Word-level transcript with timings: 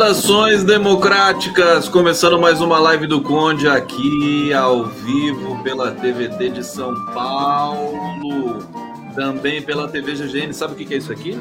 Saudações 0.00 0.64
democráticas, 0.64 1.86
começando 1.86 2.40
mais 2.40 2.62
uma 2.62 2.78
live 2.78 3.06
do 3.06 3.20
Conde 3.20 3.68
aqui 3.68 4.50
ao 4.50 4.86
vivo 4.86 5.62
pela 5.62 5.90
TVT 5.90 6.48
de 6.48 6.64
São 6.64 6.94
Paulo, 7.12 8.66
também 9.14 9.60
pela 9.60 9.88
TV 9.88 10.14
GGN. 10.14 10.54
Sabe 10.54 10.72
o 10.72 10.76
que 10.76 10.94
é 10.94 10.96
isso 10.96 11.12
aqui? 11.12 11.38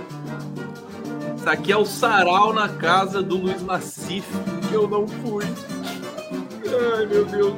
Isso 1.38 1.50
aqui 1.50 1.72
é 1.72 1.78
o 1.78 1.86
sarau 1.86 2.52
na 2.52 2.68
casa 2.68 3.24
do 3.24 3.38
Luiz 3.38 3.64
Nassif, 3.64 4.28
que 4.68 4.74
eu 4.74 4.90
não 4.90 5.08
fui. 5.08 5.46
Ai 6.97 7.06
meu 7.06 7.24
Deus, 7.24 7.53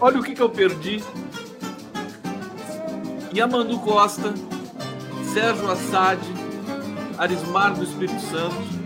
olha 0.00 0.20
o 0.20 0.22
que, 0.22 0.36
que 0.36 0.42
eu 0.42 0.48
perdi. 0.48 1.02
Yamandu 3.34 3.80
Costa, 3.80 4.32
Sérgio 5.32 5.68
Assad, 5.68 6.20
Arismar 7.18 7.74
do 7.74 7.82
Espírito 7.82 8.20
Santo 8.20 8.83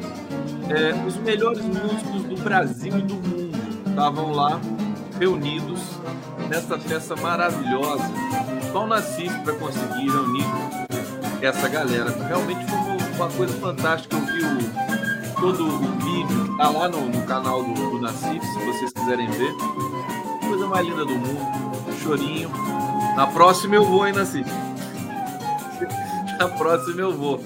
é, 0.70 0.92
os 1.06 1.16
melhores 1.16 1.64
músicos 1.64 2.22
do 2.24 2.36
Brasil 2.42 2.98
e 2.98 3.02
do 3.02 3.14
mundo 3.14 3.58
estavam 3.88 4.32
lá 4.32 4.60
reunidos 5.18 5.80
nessa 6.48 6.78
festa 6.78 7.16
maravilhosa. 7.16 8.04
Só 8.72 8.84
o 8.84 8.86
Nassif 8.86 9.34
para 9.40 9.54
conseguir 9.54 10.10
reunir 10.10 10.44
essa 11.40 11.68
galera. 11.68 12.10
Realmente 12.10 12.64
foi 12.66 13.16
uma 13.16 13.28
coisa 13.30 13.54
fantástica. 13.54 14.16
Eu 14.16 14.26
vi 14.26 14.44
o, 14.44 15.40
todo 15.40 15.66
o 15.66 15.78
vídeo, 15.98 16.56
tá 16.56 16.68
lá 16.68 16.88
no, 16.88 17.08
no 17.08 17.22
canal 17.26 17.64
do, 17.64 17.74
do 17.74 18.00
Nassif, 18.00 18.44
se 18.44 18.64
vocês 18.66 18.92
quiserem 18.92 19.30
ver. 19.30 19.52
Coisa 20.46 20.66
mais 20.66 20.86
linda 20.86 21.04
do 21.04 21.14
mundo. 21.14 21.98
Chorinho. 22.02 22.50
Na 23.16 23.26
próxima 23.26 23.74
eu 23.74 23.84
vou, 23.84 24.06
hein, 24.06 24.12
Nassif? 24.12 24.48
Na 26.38 26.48
próxima 26.48 27.00
eu 27.00 27.12
vou. 27.16 27.42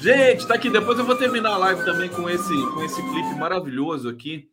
Gente, 0.00 0.46
tá 0.46 0.54
aqui. 0.54 0.70
Depois 0.70 0.96
eu 0.96 1.04
vou 1.04 1.16
terminar 1.16 1.54
a 1.54 1.58
live 1.58 1.84
também 1.84 2.08
com 2.08 2.30
esse, 2.30 2.54
com 2.72 2.84
esse 2.84 3.02
clipe 3.02 3.34
maravilhoso 3.36 4.08
aqui 4.08 4.48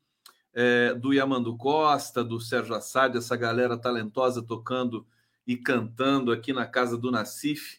é, 0.51 0.95
do 0.95 1.13
Yamandu 1.13 1.55
Costa, 1.55 2.23
do 2.23 2.39
Sérgio 2.39 2.73
Assad, 2.73 3.15
essa 3.15 3.35
galera 3.35 3.77
talentosa 3.77 4.41
tocando 4.41 5.05
e 5.45 5.55
cantando 5.55 6.31
aqui 6.31 6.51
na 6.51 6.65
casa 6.65 6.97
do 6.97 7.11
Nacif. 7.11 7.77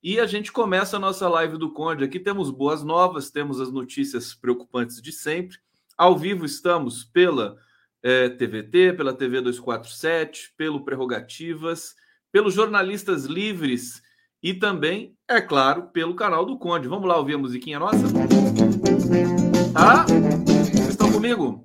E 0.00 0.20
a 0.20 0.26
gente 0.26 0.52
começa 0.52 0.96
a 0.96 1.00
nossa 1.00 1.28
live 1.28 1.58
do 1.58 1.72
Conde. 1.72 2.04
Aqui 2.04 2.20
temos 2.20 2.52
boas 2.52 2.84
novas, 2.84 3.32
temos 3.32 3.60
as 3.60 3.72
notícias 3.72 4.32
preocupantes 4.32 5.02
de 5.02 5.10
sempre. 5.10 5.58
Ao 5.96 6.16
vivo 6.16 6.44
estamos 6.44 7.02
pela 7.02 7.58
é, 8.00 8.28
TVT, 8.28 8.92
pela 8.92 9.12
TV 9.12 9.40
247, 9.40 10.54
pelo 10.56 10.84
Prerrogativas, 10.84 11.96
pelos 12.30 12.54
jornalistas 12.54 13.24
livres 13.24 14.06
e 14.42 14.54
também, 14.54 15.14
é 15.28 15.40
claro, 15.40 15.88
pelo 15.88 16.14
canal 16.14 16.46
do 16.46 16.58
Conde. 16.58 16.88
Vamos 16.88 17.08
lá 17.08 17.16
ouvir 17.16 17.34
a 17.34 17.38
musiquinha 17.38 17.78
nossa? 17.78 18.04
Tá? 19.72 20.06
Vocês 20.06 20.88
estão 20.88 21.10
comigo? 21.12 21.64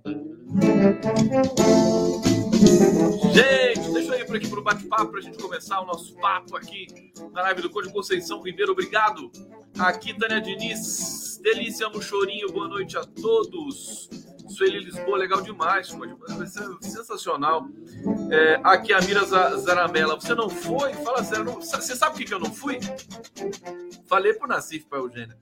Gente, 3.33 3.93
deixa 3.93 4.15
eu 4.15 4.19
ir 4.19 4.25
por 4.25 4.35
aqui 4.35 4.47
para 4.47 4.59
o 4.59 4.63
bate-papo 4.63 5.11
para 5.11 5.19
a 5.19 5.23
gente 5.23 5.37
começar 5.37 5.81
o 5.81 5.85
nosso 5.85 6.15
papo 6.15 6.57
aqui 6.57 6.87
na 7.31 7.41
live 7.43 7.61
do 7.61 7.69
Conde 7.69 7.91
Conceição 7.91 8.41
Ribeiro. 8.41 8.71
Obrigado. 8.71 9.31
Aqui, 9.77 10.17
Tânia 10.17 10.41
Diniz. 10.41 11.39
Delícia 11.43 11.89
no 11.89 12.01
chorinho. 12.01 12.51
Boa 12.51 12.67
noite 12.67 12.97
a 12.97 13.03
todos. 13.03 14.09
Sueli 14.47 14.79
Lisboa, 14.79 15.17
legal 15.17 15.41
demais, 15.41 15.87
ser 15.87 16.77
sensacional. 16.81 17.67
É, 18.31 18.59
aqui 18.63 18.93
a 18.93 19.01
Mira 19.01 19.25
Zaramela, 19.25 20.15
você 20.15 20.35
não 20.35 20.49
foi? 20.49 20.93
Fala 20.95 21.23
sério, 21.23 21.45
não, 21.45 21.61
você 21.61 21.95
sabe 21.95 22.17
por 22.17 22.25
que 22.25 22.33
eu 22.33 22.39
não 22.39 22.53
fui? 22.53 22.79
Falei 24.05 24.33
pro 24.33 24.47
Nassif, 24.47 24.85
para 24.85 24.99
Eugênia. 24.99 25.37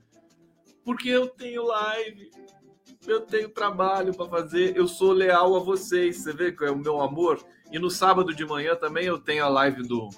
Porque 0.84 1.08
eu 1.08 1.28
tenho 1.28 1.64
live, 1.64 2.30
eu 3.06 3.20
tenho 3.20 3.48
trabalho 3.48 4.14
para 4.14 4.28
fazer, 4.28 4.76
eu 4.76 4.86
sou 4.88 5.12
leal 5.12 5.56
a 5.56 5.60
vocês, 5.60 6.18
você 6.18 6.32
vê 6.32 6.52
que 6.52 6.64
é 6.64 6.70
o 6.70 6.78
meu 6.78 7.00
amor. 7.00 7.44
E 7.70 7.78
no 7.78 7.90
sábado 7.90 8.34
de 8.34 8.44
manhã 8.44 8.76
também 8.76 9.06
eu 9.06 9.18
tenho 9.18 9.44
a 9.44 9.48
live 9.48 9.82
do, 9.82 10.10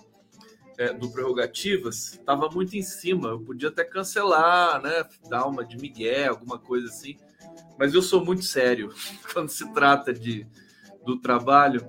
é, 0.78 0.92
do 0.92 1.10
Prerrogativas, 1.10 2.14
estava 2.14 2.48
muito 2.48 2.76
em 2.76 2.82
cima, 2.82 3.28
eu 3.28 3.40
podia 3.40 3.68
até 3.68 3.84
cancelar, 3.84 4.82
né? 4.82 5.06
Dar 5.28 5.46
uma 5.46 5.64
de 5.64 5.76
Miguel, 5.76 6.32
alguma 6.32 6.58
coisa 6.58 6.88
assim 6.88 7.16
mas 7.78 7.94
eu 7.94 8.02
sou 8.02 8.24
muito 8.24 8.44
sério 8.44 8.92
quando 9.32 9.48
se 9.48 9.72
trata 9.72 10.12
de, 10.12 10.46
do 11.04 11.18
trabalho. 11.18 11.88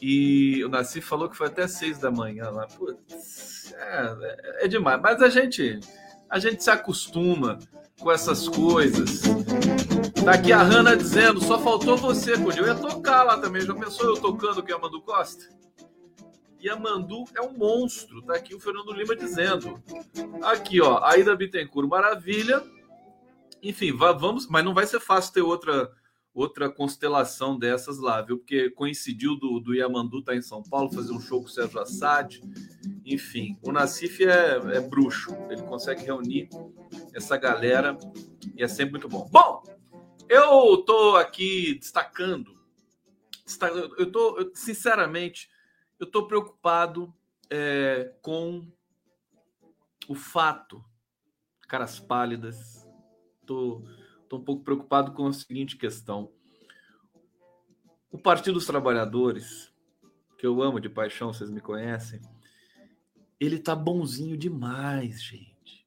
E 0.00 0.62
o 0.64 0.68
Nasci 0.68 1.00
falou 1.00 1.28
que 1.30 1.36
foi 1.36 1.46
até 1.46 1.66
seis 1.66 1.98
da 1.98 2.10
manhã 2.10 2.50
lá. 2.50 2.66
Putz, 2.66 3.72
é, 3.74 4.64
é 4.64 4.68
demais. 4.68 5.00
Mas 5.00 5.22
a 5.22 5.28
gente, 5.28 5.80
a 6.28 6.38
gente 6.38 6.62
se 6.62 6.70
acostuma 6.70 7.58
com 7.98 8.12
essas 8.12 8.48
coisas. 8.48 9.22
Tá 10.24 10.32
aqui 10.32 10.52
a 10.52 10.62
Hanna 10.62 10.96
dizendo, 10.96 11.40
só 11.40 11.58
faltou 11.58 11.96
você, 11.96 12.36
Cody. 12.38 12.58
Eu 12.58 12.66
ia 12.66 12.74
tocar 12.74 13.22
lá 13.22 13.38
também. 13.38 13.62
Já 13.62 13.74
pensou 13.74 14.06
eu 14.06 14.20
tocando 14.20 14.62
que 14.62 14.72
é 14.72 14.74
Amandu 14.74 15.00
Costa? 15.00 15.48
E 16.64 16.68
a 16.70 16.76
Mandu 16.76 17.24
é 17.36 17.42
um 17.42 17.52
monstro. 17.52 18.22
Tá 18.22 18.36
aqui 18.36 18.54
o 18.54 18.58
Fernando 18.60 18.92
Lima 18.92 19.14
dizendo. 19.14 19.82
Aqui, 20.42 20.80
ó, 20.80 20.98
Aida 21.04 21.36
Bittencourt, 21.36 21.86
maravilha. 21.86 22.62
Enfim, 23.64 23.92
vamos, 23.92 24.46
mas 24.46 24.62
não 24.62 24.74
vai 24.74 24.86
ser 24.86 25.00
fácil 25.00 25.32
ter 25.32 25.42
outra 25.42 25.90
outra 26.34 26.68
constelação 26.68 27.56
dessas 27.56 27.98
lá, 27.98 28.20
viu? 28.20 28.38
Porque 28.38 28.68
coincidiu 28.70 29.36
do, 29.36 29.60
do 29.60 29.72
Yamandu 29.72 30.18
estar 30.18 30.32
tá 30.32 30.36
em 30.36 30.42
São 30.42 30.64
Paulo, 30.64 30.92
fazer 30.92 31.12
um 31.12 31.20
show 31.20 31.40
com 31.40 31.46
o 31.46 31.50
Sérgio 31.50 31.80
Assad. 31.80 32.40
Enfim, 33.06 33.56
o 33.62 33.70
Nassif 33.70 34.20
é, 34.24 34.56
é 34.56 34.80
bruxo, 34.80 35.30
ele 35.48 35.62
consegue 35.62 36.04
reunir 36.04 36.48
essa 37.14 37.36
galera 37.36 37.96
e 38.56 38.64
é 38.64 38.68
sempre 38.68 38.92
muito 38.92 39.08
bom. 39.08 39.28
Bom, 39.30 39.62
eu 40.28 40.78
tô 40.78 41.14
aqui 41.14 41.78
destacando, 41.78 42.58
eu 43.96 44.10
tô, 44.10 44.50
sinceramente, 44.54 45.48
eu 46.00 46.06
tô 46.06 46.26
preocupado 46.26 47.14
é, 47.48 48.12
com 48.20 48.66
o 50.08 50.16
fato, 50.16 50.84
caras 51.68 52.00
pálidas, 52.00 52.83
Estou 53.44 53.84
um 54.32 54.44
pouco 54.44 54.64
preocupado 54.64 55.12
com 55.12 55.26
a 55.26 55.32
seguinte 55.32 55.76
questão. 55.76 56.32
O 58.10 58.18
Partido 58.18 58.54
dos 58.54 58.66
Trabalhadores, 58.66 59.72
que 60.38 60.46
eu 60.46 60.62
amo 60.62 60.80
de 60.80 60.88
paixão, 60.88 61.32
vocês 61.32 61.50
me 61.50 61.60
conhecem, 61.60 62.20
ele 63.38 63.58
tá 63.58 63.76
bonzinho 63.76 64.36
demais, 64.36 65.22
gente. 65.22 65.86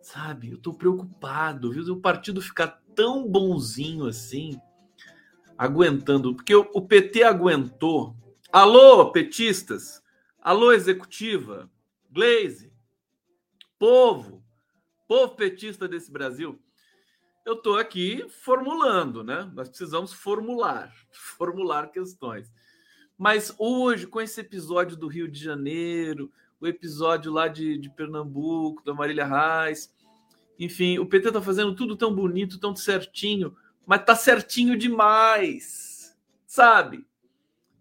Sabe? 0.00 0.50
Eu 0.50 0.58
tô 0.58 0.72
preocupado, 0.72 1.70
viu? 1.70 1.82
O 1.92 2.00
partido 2.00 2.40
ficar 2.40 2.82
tão 2.94 3.28
bonzinho 3.28 4.06
assim, 4.06 4.58
aguentando, 5.58 6.34
porque 6.34 6.54
o, 6.54 6.70
o 6.72 6.80
PT 6.80 7.22
aguentou. 7.22 8.16
Alô, 8.50 9.10
petistas! 9.12 10.02
Alô, 10.40 10.72
executiva! 10.72 11.70
Glaze! 12.10 12.72
Povo! 13.78 14.42
Povo 15.06 15.34
petista 15.34 15.86
desse 15.86 16.10
Brasil! 16.10 16.63
Eu 17.44 17.54
estou 17.54 17.76
aqui 17.76 18.24
formulando, 18.28 19.22
né? 19.22 19.50
Nós 19.54 19.68
precisamos 19.68 20.14
formular, 20.14 20.90
formular 21.12 21.90
questões. 21.90 22.50
Mas 23.18 23.54
hoje, 23.58 24.06
com 24.06 24.20
esse 24.20 24.40
episódio 24.40 24.96
do 24.96 25.06
Rio 25.06 25.28
de 25.28 25.38
Janeiro, 25.38 26.32
o 26.58 26.66
episódio 26.66 27.30
lá 27.30 27.46
de, 27.46 27.76
de 27.76 27.90
Pernambuco, 27.90 28.82
da 28.82 28.94
Marília 28.94 29.26
Reis, 29.26 29.94
enfim, 30.58 30.98
o 30.98 31.06
PT 31.06 31.28
está 31.28 31.42
fazendo 31.42 31.74
tudo 31.74 31.96
tão 31.96 32.14
bonito, 32.14 32.58
tão 32.58 32.74
certinho, 32.74 33.54
mas 33.84 34.04
tá 34.04 34.16
certinho 34.16 34.76
demais, 34.76 36.16
sabe? 36.46 37.04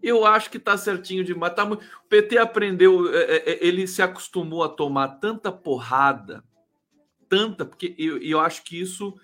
Eu 0.02 0.26
acho 0.26 0.50
que 0.50 0.60
tá 0.60 0.78
certinho 0.78 1.24
demais. 1.24 1.54
Tá. 1.54 1.64
O 1.64 1.80
PT 2.10 2.38
aprendeu, 2.38 3.14
é, 3.16 3.22
é, 3.22 3.50
é, 3.52 3.66
ele 3.66 3.88
se 3.88 4.02
acostumou 4.02 4.62
a 4.62 4.70
tomar 4.70 5.08
tanta 5.20 5.54
porrada, 5.54 6.44
tanta, 7.30 7.66
porque 7.66 7.96
eu, 7.98 8.18
eu 8.18 8.42
acho 8.42 8.64
que 8.66 8.80
isso 8.80 9.16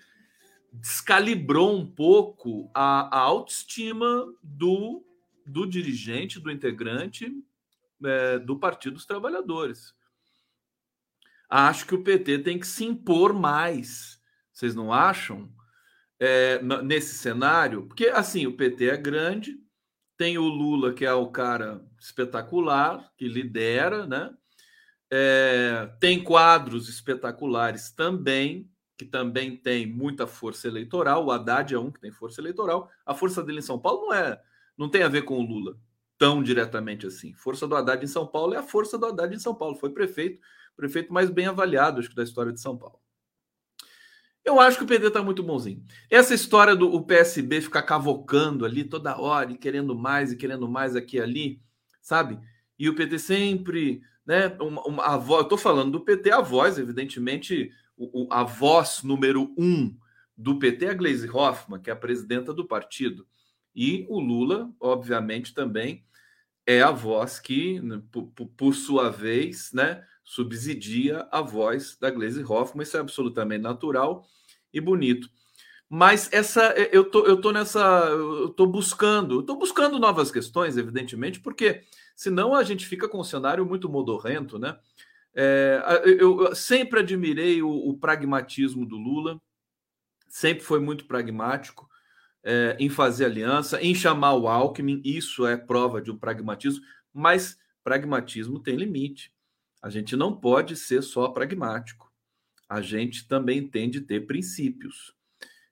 descalibrou 0.71 1.75
um 1.75 1.85
pouco 1.85 2.69
a, 2.73 3.17
a 3.17 3.19
autoestima 3.19 4.25
do, 4.43 5.03
do 5.45 5.65
dirigente, 5.65 6.39
do 6.39 6.51
integrante 6.51 7.31
é, 8.03 8.39
do 8.39 8.57
Partido 8.57 8.93
dos 8.93 9.05
Trabalhadores. 9.05 9.93
Acho 11.49 11.85
que 11.87 11.95
o 11.95 12.03
PT 12.03 12.39
tem 12.39 12.59
que 12.59 12.67
se 12.67 12.85
impor 12.85 13.33
mais. 13.33 14.21
Vocês 14.53 14.75
não 14.75 14.93
acham? 14.93 15.51
É, 16.21 16.61
nesse 16.83 17.17
cenário, 17.17 17.87
porque 17.87 18.07
assim, 18.07 18.45
o 18.45 18.57
PT 18.57 18.89
é 18.89 18.97
grande, 18.97 19.57
tem 20.17 20.37
o 20.37 20.43
Lula, 20.43 20.93
que 20.93 21.05
é 21.05 21.13
o 21.13 21.31
cara 21.31 21.81
espetacular, 21.97 23.09
que 23.15 23.25
lidera, 23.25 24.05
né? 24.05 24.29
É, 25.09 25.89
tem 25.97 26.21
quadros 26.21 26.89
espetaculares 26.89 27.89
também, 27.91 28.69
que 28.99 29.05
também 29.05 29.55
tem 29.55 29.87
muita 29.87 30.27
força 30.27 30.67
eleitoral. 30.67 31.25
O 31.25 31.31
Haddad 31.31 31.73
é 31.73 31.79
um 31.79 31.89
que 31.89 32.01
tem 32.01 32.11
força 32.11 32.41
eleitoral. 32.41 32.91
A 33.05 33.15
força 33.15 33.41
dele 33.41 33.59
em 33.59 33.61
São 33.61 33.79
Paulo 33.79 34.07
não 34.07 34.13
é, 34.13 34.41
não 34.77 34.89
tem 34.89 35.03
a 35.03 35.07
ver 35.07 35.21
com 35.21 35.39
o 35.39 35.41
Lula 35.41 35.77
tão 36.17 36.43
diretamente 36.43 37.07
assim. 37.07 37.33
Força 37.33 37.65
do 37.65 37.77
Haddad 37.77 38.03
em 38.03 38.09
São 38.09 38.27
Paulo 38.27 38.55
é 38.55 38.57
a 38.57 38.63
força 38.63 38.97
do 38.97 39.05
Haddad 39.05 39.33
em 39.33 39.39
São 39.39 39.55
Paulo. 39.55 39.77
Foi 39.77 39.89
prefeito, 39.91 40.41
prefeito 40.75 41.13
mais 41.13 41.29
bem 41.29 41.45
avaliado, 41.45 42.01
acho 42.01 42.09
que 42.09 42.15
da 42.15 42.23
história 42.23 42.51
de 42.51 42.59
São 42.59 42.77
Paulo. 42.77 42.99
Eu 44.43 44.59
acho 44.59 44.77
que 44.77 44.83
o 44.83 44.87
PT 44.87 45.07
está 45.07 45.23
muito 45.23 45.41
bonzinho. 45.41 45.81
Essa 46.09 46.33
história 46.33 46.75
do 46.75 46.93
o 46.93 47.01
PSB 47.01 47.61
ficar 47.61 47.83
cavocando 47.83 48.65
ali 48.65 48.83
toda 48.83 49.17
hora 49.17 49.53
e 49.53 49.57
querendo 49.57 49.95
mais 49.95 50.33
e 50.33 50.35
querendo 50.35 50.67
mais 50.67 50.93
aqui 50.93 51.15
e 51.15 51.21
ali, 51.21 51.61
sabe? 52.01 52.37
E 52.77 52.89
o 52.89 52.95
PT 52.95 53.17
sempre, 53.17 54.01
né? 54.25 54.57
Uma, 54.59 54.81
uma, 54.83 55.05
a 55.05 55.15
voz, 55.15 55.43
eu 55.43 55.47
tô 55.47 55.57
falando 55.57 55.93
do 55.93 56.01
PT, 56.01 56.31
a 56.31 56.41
voz, 56.41 56.77
evidentemente, 56.77 57.71
o, 57.99 58.27
a 58.31 58.43
voz 58.43 59.03
número 59.03 59.53
um 59.57 59.95
do 60.37 60.57
PT 60.57 60.85
é 60.85 60.89
a 60.91 60.93
Gleisi 60.93 61.29
Hoffmann, 61.29 61.81
que 61.81 61.89
é 61.89 61.93
a 61.93 61.97
presidenta 61.97 62.53
do 62.53 62.65
partido. 62.65 63.27
E 63.75 64.05
o 64.09 64.19
Lula, 64.19 64.71
obviamente, 64.79 65.53
também 65.53 66.05
é 66.65 66.81
a 66.81 66.91
voz 66.91 67.39
que, 67.39 67.79
né, 67.81 68.01
por, 68.11 68.27
por 68.55 68.73
sua 68.73 69.09
vez, 69.09 69.71
né, 69.73 70.03
subsidia 70.23 71.27
a 71.31 71.41
voz 71.41 71.97
da 71.99 72.09
Gleisi 72.09 72.43
Hoffmann. 72.43 72.83
Isso 72.83 72.95
é 72.95 72.99
absolutamente 72.99 73.61
natural 73.61 74.25
e 74.73 74.79
bonito. 74.79 75.29
Mas 75.89 76.31
essa 76.31 76.71
eu 76.91 77.03
tô, 77.03 77.25
eu 77.25 77.41
tô 77.41 77.51
nessa, 77.51 77.79
eu 77.79 78.49
tô 78.49 78.67
buscando, 78.67 79.39
eu 79.39 79.43
tô 79.43 79.55
buscando 79.55 79.97
novas 79.97 80.31
questões, 80.31 80.77
evidentemente, 80.77 81.39
porque 81.39 81.81
senão 82.15 82.53
a 82.53 82.63
gente 82.63 82.85
fica 82.85 83.09
com 83.09 83.19
um 83.19 83.23
cenário 83.23 83.65
muito 83.65 83.89
modorrento, 83.89 84.59
né? 84.59 84.77
É, 85.41 85.81
eu, 86.19 86.53
sempre 86.53 86.99
admirei 86.99 87.61
o, 87.61 87.69
o, 87.69 87.97
pragmatismo 87.97 88.85
do 88.85 88.97
Lula, 88.97 89.41
sempre 90.27 90.65
foi 90.65 90.81
muito 90.81 91.05
pragmático 91.05 91.89
é, 92.43 92.75
em 92.77 92.89
fazer 92.89 93.23
aliança, 93.23 93.81
em 93.81 93.95
chamar 93.95 94.33
o 94.33 94.49
Alckmin, 94.49 95.01
isso 95.01 95.47
é 95.47 95.55
prova 95.55 96.01
de 96.01 96.11
um 96.11 96.17
pragmatismo, 96.17 96.83
mas 97.13 97.57
pragmatismo 97.85 98.59
tem 98.59 98.75
limite. 98.75 99.33
A 99.81 99.89
gente 99.89 100.13
não 100.13 100.35
pode 100.35 100.75
ser 100.75 101.01
só 101.01 101.29
pragmático. 101.29 102.11
A 102.67 102.81
gente 102.81 103.25
também 103.25 103.65
tem 103.65 103.89
de 103.89 104.01
ter 104.01 104.27
princípios. 104.27 105.15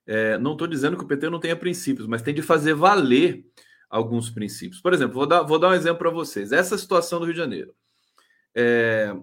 É, 0.05 0.37
não 0.37 0.53
estou 0.53 0.65
dizendo 0.65 0.95
que 0.95 1.03
o 1.03 1.07
PT 1.07 1.29
não 1.29 1.41
tenha 1.41 1.57
princípios, 1.57 2.07
mas 2.07 2.21
tem 2.21 2.33
de 2.33 2.41
fazer 2.41 2.73
valer 2.73 3.45
alguns 3.89 4.29
princípios. 4.29 4.79
Por 4.79 4.93
exemplo, 4.93 5.15
vou 5.15 5.27
dar, 5.27 5.41
vou 5.43 5.59
dar 5.59 5.71
um 5.71 5.73
exemplo 5.73 5.99
para 5.99 6.09
vocês. 6.09 6.53
Essa 6.53 6.77
situação 6.77 7.19
do 7.19 7.25
Rio 7.25 7.33
de 7.33 7.39
Janeiro. 7.41 7.75
É, 8.55 9.13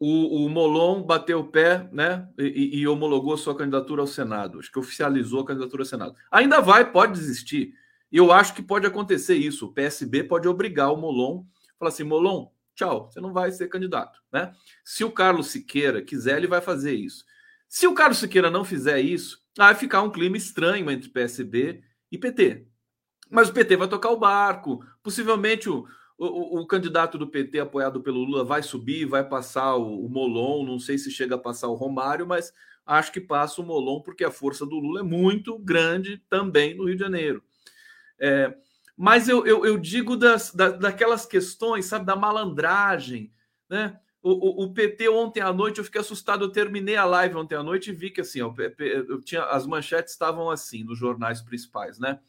o, 0.00 0.46
o 0.46 0.48
Molon 0.48 1.02
bateu 1.02 1.40
o 1.40 1.46
pé 1.46 1.86
né, 1.92 2.26
e, 2.38 2.80
e, 2.80 2.88
homologou 2.88 3.36
sua 3.36 3.54
candidatura 3.54 4.00
ao 4.00 4.06
Senado. 4.06 4.58
Acho 4.58 4.72
que 4.72 4.78
oficializou 4.78 5.42
a 5.42 5.46
candidatura 5.46 5.82
ao 5.82 5.86
Senado. 5.86 6.16
Ainda 6.30 6.58
vai, 6.62 6.90
pode 6.90 7.12
desistir. 7.12 7.74
E 8.10 8.16
eu 8.16 8.32
acho 8.32 8.54
que 8.54 8.62
pode 8.62 8.86
acontecer 8.86 9.34
isso. 9.34 9.66
O 9.66 9.72
PSB 9.74 10.24
pode 10.24 10.48
obrigar 10.48 10.90
o 10.90 10.96
Molon, 10.96 11.44
falar 11.78 11.90
assim: 11.90 12.02
Molon, 12.02 12.48
tchau, 12.74 13.10
você 13.10 13.20
não 13.20 13.34
vai 13.34 13.52
ser 13.52 13.68
candidato. 13.68 14.18
Né? 14.32 14.50
Se 14.82 15.04
o 15.04 15.12
Carlos 15.12 15.48
Siqueira 15.48 16.00
quiser, 16.00 16.38
ele 16.38 16.46
vai 16.46 16.62
fazer 16.62 16.94
isso. 16.94 17.26
Se 17.68 17.86
o 17.86 17.92
Carlos 17.92 18.18
Siqueira 18.18 18.50
não 18.50 18.64
fizer 18.64 19.00
isso, 19.00 19.38
vai 19.54 19.74
ficar 19.74 20.00
um 20.00 20.10
clima 20.10 20.38
estranho 20.38 20.90
entre 20.90 21.10
PSB 21.10 21.82
e 22.10 22.16
PT. 22.16 22.66
Mas 23.30 23.50
o 23.50 23.52
PT 23.52 23.76
vai 23.76 23.86
tocar 23.86 24.10
o 24.10 24.18
barco. 24.18 24.82
Possivelmente 25.02 25.68
o, 25.68 25.86
o, 26.22 26.60
o, 26.60 26.66
candidato 26.66 27.16
do 27.16 27.26
PT 27.26 27.60
apoiado 27.60 28.02
pelo 28.02 28.22
Lula 28.22 28.44
vai 28.44 28.62
subir, 28.62 29.06
vai 29.06 29.26
passar 29.26 29.76
o, 29.76 30.04
o, 30.04 30.08
Molon. 30.10 30.66
Não 30.66 30.78
sei 30.78 30.98
se 30.98 31.10
chega 31.10 31.36
a 31.36 31.38
passar 31.38 31.68
o 31.68 31.74
Romário, 31.74 32.26
mas 32.26 32.52
acho 32.84 33.10
que 33.10 33.20
passa 33.22 33.62
o 33.62 33.64
Molon, 33.64 34.02
porque 34.02 34.22
a 34.22 34.30
força 34.30 34.66
do 34.66 34.76
Lula 34.78 35.00
é 35.00 35.02
muito 35.02 35.58
grande 35.58 36.18
também 36.28 36.74
no 36.76 36.84
Rio 36.84 36.94
de 36.94 37.00
Janeiro. 37.00 37.42
É, 38.18 38.54
mas 38.94 39.30
eu, 39.30 39.46
eu, 39.46 39.64
eu 39.64 39.78
digo 39.78 40.14
das, 40.14 40.54
da, 40.54 40.68
daquelas 40.68 41.24
questões, 41.24 41.86
sabe, 41.86 42.04
da 42.04 42.14
malandragem, 42.14 43.32
né? 43.66 43.98
O, 44.22 44.64
o, 44.64 44.74
PT 44.74 45.08
ontem 45.08 45.40
à 45.40 45.50
noite 45.50 45.78
eu 45.78 45.84
fiquei 45.84 46.02
assustado. 46.02 46.44
Eu 46.44 46.52
terminei 46.52 46.96
a 46.96 47.06
live 47.06 47.36
ontem 47.36 47.54
à 47.54 47.62
noite 47.62 47.88
e 47.88 47.94
vi 47.94 48.10
que 48.10 48.20
assim, 48.20 48.42
ó, 48.42 48.52
eu 49.08 49.22
tinha 49.22 49.44
as 49.44 49.66
manchetes 49.66 50.12
estavam 50.12 50.50
assim 50.50 50.84
nos 50.84 50.98
jornais 50.98 51.40
principais, 51.40 51.98
né? 51.98 52.20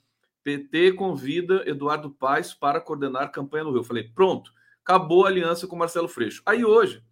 PT 0.44 0.94
convida 0.94 1.64
Eduardo 1.68 2.10
Paes 2.10 2.54
para 2.54 2.82
coordenar 2.82 3.32
campanha 3.32 3.64
no 3.64 3.72
Rio. 3.72 3.80
Eu 3.80 3.84
falei, 3.84 4.04
pronto, 4.04 4.52
acabou 4.84 5.26
a 5.26 5.30
aliança 5.30 5.68
com 5.68 5.76
Marcelo 5.76 6.08
Freixo. 6.08 6.42
Aí 6.46 6.66
hoje, 6.66 7.04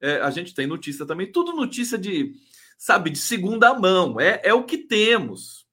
é, 0.00 0.20
a 0.20 0.30
gente 0.30 0.54
tem 0.54 0.66
notícia 0.66 1.06
também, 1.06 1.30
tudo 1.30 1.52
notícia 1.52 1.98
de, 1.98 2.34
sabe, 2.76 3.10
de 3.10 3.18
segunda 3.18 3.74
mão. 3.74 4.20
É, 4.20 4.40
é 4.44 4.54
o 4.54 4.64
que 4.64 4.78
temos. 4.78 5.66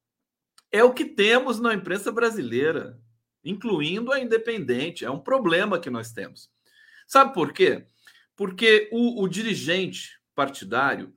É 0.72 0.84
o 0.84 0.94
que 0.94 1.06
temos 1.06 1.60
na 1.60 1.74
imprensa 1.74 2.12
brasileira, 2.12 3.00
incluindo 3.44 4.12
a 4.12 4.20
independente. 4.20 5.06
É 5.06 5.12
um 5.12 5.20
problema 5.20 5.80
que 5.80 5.90
nós 5.90 6.12
temos. 6.12 6.50
Sabe 7.08 7.34
por 7.34 7.54
quê? 7.54 7.86
Porque 8.36 8.90
o, 8.92 9.24
o 9.24 9.28
dirigente 9.28 10.20
partidário, 10.34 11.14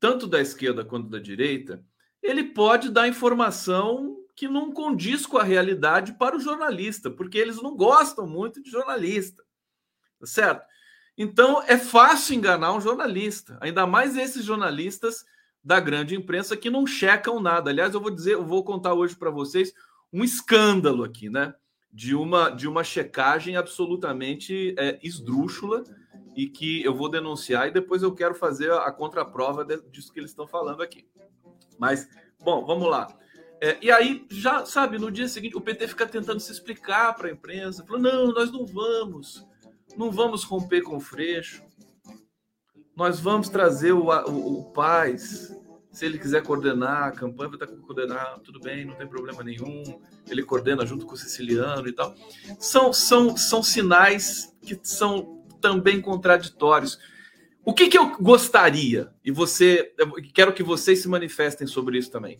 tanto 0.00 0.26
da 0.26 0.40
esquerda 0.40 0.84
quanto 0.84 1.08
da 1.08 1.18
direita, 1.18 1.82
ele 2.22 2.44
pode 2.44 2.90
dar 2.90 3.08
informação 3.08 4.16
que 4.38 4.46
não 4.46 4.70
condiz 4.70 5.26
com 5.26 5.36
a 5.36 5.42
realidade 5.42 6.12
para 6.12 6.36
o 6.36 6.40
jornalista, 6.40 7.10
porque 7.10 7.36
eles 7.36 7.60
não 7.60 7.76
gostam 7.76 8.24
muito 8.24 8.62
de 8.62 8.70
jornalista, 8.70 9.42
tá 10.20 10.26
certo? 10.26 10.64
Então 11.16 11.60
é 11.66 11.76
fácil 11.76 12.36
enganar 12.36 12.72
um 12.72 12.80
jornalista, 12.80 13.58
ainda 13.60 13.84
mais 13.84 14.16
esses 14.16 14.44
jornalistas 14.44 15.24
da 15.62 15.80
grande 15.80 16.14
imprensa 16.14 16.56
que 16.56 16.70
não 16.70 16.86
checam 16.86 17.40
nada. 17.40 17.70
Aliás, 17.70 17.94
eu 17.94 18.00
vou 18.00 18.12
dizer, 18.12 18.34
eu 18.34 18.46
vou 18.46 18.62
contar 18.62 18.94
hoje 18.94 19.16
para 19.16 19.28
vocês 19.28 19.74
um 20.12 20.22
escândalo 20.22 21.02
aqui, 21.02 21.28
né? 21.28 21.52
De 21.92 22.14
uma 22.14 22.48
de 22.48 22.68
uma 22.68 22.84
checagem 22.84 23.56
absolutamente 23.56 24.72
é, 24.78 25.00
esdrúxula 25.02 25.82
e 26.36 26.46
que 26.48 26.80
eu 26.84 26.94
vou 26.94 27.08
denunciar 27.08 27.66
e 27.66 27.72
depois 27.72 28.04
eu 28.04 28.14
quero 28.14 28.36
fazer 28.36 28.70
a 28.70 28.92
contraprova 28.92 29.64
disso 29.64 30.12
que 30.12 30.20
eles 30.20 30.30
estão 30.30 30.46
falando 30.46 30.80
aqui. 30.80 31.08
Mas, 31.76 32.08
bom, 32.38 32.64
vamos 32.64 32.88
lá. 32.88 33.18
É, 33.60 33.76
e 33.82 33.90
aí, 33.90 34.24
já 34.30 34.64
sabe, 34.64 34.98
no 34.98 35.10
dia 35.10 35.26
seguinte, 35.26 35.56
o 35.56 35.60
PT 35.60 35.88
fica 35.88 36.06
tentando 36.06 36.38
se 36.38 36.52
explicar 36.52 37.14
para 37.14 37.28
a 37.28 37.32
imprensa, 37.32 37.84
falando: 37.84 38.04
não, 38.04 38.32
nós 38.32 38.52
não 38.52 38.64
vamos, 38.64 39.44
não 39.96 40.10
vamos 40.10 40.44
romper 40.44 40.82
com 40.82 40.96
o 40.96 41.00
Freixo, 41.00 41.62
nós 42.96 43.18
vamos 43.18 43.48
trazer 43.48 43.92
o, 43.92 44.08
o, 44.08 44.60
o 44.60 44.64
Paz. 44.72 45.56
Se 45.90 46.04
ele 46.06 46.18
quiser 46.18 46.44
coordenar 46.44 47.04
a 47.04 47.10
campanha, 47.10 47.48
vai 47.48 47.58
estar 47.58 47.66
coordenar, 47.78 48.38
tudo 48.40 48.60
bem, 48.60 48.84
não 48.84 48.94
tem 48.94 49.08
problema 49.08 49.42
nenhum. 49.42 50.00
Ele 50.28 50.44
coordena 50.44 50.86
junto 50.86 51.04
com 51.04 51.14
o 51.14 51.16
siciliano 51.16 51.88
e 51.88 51.92
tal. 51.92 52.14
São, 52.60 52.92
são, 52.92 53.36
são 53.36 53.62
sinais 53.62 54.54
que 54.62 54.78
são 54.82 55.44
também 55.60 56.00
contraditórios. 56.00 56.98
O 57.64 57.74
que, 57.74 57.88
que 57.88 57.98
eu 57.98 58.16
gostaria, 58.18 59.12
e 59.24 59.32
você, 59.32 59.92
quero 60.34 60.52
que 60.52 60.62
vocês 60.62 61.00
se 61.00 61.08
manifestem 61.08 61.66
sobre 61.66 61.98
isso 61.98 62.10
também, 62.10 62.38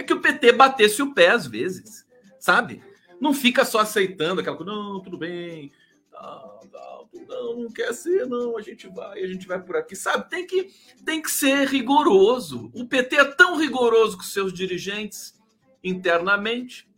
é 0.00 0.02
que 0.02 0.12
o 0.12 0.20
PT 0.20 0.52
batesse 0.52 1.02
o 1.02 1.14
pé 1.14 1.28
às 1.30 1.46
vezes, 1.46 2.06
sabe? 2.38 2.82
Não 3.20 3.34
fica 3.34 3.64
só 3.64 3.80
aceitando 3.80 4.40
aquela 4.40 4.56
coisa, 4.56 4.72
não, 4.72 5.00
tudo 5.00 5.18
bem, 5.18 5.70
não, 6.12 6.60
não, 6.72 7.08
não, 7.28 7.60
não 7.60 7.70
quer 7.70 7.92
ser, 7.92 8.26
não, 8.26 8.56
a 8.56 8.62
gente 8.62 8.88
vai, 8.88 9.22
a 9.22 9.26
gente 9.26 9.46
vai 9.46 9.62
por 9.62 9.76
aqui, 9.76 9.94
sabe? 9.94 10.28
Tem 10.30 10.46
que, 10.46 10.70
tem 11.04 11.20
que 11.20 11.30
ser 11.30 11.68
rigoroso. 11.68 12.70
O 12.74 12.86
PT 12.86 13.16
é 13.16 13.24
tão 13.24 13.56
rigoroso 13.56 14.16
com 14.16 14.22
seus 14.22 14.52
dirigentes 14.52 15.38
internamente, 15.84 16.88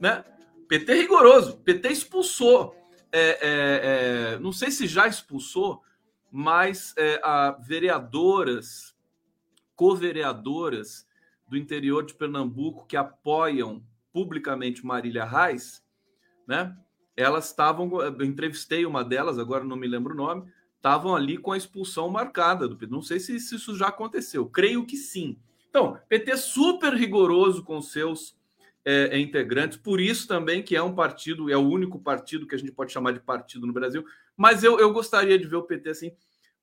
né? 0.00 0.24
PT 0.68 0.92
é 0.92 0.94
rigoroso, 0.96 1.56
PT 1.58 1.88
expulsou, 1.88 2.76
é, 3.10 3.20
é, 3.20 4.34
é, 4.34 4.38
não 4.38 4.52
sei 4.52 4.70
se 4.70 4.86
já 4.86 5.06
expulsou, 5.06 5.82
mas 6.30 6.92
é, 6.96 7.18
a 7.22 7.52
vereadoras, 7.52 8.94
co-vereadoras 9.74 11.07
do 11.48 11.56
interior 11.56 12.04
de 12.04 12.14
Pernambuco 12.14 12.86
que 12.86 12.96
apoiam 12.96 13.82
publicamente 14.12 14.84
Marília 14.84 15.24
Reis, 15.24 15.82
né? 16.46 16.76
Elas 17.16 17.46
estavam, 17.46 17.90
entrevistei 18.22 18.86
uma 18.86 19.04
delas, 19.04 19.38
agora 19.38 19.64
não 19.64 19.76
me 19.76 19.88
lembro 19.88 20.14
o 20.14 20.16
nome, 20.16 20.50
estavam 20.76 21.16
ali 21.16 21.36
com 21.36 21.52
a 21.52 21.56
expulsão 21.56 22.08
marcada 22.08 22.68
do 22.68 22.76
PT. 22.76 22.92
Não 22.92 23.02
sei 23.02 23.18
se, 23.18 23.38
se 23.40 23.56
isso 23.56 23.76
já 23.76 23.88
aconteceu, 23.88 24.46
creio 24.46 24.86
que 24.86 24.96
sim. 24.96 25.36
Então, 25.68 25.98
PT 26.08 26.36
super 26.36 26.94
rigoroso 26.94 27.64
com 27.64 27.82
seus 27.82 28.36
é, 28.84 29.16
é, 29.16 29.18
integrantes, 29.18 29.76
por 29.76 30.00
isso 30.00 30.26
também 30.26 30.62
que 30.62 30.76
é 30.76 30.82
um 30.82 30.94
partido, 30.94 31.50
é 31.50 31.56
o 31.56 31.68
único 31.68 31.98
partido 31.98 32.46
que 32.46 32.54
a 32.54 32.58
gente 32.58 32.72
pode 32.72 32.92
chamar 32.92 33.12
de 33.12 33.20
partido 33.20 33.66
no 33.66 33.72
Brasil, 33.72 34.04
mas 34.36 34.62
eu, 34.62 34.78
eu 34.78 34.92
gostaria 34.92 35.38
de 35.38 35.46
ver 35.46 35.56
o 35.56 35.64
PT 35.64 35.90
assim, 35.90 36.12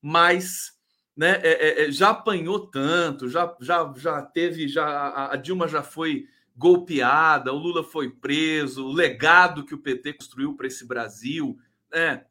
mais 0.01 0.75
né, 1.15 1.39
é, 1.43 1.84
é, 1.84 1.86
é, 1.86 1.91
já 1.91 2.10
apanhou 2.10 2.67
tanto, 2.67 3.29
já, 3.29 3.55
já, 3.62 3.93
já 3.95 4.22
teve, 4.22 4.67
já 4.67 5.31
a 5.31 5.36
Dilma 5.36 5.67
já 5.67 5.81
foi 5.81 6.27
golpeada, 6.57 7.53
o 7.53 7.57
Lula 7.57 7.84
foi 7.84 8.10
preso, 8.10 8.86
o 8.86 8.91
legado 8.91 9.63
que 9.65 9.74
o 9.74 9.79
PT 9.79 10.13
construiu 10.13 10.53
para 10.55 10.67
esse 10.67 10.86
Brasil, 10.86 11.57
né, 11.91 12.25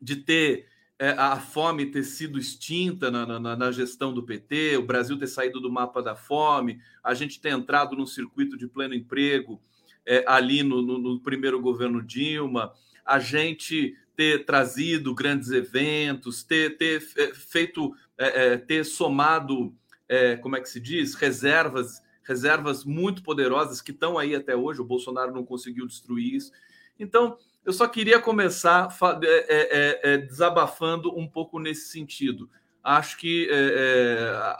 de 0.00 0.16
ter 0.16 0.66
é, 0.98 1.10
a 1.10 1.38
fome 1.38 1.86
ter 1.86 2.02
sido 2.02 2.38
extinta 2.38 3.10
na, 3.10 3.38
na, 3.38 3.56
na, 3.56 3.72
gestão 3.72 4.14
do 4.14 4.22
PT, 4.22 4.78
o 4.78 4.82
Brasil 4.82 5.18
ter 5.18 5.26
saído 5.26 5.60
do 5.60 5.70
mapa 5.70 6.02
da 6.02 6.16
fome, 6.16 6.80
a 7.04 7.12
gente 7.12 7.40
ter 7.40 7.50
entrado 7.50 7.96
num 7.96 8.06
circuito 8.06 8.56
de 8.56 8.66
pleno 8.66 8.94
emprego 8.94 9.60
é, 10.06 10.24
ali 10.26 10.62
no, 10.62 10.80
no, 10.80 10.98
no 10.98 11.20
primeiro 11.20 11.60
governo 11.60 12.02
Dilma, 12.02 12.72
a 13.04 13.18
gente 13.18 13.94
ter 14.16 14.46
trazido 14.46 15.14
grandes 15.14 15.50
eventos, 15.50 16.42
ter, 16.42 16.78
ter 16.78 17.06
é, 17.16 17.34
feito 17.34 17.94
é, 18.18 18.46
é, 18.46 18.56
ter 18.56 18.84
somado, 18.84 19.74
é, 20.08 20.36
como 20.36 20.56
é 20.56 20.60
que 20.60 20.68
se 20.68 20.80
diz, 20.80 21.14
reservas, 21.14 22.02
reservas 22.22 22.84
muito 22.84 23.22
poderosas 23.22 23.82
que 23.82 23.90
estão 23.90 24.18
aí 24.18 24.34
até 24.34 24.56
hoje. 24.56 24.80
O 24.80 24.86
Bolsonaro 24.86 25.32
não 25.32 25.44
conseguiu 25.44 25.86
destruir 25.86 26.34
isso. 26.34 26.50
Então, 26.98 27.36
eu 27.64 27.72
só 27.72 27.86
queria 27.86 28.20
começar 28.20 28.88
é, 29.22 30.00
é, 30.02 30.18
desabafando 30.18 31.16
um 31.16 31.28
pouco 31.28 31.58
nesse 31.58 31.88
sentido. 31.88 32.48
Acho 32.82 33.18
que 33.18 33.50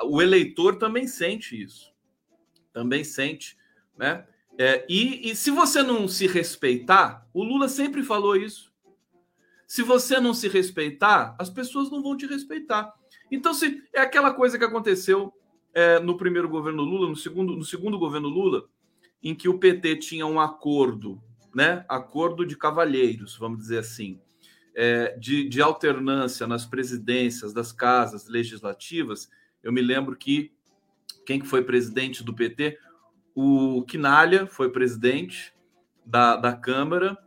o 0.05 0.21
eleitor 0.21 0.77
também 0.77 1.07
sente 1.07 1.61
isso, 1.63 1.93
também 2.73 3.05
sente, 3.05 3.57
né? 3.97 4.27
E, 4.89 5.31
e 5.31 5.37
se 5.37 5.53
você 5.53 5.81
não 5.81 6.09
se 6.09 6.27
respeitar, 6.27 7.25
o 7.33 7.45
Lula 7.45 7.69
sempre 7.69 8.03
falou 8.03 8.35
isso. 8.35 8.73
Se 9.67 9.83
você 9.83 10.19
não 10.19 10.35
se 10.35 10.49
respeitar, 10.49 11.37
as 11.39 11.49
pessoas 11.49 11.91
não 11.91 12.03
vão 12.03 12.17
te 12.17 12.27
respeitar. 12.27 12.93
Então, 13.31 13.53
se 13.53 13.83
é 13.93 14.01
aquela 14.01 14.33
coisa 14.33 14.59
que 14.59 14.65
aconteceu 14.65 15.33
é, 15.75 15.99
no 15.99 16.17
primeiro 16.17 16.49
governo 16.49 16.83
Lula, 16.83 17.09
no 17.09 17.17
segundo, 17.17 17.57
no 17.57 17.65
segundo 17.65 17.99
governo 17.99 18.29
Lula, 18.29 18.69
em 19.23 19.35
que 19.35 19.49
o 19.49 19.59
PT 19.59 19.97
tinha 19.97 20.27
um 20.27 20.41
acordo, 20.41 21.21
né? 21.55 21.85
Acordo 21.89 22.47
de 22.47 22.57
cavalheiros, 22.57 23.37
vamos 23.37 23.59
dizer 23.59 23.79
assim, 23.79 24.21
é, 24.75 25.17
de, 25.19 25.49
de 25.49 25.61
alternância 25.61 26.47
nas 26.47 26.65
presidências 26.67 27.53
das 27.53 27.73
casas 27.73 28.29
legislativas. 28.29 29.29
Eu 29.63 29.73
me 29.73 29.81
lembro 29.81 30.15
que 30.17 30.53
quem 31.25 31.41
que 31.41 31.47
foi 31.47 31.65
presidente 31.65 32.23
do 32.23 32.35
PT? 32.35 32.79
O 33.35 33.83
Quinalha 33.83 34.47
foi 34.47 34.71
presidente 34.71 35.53
da, 36.05 36.37
da 36.37 36.53
Câmara. 36.53 37.19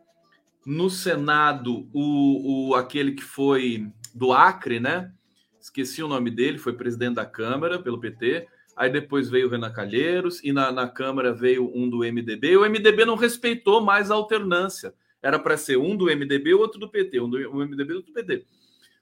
No 0.65 0.89
Senado, 0.89 1.89
o, 1.91 2.69
o 2.69 2.75
aquele 2.75 3.11
que 3.11 3.23
foi 3.23 3.91
do 4.15 4.31
Acre, 4.31 4.79
né? 4.79 5.11
Esqueci 5.59 6.01
o 6.01 6.07
nome 6.07 6.31
dele, 6.31 6.57
foi 6.57 6.73
presidente 6.73 7.15
da 7.15 7.25
Câmara 7.25 7.79
pelo 7.79 7.99
PT. 7.99 8.47
Aí 8.75 8.89
depois 8.89 9.29
veio 9.29 9.47
o 9.47 9.49
Renan 9.49 9.71
Calheiros 9.71 10.41
e 10.43 10.53
na, 10.53 10.71
na 10.71 10.87
Câmara 10.87 11.33
veio 11.33 11.69
um 11.75 11.89
do 11.89 11.99
MDB. 11.99 12.51
E 12.51 12.57
o 12.57 12.69
MDB 12.69 13.03
não 13.05 13.15
respeitou 13.15 13.81
mais 13.81 14.09
a 14.09 14.15
alternância. 14.15 14.93
Era 15.21 15.37
para 15.37 15.57
ser 15.57 15.77
um 15.77 15.97
do 15.97 16.05
MDB, 16.05 16.53
outro 16.53 16.79
do 16.79 16.89
PT, 16.89 17.19
um 17.19 17.29
do 17.29 17.37
um 17.51 17.65
MDB, 17.65 17.93
outro 17.93 18.11
do 18.11 18.13
PT. 18.13 18.45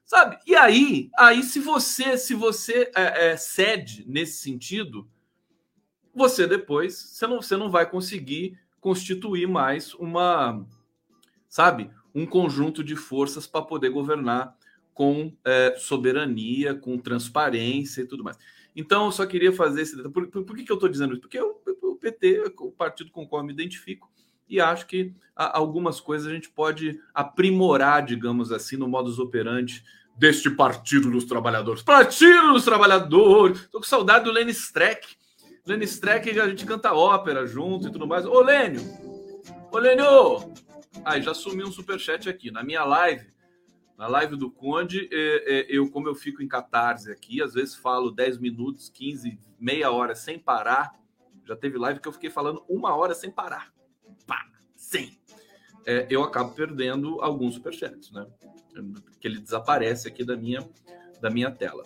Sabe? 0.04 0.40
E 0.48 0.56
aí, 0.56 1.10
aí 1.18 1.44
se 1.44 1.60
você 1.60 2.18
se 2.18 2.34
você 2.34 2.90
é, 2.96 3.28
é, 3.28 3.38
cede 3.38 4.04
nesse 4.08 4.40
sentido, 4.40 5.08
você 6.16 6.48
depois 6.48 6.96
você 6.96 7.28
não, 7.28 7.42
você 7.42 7.56
não 7.56 7.70
vai 7.70 7.88
conseguir 7.88 8.58
constituir 8.80 9.48
mais 9.48 9.94
uma, 9.94 10.66
sabe, 11.48 11.92
um 12.16 12.26
conjunto 12.26 12.84
de 12.84 12.96
forças 12.96 13.46
para 13.46 13.62
poder 13.62 13.90
governar 13.90 14.56
com 14.98 15.32
é, 15.46 15.76
soberania, 15.78 16.74
com 16.74 16.98
transparência 16.98 18.02
e 18.02 18.06
tudo 18.08 18.24
mais. 18.24 18.36
Então, 18.76 19.06
eu 19.06 19.12
só 19.12 19.28
queria 19.28 19.54
fazer 19.54 19.84
esse. 19.84 19.96
Por, 20.10 20.26
por, 20.28 20.44
por 20.44 20.56
que, 20.56 20.64
que 20.64 20.72
eu 20.72 20.76
estou 20.76 20.90
dizendo 20.90 21.14
isso? 21.14 21.22
Porque 21.22 21.40
o, 21.40 21.56
o 21.84 21.96
PT, 21.98 22.56
o 22.58 22.72
partido 22.72 23.12
com 23.12 23.22
o 23.22 23.28
qual 23.28 23.44
eu 23.44 23.46
me 23.46 23.54
identifico, 23.54 24.12
e 24.50 24.60
acho 24.60 24.88
que 24.88 25.14
algumas 25.36 26.00
coisas 26.00 26.28
a 26.28 26.34
gente 26.34 26.50
pode 26.50 27.00
aprimorar, 27.14 28.04
digamos 28.04 28.52
assim, 28.52 28.76
no 28.76 28.88
modus 28.88 29.20
operandi 29.20 29.84
deste 30.18 30.50
Partido 30.50 31.12
dos 31.12 31.26
Trabalhadores. 31.26 31.84
Partido 31.84 32.54
dos 32.54 32.66
Trabalhadores! 32.66 33.62
Estou 33.62 33.80
com 33.80 33.86
saudade 33.86 34.26
do 34.26 34.32
Lenny 34.32 34.50
Streck. 34.50 35.16
Lenny 35.64 35.86
Streck, 35.86 36.40
a 36.40 36.50
gente 36.50 36.66
canta 36.66 36.92
ópera 36.92 37.46
junto 37.46 37.88
e 37.88 37.92
tudo 37.92 38.08
mais. 38.08 38.26
Ô, 38.26 38.42
Lênio! 38.42 38.82
Ô, 39.72 39.78
Lênio! 39.78 40.56
Aí, 41.06 41.22
já 41.22 41.36
sumiu 41.36 41.68
um 41.68 41.72
superchat 41.72 42.28
aqui. 42.28 42.50
Na 42.50 42.64
minha 42.64 42.84
live, 42.84 43.28
na 43.98 44.08
live 44.08 44.36
do 44.36 44.52
Conde, 44.52 45.10
é, 45.12 45.60
é, 45.60 45.66
eu, 45.68 45.90
como 45.90 46.08
eu 46.08 46.14
fico 46.14 46.44
em 46.44 46.48
catarse 46.48 47.12
aqui, 47.12 47.42
às 47.42 47.56
vezes 47.56 47.76
falo 47.76 48.12
10 48.12 48.38
minutos, 48.38 48.90
15, 48.90 49.40
meia 49.60 49.92
hora 49.92 50.14
sem 50.14 50.38
parar. 50.38 50.94
Já 51.44 51.56
teve 51.56 51.80
live 51.80 52.00
que 52.00 52.08
eu 52.08 52.12
fiquei 52.12 52.30
falando 52.30 52.64
uma 52.70 52.96
hora 52.96 53.16
sem 53.16 53.32
parar. 53.32 53.74
Pá, 54.28 54.46
sem. 54.76 55.18
É, 55.84 56.06
eu 56.12 56.22
acabo 56.22 56.54
perdendo 56.54 57.20
alguns 57.22 57.56
superchats, 57.56 58.12
né? 58.12 58.28
Que 59.20 59.28
ele 59.28 59.40
desaparece 59.40 60.08
aqui 60.08 60.24
da 60.24 60.38
minha, 60.38 60.60
da 61.20 61.32
minha 61.32 61.50
tela. 61.50 61.84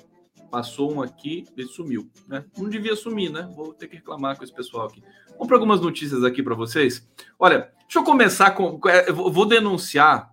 Passou 0.49 0.93
um 0.93 1.01
aqui 1.01 1.45
e 1.55 1.63
sumiu, 1.63 2.09
né? 2.27 2.43
Não 2.57 2.67
devia 2.67 2.95
sumir, 2.95 3.31
né? 3.31 3.49
Vou 3.55 3.73
ter 3.73 3.87
que 3.87 3.95
reclamar 3.95 4.37
com 4.37 4.43
esse 4.43 4.53
pessoal 4.53 4.87
aqui. 4.87 5.01
Vamos 5.29 5.47
para 5.47 5.55
algumas 5.55 5.79
notícias 5.79 6.25
aqui 6.25 6.43
para 6.43 6.55
vocês. 6.55 7.07
Olha, 7.39 7.71
deixa 7.83 7.99
eu 7.99 8.03
começar 8.03 8.51
com. 8.51 8.81
Eu 9.07 9.15
vou 9.15 9.45
denunciar 9.45 10.30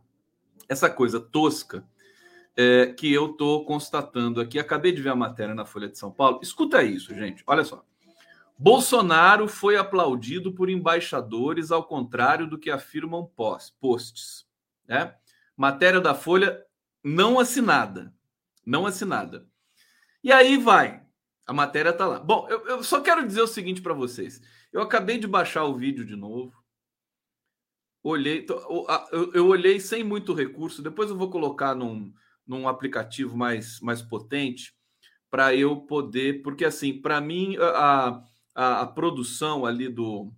essa 0.68 0.90
coisa 0.90 1.18
tosca 1.18 1.84
é, 2.56 2.86
que 2.86 3.12
eu 3.12 3.30
estou 3.30 3.64
constatando 3.64 4.40
aqui. 4.40 4.58
Acabei 4.58 4.92
de 4.92 5.00
ver 5.00 5.10
a 5.10 5.16
matéria 5.16 5.54
na 5.54 5.64
Folha 5.64 5.88
de 5.88 5.98
São 5.98 6.10
Paulo. 6.10 6.40
Escuta 6.42 6.82
isso, 6.82 7.14
gente. 7.14 7.42
Olha 7.46 7.64
só. 7.64 7.84
Bolsonaro 8.58 9.46
foi 9.46 9.76
aplaudido 9.76 10.52
por 10.52 10.68
embaixadores, 10.68 11.70
ao 11.70 11.84
contrário 11.84 12.48
do 12.48 12.58
que 12.58 12.70
afirmam 12.70 13.30
posts. 13.78 14.44
Né? 14.86 15.14
Matéria 15.56 16.00
da 16.00 16.14
Folha 16.14 16.64
não 17.02 17.38
assinada. 17.38 18.12
Não 18.66 18.84
assinada. 18.84 19.46
E 20.22 20.32
aí 20.32 20.56
vai. 20.56 21.00
A 21.46 21.52
matéria 21.52 21.90
está 21.90 22.06
lá. 22.06 22.18
Bom, 22.18 22.46
eu, 22.50 22.66
eu 22.66 22.82
só 22.82 23.00
quero 23.00 23.24
dizer 23.24 23.40
o 23.40 23.46
seguinte 23.46 23.80
para 23.80 23.94
vocês. 23.94 24.42
Eu 24.72 24.82
acabei 24.82 25.18
de 25.18 25.26
baixar 25.26 25.64
o 25.64 25.76
vídeo 25.76 26.04
de 26.04 26.16
novo 26.16 26.52
olhei, 28.02 28.46
eu, 29.34 29.46
olhei 29.46 29.80
sem 29.80 30.02
muito 30.02 30.34
recurso. 30.34 30.82
Depois 30.82 31.10
eu 31.10 31.16
vou 31.16 31.30
colocar 31.30 31.74
num, 31.74 32.12
num 32.46 32.68
aplicativo 32.68 33.36
mais, 33.36 33.80
mais 33.80 34.02
potente 34.02 34.74
para 35.30 35.54
eu 35.54 35.76
poder, 35.76 36.42
porque 36.42 36.64
assim, 36.64 37.00
para 37.00 37.20
mim 37.20 37.56
a, 37.58 38.22
a, 38.54 38.80
a, 38.80 38.86
produção 38.86 39.66
ali 39.66 39.88
do 39.88 40.32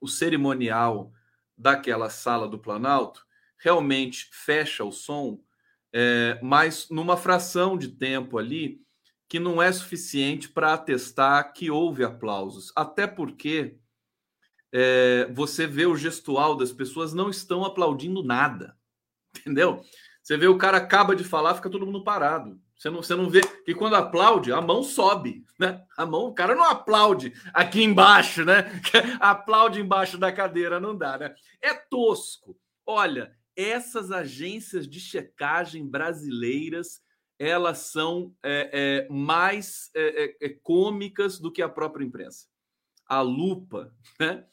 o 0.00 0.08
cerimonial 0.08 1.12
daquela 1.56 2.08
sala 2.08 2.48
do 2.48 2.58
Planalto 2.58 3.24
realmente 3.58 4.28
fecha 4.32 4.82
o 4.82 4.90
som, 4.90 5.38
é, 5.92 6.40
mas 6.42 6.88
numa 6.90 7.16
fração 7.16 7.76
de 7.76 7.88
tempo 7.88 8.38
ali 8.38 8.80
que 9.28 9.38
não 9.38 9.62
é 9.62 9.70
suficiente 9.70 10.48
para 10.48 10.74
atestar 10.74 11.52
que 11.52 11.70
houve 11.70 12.02
aplausos, 12.02 12.72
até 12.74 13.06
porque 13.06 13.78
é, 14.72 15.28
você 15.32 15.66
vê 15.66 15.86
o 15.86 15.96
gestual 15.96 16.56
das 16.56 16.72
pessoas 16.72 17.12
não 17.12 17.28
estão 17.28 17.64
aplaudindo 17.64 18.22
nada, 18.22 18.76
entendeu? 19.38 19.82
Você 20.22 20.36
vê 20.36 20.46
o 20.46 20.58
cara 20.58 20.78
acaba 20.78 21.16
de 21.16 21.24
falar, 21.24 21.54
fica 21.54 21.70
todo 21.70 21.86
mundo 21.86 22.04
parado. 22.04 22.60
Você 22.76 22.90
não, 22.90 23.02
você 23.02 23.14
não 23.14 23.30
vê 23.30 23.40
que 23.64 23.74
quando 23.74 23.94
aplaude, 23.94 24.52
a 24.52 24.60
mão 24.60 24.82
sobe, 24.82 25.44
né? 25.58 25.84
A 25.96 26.04
mão, 26.04 26.26
o 26.26 26.34
cara 26.34 26.54
não 26.54 26.64
aplaude 26.64 27.32
aqui 27.54 27.82
embaixo, 27.82 28.44
né? 28.44 28.80
aplaude 29.20 29.80
embaixo 29.80 30.18
da 30.18 30.32
cadeira, 30.32 30.80
não 30.80 30.96
dá, 30.96 31.18
né? 31.18 31.34
É 31.60 31.74
tosco. 31.74 32.58
Olha, 32.84 33.32
essas 33.54 34.10
agências 34.10 34.88
de 34.88 34.98
checagem 34.98 35.86
brasileiras 35.86 37.00
elas 37.38 37.78
são 37.78 38.32
é, 38.42 38.70
é, 38.72 39.08
mais 39.12 39.90
é, 39.96 40.24
é, 40.24 40.46
é, 40.46 40.48
cômicas 40.62 41.40
do 41.40 41.50
que 41.50 41.60
a 41.60 41.68
própria 41.68 42.04
imprensa. 42.04 42.46
A 43.04 43.20
lupa, 43.20 43.92
né? 44.20 44.46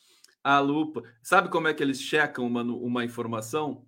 A 0.58 0.60
lupa. 0.60 1.04
Sabe 1.22 1.50
como 1.50 1.68
é 1.68 1.74
que 1.74 1.84
eles 1.84 2.02
checam 2.02 2.46
uma, 2.46 2.62
uma 2.64 3.06
informação? 3.06 3.86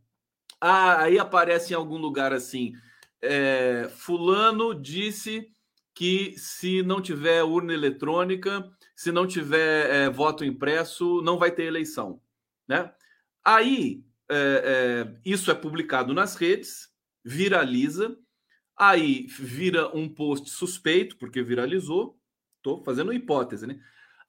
Ah, 0.59 1.03
aí 1.03 1.17
aparece 1.17 1.73
em 1.73 1.75
algum 1.75 1.97
lugar 1.97 2.33
assim: 2.33 2.73
é, 3.21 3.89
Fulano 3.95 4.73
disse 4.73 5.51
que 5.93 6.35
se 6.37 6.83
não 6.83 7.01
tiver 7.01 7.43
urna 7.43 7.73
eletrônica, 7.73 8.69
se 8.95 9.11
não 9.11 9.25
tiver 9.25 10.09
voto 10.11 10.45
impresso, 10.45 11.21
não 11.21 11.37
vai 11.37 11.51
ter 11.51 11.63
eleição, 11.63 12.21
né? 12.67 12.93
Aí 13.43 14.03
isso 15.25 15.51
é 15.51 15.53
publicado 15.53 16.13
nas 16.13 16.35
redes, 16.35 16.89
viraliza 17.21 18.17
Aí 18.81 19.27
vira 19.27 19.95
um 19.95 20.09
post 20.09 20.49
suspeito, 20.49 21.15
porque 21.17 21.43
viralizou. 21.43 22.19
Estou 22.57 22.83
fazendo 22.83 23.13
hipótese, 23.13 23.67
né? 23.67 23.79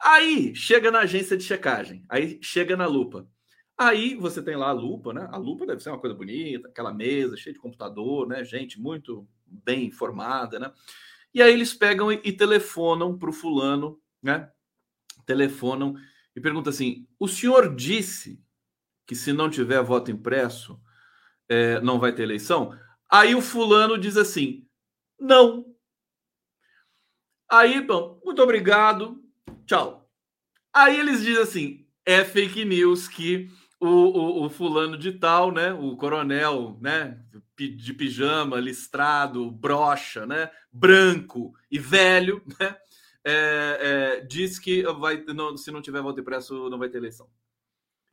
Aí 0.02 0.52
chega 0.52 0.90
na 0.90 1.00
agência 1.00 1.36
de 1.36 1.44
checagem, 1.44 2.04
aí 2.08 2.36
chega 2.42 2.76
na 2.76 2.86
lupa. 2.86 3.28
Aí 3.78 4.16
você 4.16 4.42
tem 4.42 4.56
lá 4.56 4.68
a 4.68 4.72
lupa, 4.72 5.12
né? 5.14 5.28
A 5.30 5.36
lupa 5.36 5.64
deve 5.64 5.80
ser 5.80 5.90
uma 5.90 5.98
coisa 5.98 6.14
bonita, 6.14 6.68
aquela 6.68 6.92
mesa 6.92 7.36
cheia 7.36 7.54
de 7.54 7.60
computador, 7.60 8.26
né? 8.26 8.44
Gente 8.44 8.80
muito 8.80 9.26
bem 9.46 9.84
informada, 9.84 10.58
né? 10.58 10.72
E 11.32 11.40
aí 11.40 11.52
eles 11.52 11.72
pegam 11.72 12.10
e, 12.10 12.32
telefonam 12.32 13.16
para 13.16 13.30
o 13.30 13.32
fulano, 13.32 14.00
né? 14.20 14.50
Telefonam 15.24 15.94
e 16.34 16.40
perguntam 16.40 16.70
assim: 16.70 17.06
o 17.18 17.28
senhor 17.28 17.74
disse 17.74 18.42
que 19.06 19.14
se 19.14 19.32
não 19.32 19.48
tiver 19.48 19.82
voto 19.82 20.10
impresso, 20.10 20.80
é, 21.48 21.80
não 21.80 22.00
vai 22.00 22.12
ter 22.12 22.22
eleição? 22.24 22.76
Aí 23.08 23.36
o 23.36 23.40
fulano 23.40 23.96
diz 23.96 24.16
assim: 24.16 24.66
não. 25.18 25.64
Aí, 27.48 27.80
bom, 27.80 28.20
muito 28.24 28.42
obrigado, 28.42 29.21
tchau. 29.72 30.10
Aí 30.72 31.00
eles 31.00 31.22
dizem 31.22 31.42
assim: 31.42 31.86
é 32.04 32.24
fake 32.24 32.64
news 32.64 33.08
que 33.08 33.50
o, 33.80 33.88
o, 33.88 34.44
o 34.44 34.50
fulano 34.50 34.98
de 34.98 35.12
tal, 35.12 35.50
né, 35.50 35.72
o 35.72 35.96
coronel, 35.96 36.78
né, 36.80 37.18
de 37.56 37.94
pijama, 37.94 38.60
listrado, 38.60 39.50
brocha, 39.50 40.26
né, 40.26 40.50
branco 40.70 41.54
e 41.70 41.78
velho, 41.78 42.42
né, 42.60 42.76
é, 43.24 43.78
é, 43.80 44.20
diz 44.20 44.58
que 44.58 44.82
vai, 44.82 45.24
não, 45.24 45.56
se 45.56 45.70
não 45.70 45.80
tiver 45.80 46.02
voto 46.02 46.20
impresso 46.20 46.68
não 46.68 46.78
vai 46.78 46.88
ter 46.88 46.98
eleição. 46.98 47.28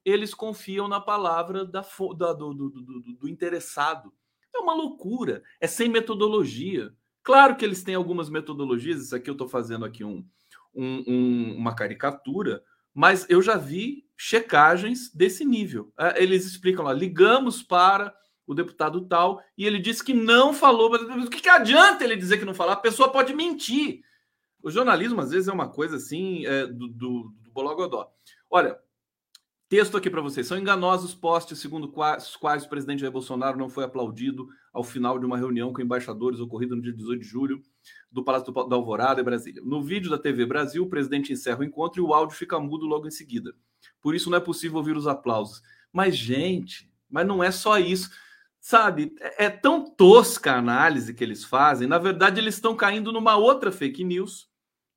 Eles 0.05 0.33
confiam 0.33 0.87
na 0.87 0.99
palavra 0.99 1.65
da, 1.65 1.81
da 2.15 2.33
do, 2.33 2.53
do, 2.53 2.69
do, 2.69 3.01
do 3.15 3.27
interessado 3.27 4.13
é 4.55 4.59
uma 4.59 4.73
loucura, 4.73 5.43
é 5.59 5.67
sem 5.67 5.87
metodologia. 5.87 6.91
Claro 7.21 7.55
que 7.55 7.63
eles 7.63 7.83
têm 7.83 7.93
algumas 7.95 8.29
metodologias, 8.29 9.03
isso 9.03 9.15
aqui 9.15 9.29
eu 9.29 9.33
estou 9.33 9.47
fazendo 9.47 9.85
aqui 9.85 10.03
um, 10.03 10.25
um, 10.73 11.03
um, 11.07 11.55
uma 11.57 11.75
caricatura, 11.75 12.63
mas 12.93 13.25
eu 13.29 13.41
já 13.41 13.55
vi 13.55 14.05
checagens 14.17 15.11
desse 15.13 15.45
nível. 15.45 15.91
É, 15.97 16.21
eles 16.21 16.45
explicam 16.45 16.85
lá, 16.85 16.93
ligamos 16.93 17.63
para 17.63 18.13
o 18.45 18.53
deputado 18.53 19.05
tal 19.07 19.41
e 19.57 19.65
ele 19.65 19.79
disse 19.79 20.03
que 20.03 20.13
não 20.13 20.53
falou. 20.53 20.89
Mas 20.89 21.25
o 21.25 21.29
que, 21.29 21.41
que 21.41 21.49
adianta 21.49 22.03
ele 22.03 22.15
dizer 22.15 22.37
que 22.37 22.45
não 22.45 22.53
falou? 22.53 22.73
A 22.73 22.77
pessoa 22.77 23.11
pode 23.11 23.33
mentir. 23.33 24.01
O 24.61 24.69
jornalismo, 24.69 25.21
às 25.21 25.31
vezes, 25.31 25.47
é 25.47 25.53
uma 25.53 25.69
coisa 25.69 25.95
assim 25.95 26.45
é, 26.45 26.65
do, 26.65 26.87
do, 26.87 27.33
do 27.41 27.51
Bologodó. 27.51 28.11
Olha, 28.49 28.77
Texto 29.69 29.95
aqui 29.95 30.09
para 30.09 30.19
vocês. 30.19 30.47
São 30.47 30.57
enganosos 30.57 31.13
postes 31.13 31.59
segundo 31.59 31.93
os 32.17 32.35
quais 32.35 32.65
o 32.65 32.69
presidente 32.69 33.01
Jair 33.01 33.13
Bolsonaro 33.13 33.55
não 33.55 33.69
foi 33.69 33.83
aplaudido 33.83 34.49
ao 34.73 34.83
final 34.83 35.19
de 35.19 35.27
uma 35.27 35.37
reunião 35.37 35.71
com 35.71 35.79
embaixadores 35.79 36.39
ocorrida 36.39 36.75
no 36.75 36.81
dia 36.81 36.91
18 36.91 37.21
de 37.21 37.27
julho 37.27 37.61
do 38.11 38.23
Palácio 38.23 38.51
da 38.51 38.75
Alvorada, 38.75 39.21
em 39.21 39.23
Brasília. 39.23 39.61
No 39.63 39.81
vídeo 39.81 40.09
da 40.09 40.17
TV 40.17 40.45
Brasil, 40.45 40.83
o 40.83 40.89
presidente 40.89 41.31
encerra 41.31 41.59
o 41.59 41.63
encontro 41.63 42.01
e 42.01 42.05
o 42.05 42.13
áudio 42.13 42.35
fica 42.35 42.59
mudo 42.59 42.85
logo 42.85 43.07
em 43.07 43.11
seguida. 43.11 43.53
Por 44.01 44.15
isso 44.15 44.29
não 44.29 44.37
é 44.37 44.41
possível 44.41 44.77
ouvir 44.77 44.95
os 44.97 45.07
aplausos. 45.07 45.61
Mas, 45.91 46.17
gente, 46.17 46.91
mas 47.09 47.25
não 47.25 47.43
é 47.43 47.51
só 47.51 47.77
isso. 47.77 48.09
Sabe, 48.59 49.15
é, 49.19 49.45
é 49.45 49.49
tão 49.49 49.89
tosca 49.89 50.51
a 50.51 50.57
análise 50.57 51.13
que 51.13 51.23
eles 51.23 51.43
fazem. 51.43 51.87
Na 51.87 51.97
verdade, 51.97 52.39
eles 52.39 52.55
estão 52.55 52.75
caindo 52.75 53.11
numa 53.11 53.35
outra 53.35 53.71
fake 53.71 54.03
news, 54.03 54.49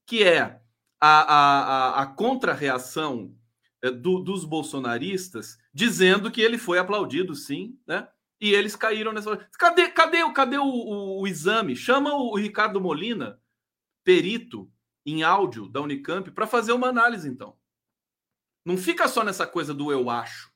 que 0.07 0.25
é 0.25 0.61
a, 1.01 1.23
a, 1.23 2.03
a, 2.03 2.07
contra-reação 2.07 3.35
é, 3.83 3.91
do, 3.91 4.21
dos 4.21 4.45
bolsonaristas 4.45 5.59
dizendo 5.73 6.31
que 6.31 6.41
ele 6.41 6.59
foi 6.59 6.79
aplaudido, 6.79 7.35
sim, 7.35 7.79
né? 7.87 8.09
E 8.43 8.53
eles 8.55 8.75
caíram 8.75 9.13
nessa. 9.13 9.37
Cadê, 9.57 9.89
cadê, 9.89 10.19
cadê 10.33 10.59
o, 10.59 10.65
o, 10.65 11.21
o 11.21 11.27
exame? 11.29 11.77
Chama 11.77 12.13
o, 12.13 12.37
Ricardo 12.37 12.81
Molina, 12.81 13.41
perito 14.03 14.69
em 15.07 15.23
áudio 15.23 15.69
da 15.69 15.81
Unicamp, 15.81 16.29
para 16.33 16.45
fazer 16.45 16.73
uma 16.73 16.89
análise, 16.89 17.29
então. 17.29 17.57
Não 18.65 18.77
fica 18.77 19.07
só 19.07 19.23
nessa 19.23 19.47
coisa 19.47 19.73
do 19.73 19.93
eu 19.93 20.11
acho, 20.11 20.53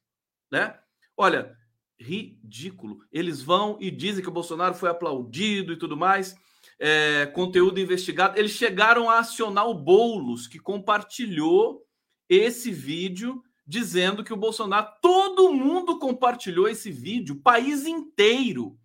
né? 0.50 0.76
Olha, 1.16 1.56
ridículo. 1.96 2.98
Eles 3.12 3.40
vão 3.40 3.78
e 3.80 3.88
dizem 3.88 4.20
que 4.20 4.28
o 4.28 4.34
Bolsonaro 4.34 4.74
foi 4.74 4.90
aplaudido 4.90 5.72
e 5.72 5.78
tudo 5.78 5.96
mais. 5.96 6.34
É, 6.80 7.26
conteúdo 7.26 7.78
investigado. 7.78 8.36
Eles 8.36 8.50
chegaram 8.50 9.08
a 9.08 9.20
acionar 9.20 9.68
o 9.68 9.74
Boulos, 9.74 10.48
que 10.48 10.58
compartilhou 10.58 11.86
esse 12.28 12.72
vídeo 12.72 13.44
dizendo 13.66 14.22
que 14.22 14.32
o 14.32 14.36
Bolsonaro, 14.36 14.92
todo 15.02 15.52
mundo 15.52 15.98
compartilhou 15.98 16.68
esse 16.68 16.90
vídeo, 16.90 17.34
o 17.34 17.40
país 17.40 17.84
inteiro. 17.84 18.78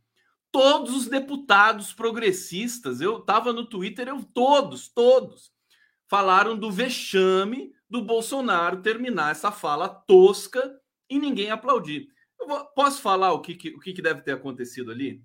Todos 0.52 0.96
os 0.96 1.08
deputados 1.08 1.94
progressistas, 1.94 3.00
eu 3.00 3.20
estava 3.20 3.54
no 3.54 3.66
Twitter, 3.66 4.08
eu 4.08 4.24
todos, 4.24 4.90
todos 4.90 5.52
falaram 6.12 6.58
do 6.58 6.70
vexame 6.70 7.74
do 7.90 8.02
Bolsonaro 8.02 8.82
terminar 8.82 9.32
essa 9.32 9.50
fala 9.50 9.88
tosca 9.88 10.78
e 11.10 11.18
ninguém 11.18 11.50
aplaudir. 11.52 12.10
Vou, 12.38 12.66
posso 12.76 13.02
falar 13.02 13.32
o 13.32 13.40
que, 13.40 13.56
que, 13.56 13.70
o 13.70 13.80
que, 13.80 13.94
que 13.94 14.02
deve 14.02 14.22
ter 14.22 14.34
acontecido 14.34 14.92
ali? 14.92 15.24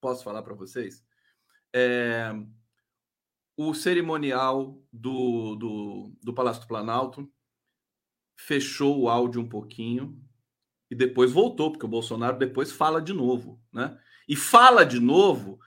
Posso 0.00 0.22
falar 0.22 0.42
para 0.42 0.54
vocês? 0.54 1.04
É, 1.74 2.32
o 3.56 3.74
cerimonial 3.74 4.80
do, 4.92 5.56
do, 5.56 6.12
do 6.22 6.32
Palácio 6.32 6.62
do 6.62 6.68
Planalto 6.68 7.28
fechou 8.36 9.00
o 9.00 9.08
áudio 9.08 9.40
um 9.40 9.48
pouquinho 9.48 10.20
e 10.90 10.94
depois 10.94 11.32
voltou, 11.32 11.70
porque 11.70 11.86
o 11.86 11.88
Bolsonaro 11.88 12.38
depois 12.38 12.70
fala 12.70 13.00
de 13.00 13.12
novo, 13.12 13.60
né? 13.72 13.98
E 14.28 14.36
fala 14.36 14.84
de 14.84 15.00
novo 15.00 15.58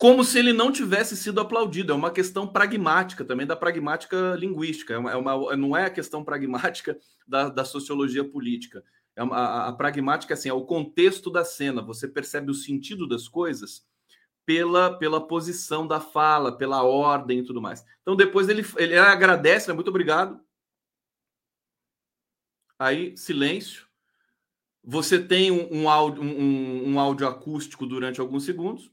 como 0.00 0.24
se 0.24 0.38
ele 0.38 0.54
não 0.54 0.72
tivesse 0.72 1.14
sido 1.14 1.40
aplaudido. 1.40 1.92
É 1.92 1.94
uma 1.94 2.10
questão 2.10 2.46
pragmática 2.46 3.22
também, 3.22 3.46
da 3.46 3.54
pragmática 3.54 4.34
linguística. 4.34 4.94
É 4.94 4.98
uma, 4.98 5.12
é 5.12 5.16
uma 5.16 5.56
não 5.56 5.76
é 5.76 5.84
a 5.84 5.90
questão 5.90 6.24
pragmática 6.24 6.96
da, 7.28 7.50
da 7.50 7.66
sociologia 7.66 8.24
política. 8.24 8.82
É 9.14 9.22
uma, 9.22 9.36
a, 9.36 9.68
a, 9.68 9.72
pragmática 9.74 10.32
assim, 10.32 10.48
é 10.48 10.54
o 10.54 10.64
contexto 10.64 11.30
da 11.30 11.44
cena. 11.44 11.82
Você 11.82 12.08
percebe 12.08 12.50
o 12.50 12.54
sentido 12.54 13.06
das 13.06 13.28
coisas 13.28 13.82
pela, 14.46 14.96
pela 14.96 15.26
posição 15.26 15.86
da 15.86 16.00
fala, 16.00 16.56
pela 16.56 16.82
ordem 16.82 17.40
e 17.40 17.44
tudo 17.44 17.60
mais. 17.60 17.84
Então, 18.00 18.16
depois 18.16 18.48
ele, 18.48 18.64
ele 18.78 18.96
agradece, 18.96 19.68
né? 19.68 19.74
muito 19.74 19.88
obrigado. 19.88 20.40
Aí, 22.80 23.14
silêncio. 23.14 23.86
Você 24.82 25.22
tem 25.22 25.50
um, 25.50 25.82
um, 25.82 25.90
áudio, 25.90 26.22
um, 26.22 26.92
um 26.92 26.98
áudio 26.98 27.28
acústico 27.28 27.84
durante 27.84 28.22
alguns 28.22 28.44
segundos. 28.44 28.90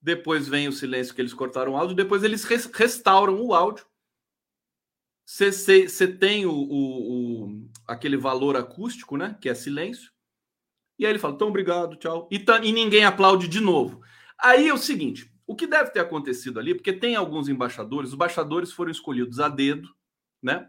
Depois 0.00 0.48
vem 0.48 0.66
o 0.66 0.72
silêncio 0.72 1.14
que 1.14 1.20
eles 1.20 1.34
cortaram 1.34 1.72
o 1.72 1.76
áudio. 1.76 1.94
Depois 1.94 2.24
eles 2.24 2.42
restauram 2.44 3.38
o 3.38 3.52
áudio. 3.52 3.84
Você 5.26 6.08
tem 6.08 6.46
o, 6.46 6.52
o, 6.52 7.44
o, 7.44 7.70
aquele 7.86 8.16
valor 8.16 8.56
acústico, 8.56 9.18
né? 9.18 9.36
Que 9.42 9.50
é 9.50 9.54
silêncio. 9.54 10.10
E 10.98 11.04
aí 11.04 11.12
ele 11.12 11.18
fala, 11.18 11.34
então 11.34 11.48
obrigado, 11.48 11.96
tchau. 11.96 12.26
E, 12.30 12.38
tá, 12.38 12.64
e 12.64 12.72
ninguém 12.72 13.04
aplaude 13.04 13.46
de 13.46 13.60
novo. 13.60 14.00
Aí 14.40 14.68
é 14.68 14.72
o 14.72 14.78
seguinte: 14.78 15.30
o 15.46 15.54
que 15.54 15.66
deve 15.66 15.90
ter 15.90 16.00
acontecido 16.00 16.58
ali, 16.58 16.74
porque 16.74 16.94
tem 16.94 17.14
alguns 17.14 17.46
embaixadores, 17.46 18.08
os 18.08 18.14
embaixadores 18.14 18.72
foram 18.72 18.90
escolhidos 18.90 19.38
a 19.38 19.50
dedo, 19.50 19.94
né? 20.42 20.66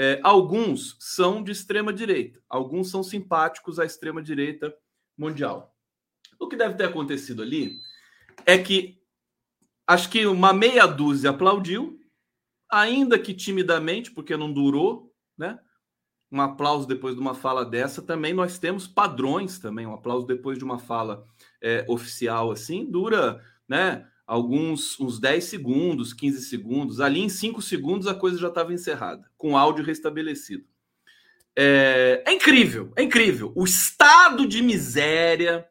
É, 0.00 0.20
alguns 0.22 0.96
são 1.00 1.42
de 1.42 1.50
extrema 1.50 1.92
direita, 1.92 2.40
alguns 2.48 2.88
são 2.88 3.02
simpáticos 3.02 3.80
à 3.80 3.84
extrema 3.84 4.22
direita 4.22 4.72
mundial. 5.16 5.74
O 6.38 6.46
que 6.46 6.56
deve 6.56 6.76
ter 6.76 6.84
acontecido 6.84 7.42
ali 7.42 7.76
é 8.46 8.56
que 8.56 9.02
acho 9.84 10.08
que 10.08 10.24
uma 10.24 10.52
meia 10.52 10.86
dúzia 10.86 11.30
aplaudiu, 11.30 11.98
ainda 12.70 13.18
que 13.18 13.34
timidamente, 13.34 14.12
porque 14.12 14.36
não 14.36 14.52
durou, 14.52 15.12
né? 15.36 15.58
um 16.30 16.40
aplauso 16.40 16.86
depois 16.86 17.14
de 17.14 17.20
uma 17.20 17.34
fala 17.34 17.64
dessa. 17.64 18.02
Também 18.02 18.34
nós 18.34 18.58
temos 18.58 18.86
padrões 18.86 19.58
também. 19.58 19.86
Um 19.86 19.94
aplauso 19.94 20.26
depois 20.26 20.58
de 20.58 20.64
uma 20.64 20.78
fala 20.78 21.26
é, 21.60 21.84
oficial 21.88 22.50
assim 22.50 22.84
dura, 22.84 23.42
né? 23.66 24.06
Alguns 24.28 25.00
uns 25.00 25.18
10 25.18 25.42
segundos, 25.42 26.12
15 26.12 26.42
segundos. 26.42 27.00
Ali 27.00 27.20
em 27.20 27.30
5 27.30 27.62
segundos 27.62 28.06
a 28.06 28.14
coisa 28.14 28.36
já 28.36 28.48
estava 28.48 28.74
encerrada, 28.74 29.24
com 29.38 29.56
áudio 29.56 29.82
restabelecido. 29.82 30.66
É, 31.56 32.22
é 32.26 32.32
incrível, 32.34 32.92
é 32.94 33.02
incrível. 33.02 33.52
O 33.56 33.64
estado 33.64 34.46
de 34.46 34.62
miséria 34.62 35.66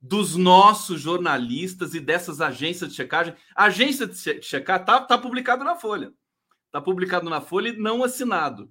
dos 0.00 0.34
nossos 0.34 1.00
jornalistas 1.00 1.94
e 1.94 2.00
dessas 2.00 2.40
agências 2.40 2.90
de 2.90 2.96
checagem. 2.96 3.36
A 3.54 3.66
agência 3.66 4.04
de 4.04 4.42
checar 4.42 4.84
tá, 4.84 5.00
tá 5.00 5.16
publicado 5.16 5.62
na 5.62 5.76
Folha. 5.76 6.12
Tá 6.72 6.80
publicado 6.80 7.30
na 7.30 7.40
Folha 7.40 7.68
e 7.68 7.76
não 7.76 8.02
assinado 8.02 8.68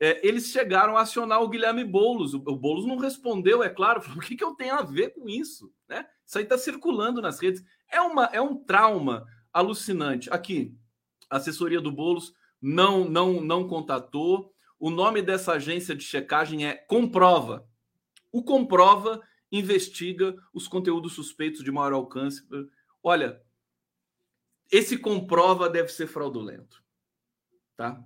é, 0.00 0.26
eles 0.26 0.46
chegaram 0.46 0.96
a 0.96 1.02
acionar 1.02 1.42
o 1.42 1.48
Guilherme 1.48 1.84
Boulos. 1.84 2.32
O, 2.34 2.38
o 2.38 2.56
Boulos 2.56 2.86
não 2.86 2.96
respondeu, 2.96 3.62
é 3.62 3.68
claro. 3.68 4.00
Falou, 4.02 4.18
o 4.18 4.20
que, 4.22 4.36
que 4.36 4.44
eu 4.44 4.54
tenho 4.54 4.74
a 4.74 4.82
ver 4.82 5.10
com 5.10 5.28
isso? 5.28 5.72
Né? 5.88 6.06
Isso 6.24 6.38
aí 6.38 6.44
está 6.44 6.56
circulando 6.56 7.20
nas 7.20 7.40
redes. 7.40 7.62
É, 7.90 8.00
uma, 8.00 8.24
é 8.26 8.40
um 8.40 8.56
trauma 8.56 9.26
alucinante. 9.52 10.28
Aqui, 10.30 10.76
a 11.30 11.36
assessoria 11.36 11.80
do 11.80 11.92
Boulos 11.92 12.34
não, 12.60 13.08
não, 13.08 13.40
não 13.40 13.66
contatou. 13.66 14.52
O 14.78 14.90
nome 14.90 15.22
dessa 15.22 15.52
agência 15.52 15.94
de 15.94 16.04
checagem 16.04 16.66
é 16.66 16.74
Comprova. 16.74 17.66
O 18.30 18.42
Comprova 18.42 19.22
investiga 19.50 20.36
os 20.52 20.68
conteúdos 20.68 21.14
suspeitos 21.14 21.64
de 21.64 21.72
maior 21.72 21.92
alcance. 21.92 22.46
Olha, 23.02 23.40
esse 24.70 24.98
Comprova 24.98 25.68
deve 25.68 25.88
ser 25.88 26.06
fraudulento. 26.06 26.82
Tá? 27.76 28.02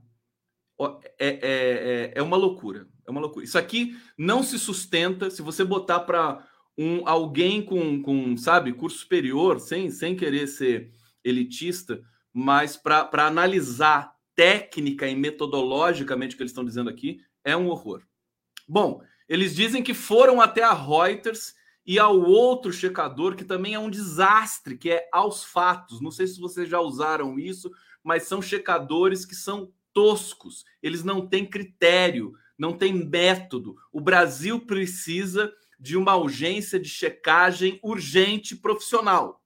É, 0.79 1.29
é, 1.29 1.39
é, 1.43 2.13
é 2.17 2.23
uma 2.23 2.37
loucura. 2.37 2.89
É 3.07 3.11
uma 3.11 3.21
loucura. 3.21 3.45
Isso 3.45 3.59
aqui 3.59 3.99
não 4.17 4.43
se 4.43 4.59
sustenta 4.59 5.31
se 5.31 5.43
você 5.43 5.65
botar 5.65 6.01
para 6.01 6.47
um 6.77 7.07
alguém 7.07 7.63
com, 7.63 8.03
com, 8.03 8.37
sabe, 8.37 8.73
curso 8.73 8.99
superior, 8.99 9.61
sem, 9.61 9.91
sem 9.91 10.17
querer 10.17 10.47
ser 10.47 10.91
elitista, 11.25 12.03
mas 12.33 12.77
para 12.77 13.27
analisar 13.27 14.15
técnica 14.35 15.07
e 15.07 15.15
metodologicamente 15.15 16.35
o 16.35 16.37
que 16.37 16.43
eles 16.43 16.53
estão 16.53 16.65
dizendo 16.65 16.89
aqui, 16.89 17.21
é 17.45 17.57
um 17.57 17.69
horror. 17.69 18.03
Bom, 18.67 19.03
eles 19.29 19.55
dizem 19.55 19.83
que 19.83 19.95
foram 19.95 20.41
até 20.41 20.63
a 20.63 20.73
Reuters 20.73 21.55
e 21.85 21.99
ao 21.99 22.19
outro 22.19 22.73
checador, 22.73 23.35
que 23.35 23.45
também 23.45 23.75
é 23.75 23.79
um 23.79 23.91
desastre, 23.91 24.79
que 24.79 24.91
é 24.91 25.09
aos 25.13 25.45
fatos. 25.45 26.01
Não 26.01 26.11
sei 26.11 26.27
se 26.27 26.41
vocês 26.41 26.69
já 26.69 26.81
usaram 26.81 27.39
isso, 27.39 27.71
mas 28.03 28.25
são 28.25 28.41
checadores 28.41 29.25
que 29.25 29.35
são 29.35 29.73
toscos, 29.93 30.65
eles 30.83 31.05
não 31.05 31.27
têm 31.27 31.45
critério, 31.45 32.33
não 32.59 32.73
têm 32.73 32.93
método. 32.93 33.77
O 33.93 34.01
Brasil 34.01 34.61
precisa 34.61 35.53
de 35.83 35.97
uma 35.97 36.15
urgência 36.15 36.79
de 36.79 36.89
checagem 36.89 37.81
urgente 37.83 38.55
profissional. 38.55 39.43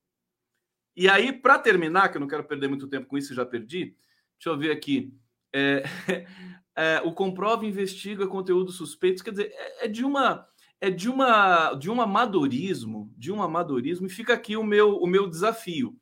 E 0.94 1.08
aí, 1.08 1.32
para 1.32 1.58
terminar, 1.58 2.10
que 2.10 2.18
eu 2.18 2.20
não 2.20 2.28
quero 2.28 2.44
perder 2.44 2.68
muito 2.68 2.86
tempo 2.86 3.06
com 3.06 3.16
isso, 3.16 3.34
já 3.34 3.46
perdi, 3.46 3.96
deixa 4.38 4.50
eu 4.50 4.58
ver 4.58 4.70
aqui. 4.70 5.14
É, 5.50 5.82
é, 6.76 7.00
o 7.02 7.14
Comprova 7.14 7.64
investiga 7.64 8.26
conteúdos 8.26 8.76
suspeitos, 8.76 9.22
quer 9.22 9.30
dizer, 9.30 9.50
é, 9.50 9.86
é, 9.86 9.88
de 9.88 10.04
uma 10.04 10.46
é 10.78 10.90
de 10.90 11.08
uma 11.08 11.72
de 11.72 11.90
um 11.90 12.02
amadorismo, 12.02 13.10
de 13.16 13.32
um 13.32 13.42
amadorismo, 13.42 14.06
e 14.06 14.10
fica 14.10 14.34
aqui 14.34 14.58
o 14.58 14.62
meu 14.62 14.98
o 14.98 15.06
meu 15.06 15.26
desafio. 15.30 15.98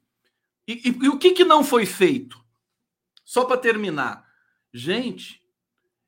E, 0.67 0.89
e, 0.89 1.05
e 1.05 1.09
o 1.09 1.17
que, 1.17 1.31
que 1.31 1.45
não 1.45 1.63
foi 1.63 1.87
feito? 1.87 2.43
Só 3.25 3.45
para 3.45 3.57
terminar, 3.57 4.27
Gente, 4.77 5.41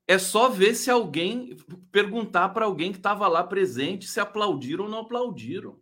é 0.07 0.19
só 0.19 0.49
ver 0.49 0.75
se 0.75 0.91
alguém 0.91 1.57
perguntar 1.91 2.51
para 2.51 2.65
alguém 2.65 2.93
que 2.93 2.99
estava 2.99 3.27
lá 3.27 3.43
presente 3.43 4.07
se 4.07 4.21
aplaudiram 4.21 4.85
ou 4.85 4.91
não 4.91 5.01
aplaudiram. 5.01 5.81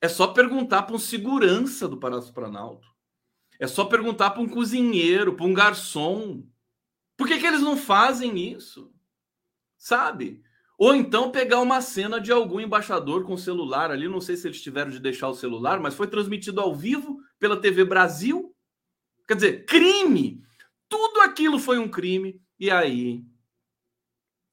É 0.00 0.08
só 0.08 0.28
perguntar 0.28 0.82
para 0.82 0.96
um 0.96 0.98
segurança 0.98 1.86
do 1.86 1.98
Palácio 1.98 2.32
Planalto. 2.32 2.88
É 3.60 3.66
só 3.66 3.84
perguntar 3.84 4.30
para 4.30 4.42
um 4.42 4.48
cozinheiro, 4.48 5.34
para 5.34 5.46
um 5.46 5.54
garçom. 5.54 6.42
Por 7.16 7.28
que, 7.28 7.38
que 7.38 7.46
eles 7.46 7.60
não 7.60 7.76
fazem 7.76 8.52
isso? 8.52 8.92
Sabe? 9.78 10.42
Ou 10.78 10.94
então 10.94 11.30
pegar 11.30 11.60
uma 11.60 11.80
cena 11.80 12.20
de 12.20 12.32
algum 12.32 12.58
embaixador 12.58 13.24
com 13.24 13.36
celular 13.36 13.90
ali, 13.90 14.08
não 14.08 14.20
sei 14.20 14.36
se 14.36 14.48
eles 14.48 14.62
tiveram 14.62 14.90
de 14.90 14.98
deixar 14.98 15.28
o 15.28 15.34
celular, 15.34 15.78
mas 15.78 15.94
foi 15.94 16.08
transmitido 16.08 16.60
ao 16.60 16.74
vivo 16.74 17.20
pela 17.38 17.60
TV 17.60 17.84
Brasil. 17.84 18.52
Quer 19.28 19.34
dizer, 19.34 19.66
crime 19.66 20.42
tudo 20.92 21.22
aquilo 21.22 21.58
foi 21.58 21.78
um 21.78 21.88
crime. 21.88 22.38
E 22.62 22.70
aí, 22.70 23.24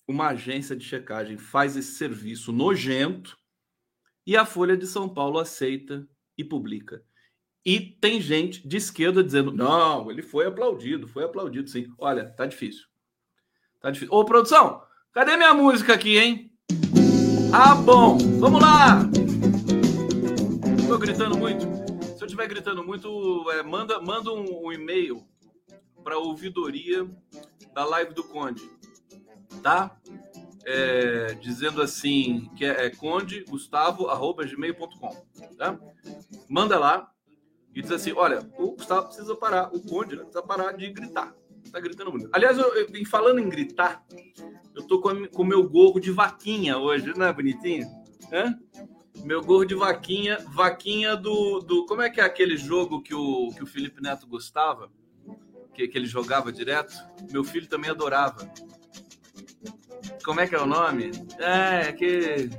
uma 0.07 0.29
agência 0.29 0.75
de 0.75 0.83
checagem 0.83 1.37
faz 1.37 1.77
esse 1.77 1.91
serviço 1.91 2.51
nojento 2.51 3.37
e 4.25 4.35
a 4.35 4.47
Folha 4.47 4.75
de 4.75 4.87
São 4.87 5.07
Paulo 5.07 5.37
aceita 5.37 6.09
e 6.35 6.43
publica. 6.43 7.03
E 7.63 7.79
tem 7.79 8.19
gente 8.19 8.67
de 8.67 8.77
esquerda 8.77 9.23
dizendo: 9.23 9.51
não, 9.51 10.09
ele 10.09 10.23
foi 10.23 10.47
aplaudido, 10.47 11.07
foi 11.07 11.23
aplaudido 11.23 11.69
sim. 11.69 11.93
Olha, 11.99 12.27
tá 12.31 12.47
difícil. 12.47 12.87
Tá 13.79 13.91
difícil. 13.91 14.11
Ô, 14.11 14.25
produção, 14.25 14.81
cadê 15.11 15.37
minha 15.37 15.53
música 15.53 15.93
aqui, 15.93 16.17
hein? 16.17 16.51
Ah, 17.53 17.75
bom, 17.75 18.17
vamos 18.39 18.59
lá! 18.59 19.01
Tô 20.87 20.97
gritando 20.97 21.37
muito. 21.37 21.63
Se 22.17 22.23
eu 22.23 22.25
estiver 22.25 22.47
gritando 22.47 22.83
muito, 22.83 23.51
é, 23.51 23.61
manda, 23.61 24.01
manda 24.01 24.33
um, 24.33 24.65
um 24.65 24.73
e-mail 24.73 25.29
para 26.09 26.15
a 26.15 26.19
ouvidoria 26.19 27.07
da 27.71 27.85
live 27.85 28.15
do 28.15 28.23
Conde, 28.23 28.67
tá? 29.61 29.95
É, 30.65 31.35
dizendo 31.35 31.83
assim 31.83 32.49
que 32.57 32.65
é, 32.65 32.87
é 32.87 32.89
condegustavo@gmail.com, 32.89 35.27
tá? 35.55 35.79
Manda 36.49 36.79
lá 36.79 37.11
e 37.75 37.83
diz 37.83 37.91
assim, 37.91 38.11
olha, 38.13 38.39
o 38.57 38.71
Gustavo 38.71 39.05
precisa 39.05 39.35
parar, 39.35 39.69
o 39.71 39.79
Conde 39.79 40.15
né, 40.15 40.23
precisa 40.23 40.41
parar 40.41 40.71
de 40.71 40.91
gritar. 40.91 41.35
Tá 41.71 41.79
gritando 41.79 42.11
muito. 42.11 42.27
Aliás, 42.31 42.57
eu, 42.57 42.73
eu, 42.73 42.87
falando 43.05 43.37
em 43.37 43.47
gritar, 43.47 44.03
eu 44.73 44.81
tô 44.87 44.99
com 44.99 45.11
o 45.11 45.45
meu 45.45 45.69
gorro 45.69 45.99
de 45.99 46.09
vaquinha 46.09 46.79
hoje, 46.79 47.13
não 47.15 47.27
é 47.27 47.33
bonitinho? 47.33 47.87
Hã? 48.33 48.57
Meu 49.23 49.43
gorro 49.43 49.65
de 49.65 49.75
vaquinha, 49.75 50.39
vaquinha 50.47 51.15
do, 51.15 51.59
do. 51.59 51.85
Como 51.85 52.01
é 52.01 52.09
que 52.09 52.19
é 52.19 52.23
aquele 52.23 52.57
jogo 52.57 53.03
que 53.03 53.13
o, 53.13 53.49
que 53.49 53.61
o 53.61 53.67
Felipe 53.67 54.01
Neto 54.01 54.25
gostava? 54.25 54.91
Que, 55.79 55.87
que 55.87 55.97
ele 55.97 56.07
jogava 56.07 56.51
direto, 56.51 56.93
meu 57.31 57.43
filho 57.43 57.67
também 57.67 57.89
adorava. 57.89 58.51
Como 60.23 60.41
é 60.41 60.47
que 60.47 60.53
é 60.53 60.59
o 60.59 60.65
nome? 60.65 61.11
É, 61.37 61.91
que. 61.93 62.49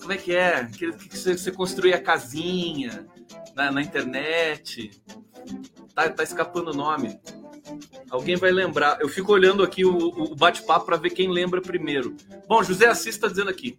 Como 0.00 0.12
é 0.12 0.16
que 0.16 0.34
é? 0.34 0.64
Que, 0.66 0.90
que 0.92 1.16
você, 1.16 1.36
você 1.36 1.52
construía 1.52 2.00
casinha 2.00 3.06
na, 3.54 3.70
na 3.70 3.80
internet. 3.80 4.90
Tá, 5.94 6.10
tá 6.10 6.22
escapando 6.22 6.72
o 6.72 6.76
nome. 6.76 7.20
Alguém 8.10 8.34
vai 8.34 8.50
lembrar. 8.50 9.00
Eu 9.00 9.08
fico 9.08 9.32
olhando 9.32 9.62
aqui 9.62 9.84
o, 9.84 9.96
o 9.96 10.34
bate-papo 10.34 10.86
para 10.86 10.96
ver 10.96 11.10
quem 11.10 11.30
lembra 11.30 11.60
primeiro. 11.60 12.16
Bom, 12.48 12.62
José 12.64 12.86
Assis 12.86 13.14
está 13.14 13.28
dizendo 13.28 13.50
aqui. 13.50 13.78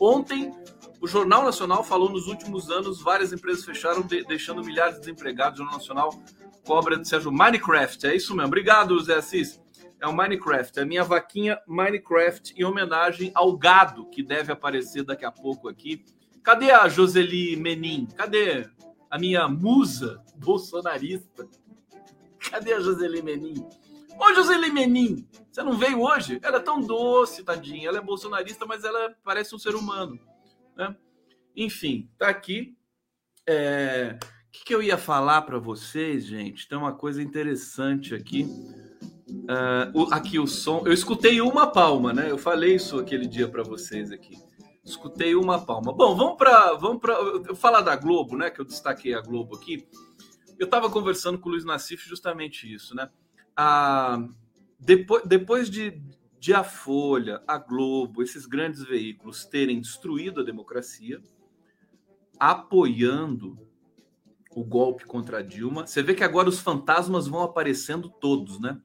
Ontem, 0.00 0.52
o 1.00 1.06
Jornal 1.06 1.44
Nacional 1.44 1.84
falou 1.84 2.10
nos 2.10 2.26
últimos 2.26 2.68
anos 2.70 3.00
várias 3.00 3.32
empresas 3.32 3.64
fecharam, 3.64 4.02
de, 4.02 4.24
deixando 4.24 4.64
milhares 4.64 4.94
de 4.94 5.00
desempregados. 5.00 5.60
O 5.60 5.62
Jornal 5.62 5.78
Nacional 5.78 6.22
cobra 6.66 6.98
de 6.98 7.08
Sérgio 7.08 7.30
Minecraft. 7.30 8.06
É 8.08 8.16
isso 8.16 8.34
mesmo. 8.34 8.48
Obrigado, 8.48 8.98
Zé 9.00 9.14
Assis. 9.14 9.62
É 10.00 10.06
o 10.06 10.14
Minecraft, 10.14 10.78
é 10.78 10.82
a 10.82 10.86
minha 10.86 11.02
vaquinha 11.02 11.58
Minecraft 11.66 12.52
em 12.54 12.64
homenagem 12.64 13.30
ao 13.34 13.56
gado 13.56 14.10
que 14.10 14.22
deve 14.22 14.52
aparecer 14.52 15.02
daqui 15.02 15.24
a 15.24 15.32
pouco 15.32 15.68
aqui. 15.68 16.04
Cadê 16.42 16.70
a 16.70 16.86
Joseli 16.86 17.56
Menin? 17.56 18.06
Cadê 18.14 18.68
a 19.10 19.18
minha 19.18 19.48
musa 19.48 20.22
bolsonarista? 20.36 21.48
Cadê 22.50 22.74
a 22.74 22.80
Joseli 22.80 23.22
Menin? 23.22 23.66
Ô, 24.18 24.34
Joseli 24.34 24.70
Menin, 24.70 25.26
você 25.50 25.62
não 25.62 25.78
veio 25.78 26.02
hoje? 26.02 26.38
Ela 26.42 26.58
é 26.58 26.60
tão 26.60 26.80
doce, 26.80 27.42
tadinha. 27.42 27.88
Ela 27.88 27.98
é 27.98 28.02
bolsonarista, 28.02 28.66
mas 28.66 28.84
ela 28.84 29.16
parece 29.24 29.54
um 29.54 29.58
ser 29.58 29.74
humano. 29.74 30.20
Né? 30.76 30.94
Enfim, 31.56 32.10
tá 32.18 32.28
aqui. 32.28 32.76
É 33.48 34.18
que, 34.56 34.64
que 34.64 34.74
eu 34.74 34.82
ia 34.82 34.96
falar 34.96 35.42
para 35.42 35.58
vocês, 35.58 36.24
gente? 36.24 36.68
Tem 36.68 36.78
uma 36.78 36.92
coisa 36.92 37.22
interessante 37.22 38.14
aqui. 38.14 38.44
Uh, 39.28 39.90
o, 39.92 40.14
aqui 40.14 40.38
o 40.38 40.46
som. 40.46 40.82
Eu 40.86 40.92
escutei 40.92 41.40
uma 41.40 41.66
palma, 41.66 42.12
né? 42.12 42.30
Eu 42.30 42.38
falei 42.38 42.74
isso 42.74 42.98
aquele 42.98 43.26
dia 43.26 43.48
para 43.48 43.62
vocês 43.62 44.10
aqui. 44.10 44.36
Escutei 44.84 45.34
uma 45.34 45.64
palma. 45.64 45.92
Bom, 45.92 46.16
vamos 46.16 46.36
para 46.36 46.74
vamos 46.74 47.00
para 47.00 47.54
falar 47.54 47.82
da 47.82 47.96
Globo, 47.96 48.36
né? 48.36 48.50
Que 48.50 48.60
eu 48.60 48.64
destaquei 48.64 49.14
a 49.14 49.20
Globo 49.20 49.56
aqui. 49.56 49.86
Eu 50.58 50.64
estava 50.64 50.88
conversando 50.88 51.38
com 51.38 51.48
o 51.48 51.52
Luiz 51.52 51.64
Nassif 51.64 52.08
justamente 52.08 52.72
isso, 52.72 52.94
né? 52.94 53.10
Ah, 53.54 54.26
depois, 54.78 55.22
depois 55.26 55.68
de, 55.68 56.00
de 56.38 56.54
a 56.54 56.64
Folha, 56.64 57.42
a 57.46 57.58
Globo, 57.58 58.22
esses 58.22 58.46
grandes 58.46 58.82
veículos 58.82 59.44
terem 59.44 59.80
destruído 59.80 60.40
a 60.40 60.44
democracia, 60.44 61.20
apoiando 62.38 63.65
o 64.56 64.64
golpe 64.64 65.04
contra 65.04 65.44
Dilma. 65.44 65.86
Você 65.86 66.02
vê 66.02 66.14
que 66.14 66.24
agora 66.24 66.48
os 66.48 66.58
fantasmas 66.58 67.28
vão 67.28 67.42
aparecendo 67.42 68.08
todos, 68.08 68.58
né? 68.58 68.80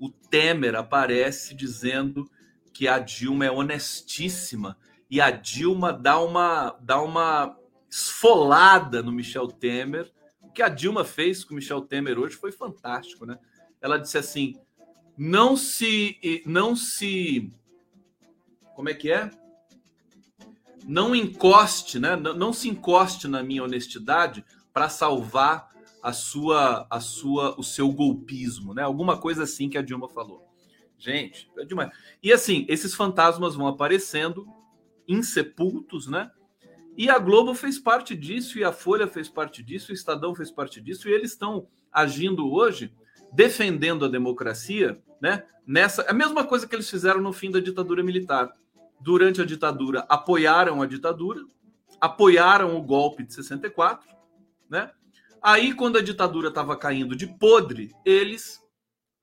o 0.00 0.08
Temer 0.08 0.74
aparece 0.74 1.54
dizendo 1.54 2.28
que 2.72 2.88
a 2.88 2.98
Dilma 2.98 3.44
é 3.44 3.50
honestíssima 3.50 4.78
e 5.10 5.20
a 5.20 5.30
Dilma 5.30 5.92
dá 5.92 6.18
uma 6.18 6.70
dá 6.80 7.02
uma 7.02 7.54
esfolada 7.90 9.02
no 9.02 9.12
Michel 9.12 9.48
Temer. 9.48 10.10
O 10.40 10.48
que 10.50 10.62
a 10.62 10.70
Dilma 10.70 11.04
fez 11.04 11.44
com 11.44 11.52
o 11.52 11.56
Michel 11.56 11.82
Temer 11.82 12.18
hoje 12.18 12.36
foi 12.36 12.50
fantástico, 12.50 13.26
né? 13.26 13.38
Ela 13.78 13.98
disse 13.98 14.16
assim: 14.16 14.56
"Não 15.18 15.54
se 15.54 16.18
não 16.46 16.74
se 16.74 17.52
como 18.74 18.88
é 18.88 18.94
que 18.94 19.12
é? 19.12 19.30
Não 20.86 21.14
encoste, 21.14 21.98
né? 21.98 22.16
Não, 22.16 22.32
não 22.32 22.52
se 22.54 22.70
encoste 22.70 23.28
na 23.28 23.42
minha 23.42 23.62
honestidade 23.62 24.42
para 24.72 24.88
salvar 24.88 25.70
a 26.02 26.12
sua 26.12 26.86
a 26.88 27.00
sua 27.00 27.58
o 27.58 27.62
seu 27.62 27.90
golpismo, 27.92 28.74
né? 28.74 28.82
Alguma 28.82 29.18
coisa 29.18 29.44
assim 29.44 29.68
que 29.68 29.78
a 29.78 29.82
Dilma 29.82 30.08
falou. 30.08 30.46
Gente, 30.98 31.50
é 31.58 31.64
demais. 31.64 31.90
E 32.22 32.32
assim, 32.32 32.66
esses 32.68 32.94
fantasmas 32.94 33.54
vão 33.54 33.66
aparecendo 33.66 34.46
insepultos, 35.08 36.06
né? 36.06 36.30
E 36.96 37.08
a 37.08 37.18
Globo 37.18 37.54
fez 37.54 37.78
parte 37.78 38.14
disso, 38.14 38.58
e 38.58 38.64
a 38.64 38.72
Folha 38.72 39.06
fez 39.06 39.28
parte 39.28 39.62
disso, 39.62 39.90
o 39.90 39.94
Estadão 39.94 40.34
fez 40.34 40.50
parte 40.50 40.80
disso, 40.80 41.08
e 41.08 41.12
eles 41.12 41.32
estão 41.32 41.66
agindo 41.90 42.52
hoje 42.52 42.92
defendendo 43.32 44.04
a 44.04 44.08
democracia, 44.08 45.00
né? 45.20 45.44
Nessa 45.66 46.02
a 46.02 46.12
mesma 46.12 46.44
coisa 46.44 46.66
que 46.66 46.74
eles 46.74 46.90
fizeram 46.90 47.20
no 47.20 47.32
fim 47.32 47.50
da 47.50 47.60
ditadura 47.60 48.02
militar. 48.02 48.52
Durante 49.00 49.40
a 49.40 49.46
ditadura, 49.46 50.04
apoiaram 50.10 50.82
a 50.82 50.86
ditadura, 50.86 51.40
apoiaram 51.98 52.76
o 52.76 52.82
golpe 52.82 53.22
de 53.22 53.32
64, 53.32 54.06
né? 54.70 54.90
Aí, 55.42 55.74
quando 55.74 55.98
a 55.98 56.02
ditadura 56.02 56.48
estava 56.48 56.76
caindo 56.76 57.16
de 57.16 57.26
podre, 57.26 57.92
eles 58.04 58.60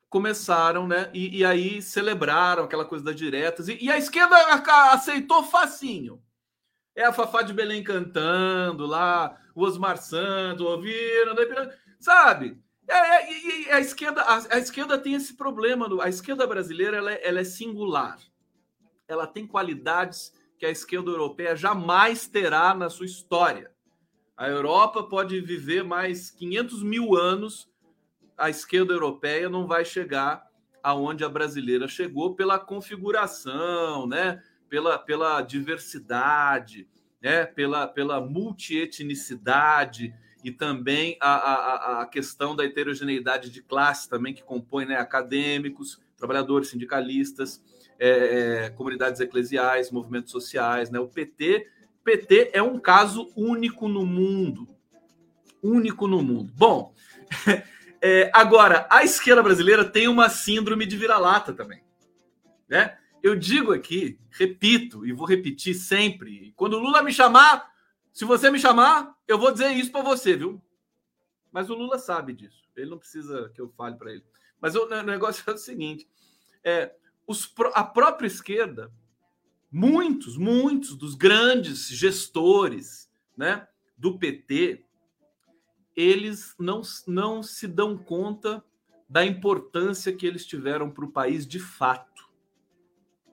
começaram, 0.09 0.87
né? 0.87 1.09
E, 1.13 1.39
e, 1.39 1.45
aí 1.45 1.81
celebraram 1.81 2.63
aquela 2.63 2.85
coisa 2.85 3.05
das 3.05 3.15
diretas. 3.15 3.67
E, 3.67 3.77
e, 3.81 3.91
a 3.91 3.97
esquerda 3.97 4.35
aceitou 4.91 5.43
facinho. 5.43 6.21
É 6.95 7.05
a 7.05 7.13
Fafá 7.13 7.43
de 7.43 7.53
Belém 7.53 7.83
cantando 7.83 8.85
lá, 8.85 9.37
o 9.53 9.63
Osmar 9.63 9.97
Santos 9.97 10.65
ouviram, 10.65 11.35
sabe? 11.99 12.59
É, 12.87 12.93
é, 12.93 13.31
e 13.31 13.71
a 13.71 13.79
esquerda, 13.79 14.21
a, 14.23 14.55
a, 14.55 14.57
esquerda 14.57 14.97
tem 14.97 15.13
esse 15.13 15.35
problema. 15.35 15.87
A 16.01 16.09
esquerda 16.09 16.47
brasileira 16.47 16.97
ela 16.97 17.11
é, 17.11 17.27
ela 17.27 17.39
é 17.41 17.43
singular. 17.43 18.17
Ela 19.07 19.27
tem 19.27 19.45
qualidades 19.45 20.33
que 20.57 20.65
a 20.65 20.71
esquerda 20.71 21.11
europeia 21.11 21.55
jamais 21.55 22.27
terá 22.27 22.73
na 22.73 22.89
sua 22.89 23.05
história. 23.05 23.71
A 24.37 24.47
Europa 24.47 25.01
pode 25.01 25.41
viver 25.41 25.83
mais 25.83 26.29
500 26.29 26.83
mil 26.83 27.15
anos, 27.15 27.67
a 28.37 28.51
esquerda 28.51 28.93
europeia 28.93 29.49
não 29.49 29.65
vai 29.65 29.83
chegar 29.83 30.45
aonde 30.83 31.23
a 31.23 31.29
brasileira 31.29 31.87
chegou 31.87 32.35
pela 32.35 32.59
configuração, 32.59 34.05
né? 34.05 34.43
pela, 34.69 34.99
pela 34.99 35.41
diversidade, 35.41 36.87
né? 37.19 37.47
pela, 37.47 37.87
pela 37.87 38.21
multietnicidade 38.21 40.13
e 40.43 40.51
também 40.51 41.17
a, 41.19 41.31
a, 41.31 42.01
a 42.03 42.05
questão 42.05 42.55
da 42.55 42.63
heterogeneidade 42.63 43.49
de 43.49 43.63
classe 43.63 44.07
também 44.07 44.35
que 44.35 44.43
compõe 44.43 44.85
né? 44.85 44.97
acadêmicos, 44.97 45.99
trabalhadores, 46.15 46.69
sindicalistas, 46.69 47.59
é, 47.97 48.65
é, 48.65 48.69
comunidades 48.69 49.19
eclesiais, 49.19 49.89
movimentos 49.89 50.31
sociais. 50.31 50.91
Né? 50.91 50.99
O 50.99 51.07
PT 51.07 51.67
PT 52.07 52.51
é 52.53 52.63
um 52.63 52.79
caso 52.79 53.29
único 53.35 53.89
no 53.89 54.05
mundo. 54.05 54.65
Único 55.61 56.07
no 56.07 56.23
mundo. 56.23 56.49
Bom, 56.55 56.95
é, 58.01 58.31
agora, 58.33 58.87
a 58.89 59.03
esquerda 59.03 59.43
brasileira 59.43 59.83
tem 59.83 60.07
uma 60.07 60.29
síndrome 60.29 60.85
de 60.85 60.95
vira-lata 60.95 61.53
também. 61.53 61.83
Né? 62.65 62.97
Eu 63.21 63.35
digo 63.35 63.73
aqui, 63.73 64.17
repito 64.29 65.05
e 65.05 65.11
vou 65.11 65.27
repetir 65.27 65.75
sempre: 65.75 66.53
quando 66.55 66.75
o 66.75 66.79
Lula 66.79 67.03
me 67.03 67.11
chamar, 67.11 67.69
se 68.13 68.23
você 68.23 68.49
me 68.49 68.57
chamar, 68.57 69.13
eu 69.27 69.37
vou 69.37 69.51
dizer 69.51 69.73
isso 69.73 69.91
para 69.91 70.01
você, 70.01 70.37
viu? 70.37 70.61
Mas 71.51 71.69
o 71.69 71.75
Lula 71.75 71.99
sabe 71.99 72.31
disso. 72.31 72.69
Ele 72.73 72.89
não 72.89 72.97
precisa 72.97 73.51
que 73.53 73.59
eu 73.59 73.67
fale 73.75 73.97
para 73.97 74.13
ele. 74.13 74.23
Mas 74.61 74.75
o 74.75 74.85
negócio 75.03 75.43
é 75.51 75.53
o 75.53 75.57
seguinte: 75.57 76.07
é, 76.63 76.95
os, 77.27 77.53
a 77.73 77.83
própria 77.83 78.27
esquerda 78.27 78.89
muitos, 79.77 80.37
muitos 80.37 80.95
dos 80.95 81.13
grandes 81.13 81.87
gestores 81.87 83.07
né, 83.37 83.67
do 83.95 84.17
PT, 84.17 84.83
eles 85.95 86.55
não, 86.57 86.81
não 87.05 87.43
se 87.43 87.67
dão 87.67 87.95
conta 87.95 88.63
da 89.07 89.23
importância 89.23 90.11
que 90.11 90.25
eles 90.25 90.47
tiveram 90.47 90.89
para 90.89 91.05
o 91.05 91.11
país 91.11 91.45
de 91.45 91.59
fato. 91.59 92.27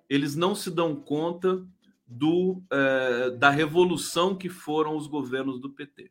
Eles 0.07 0.37
não 0.37 0.55
se 0.55 0.71
dão 0.71 0.95
conta 0.95 1.67
do, 2.07 2.63
é, 2.71 3.31
da 3.31 3.49
revolução 3.49 4.37
que 4.37 4.51
foram 4.51 4.99
os 4.99 5.07
governos 5.07 5.59
do 5.59 5.71
PT. 5.71 6.11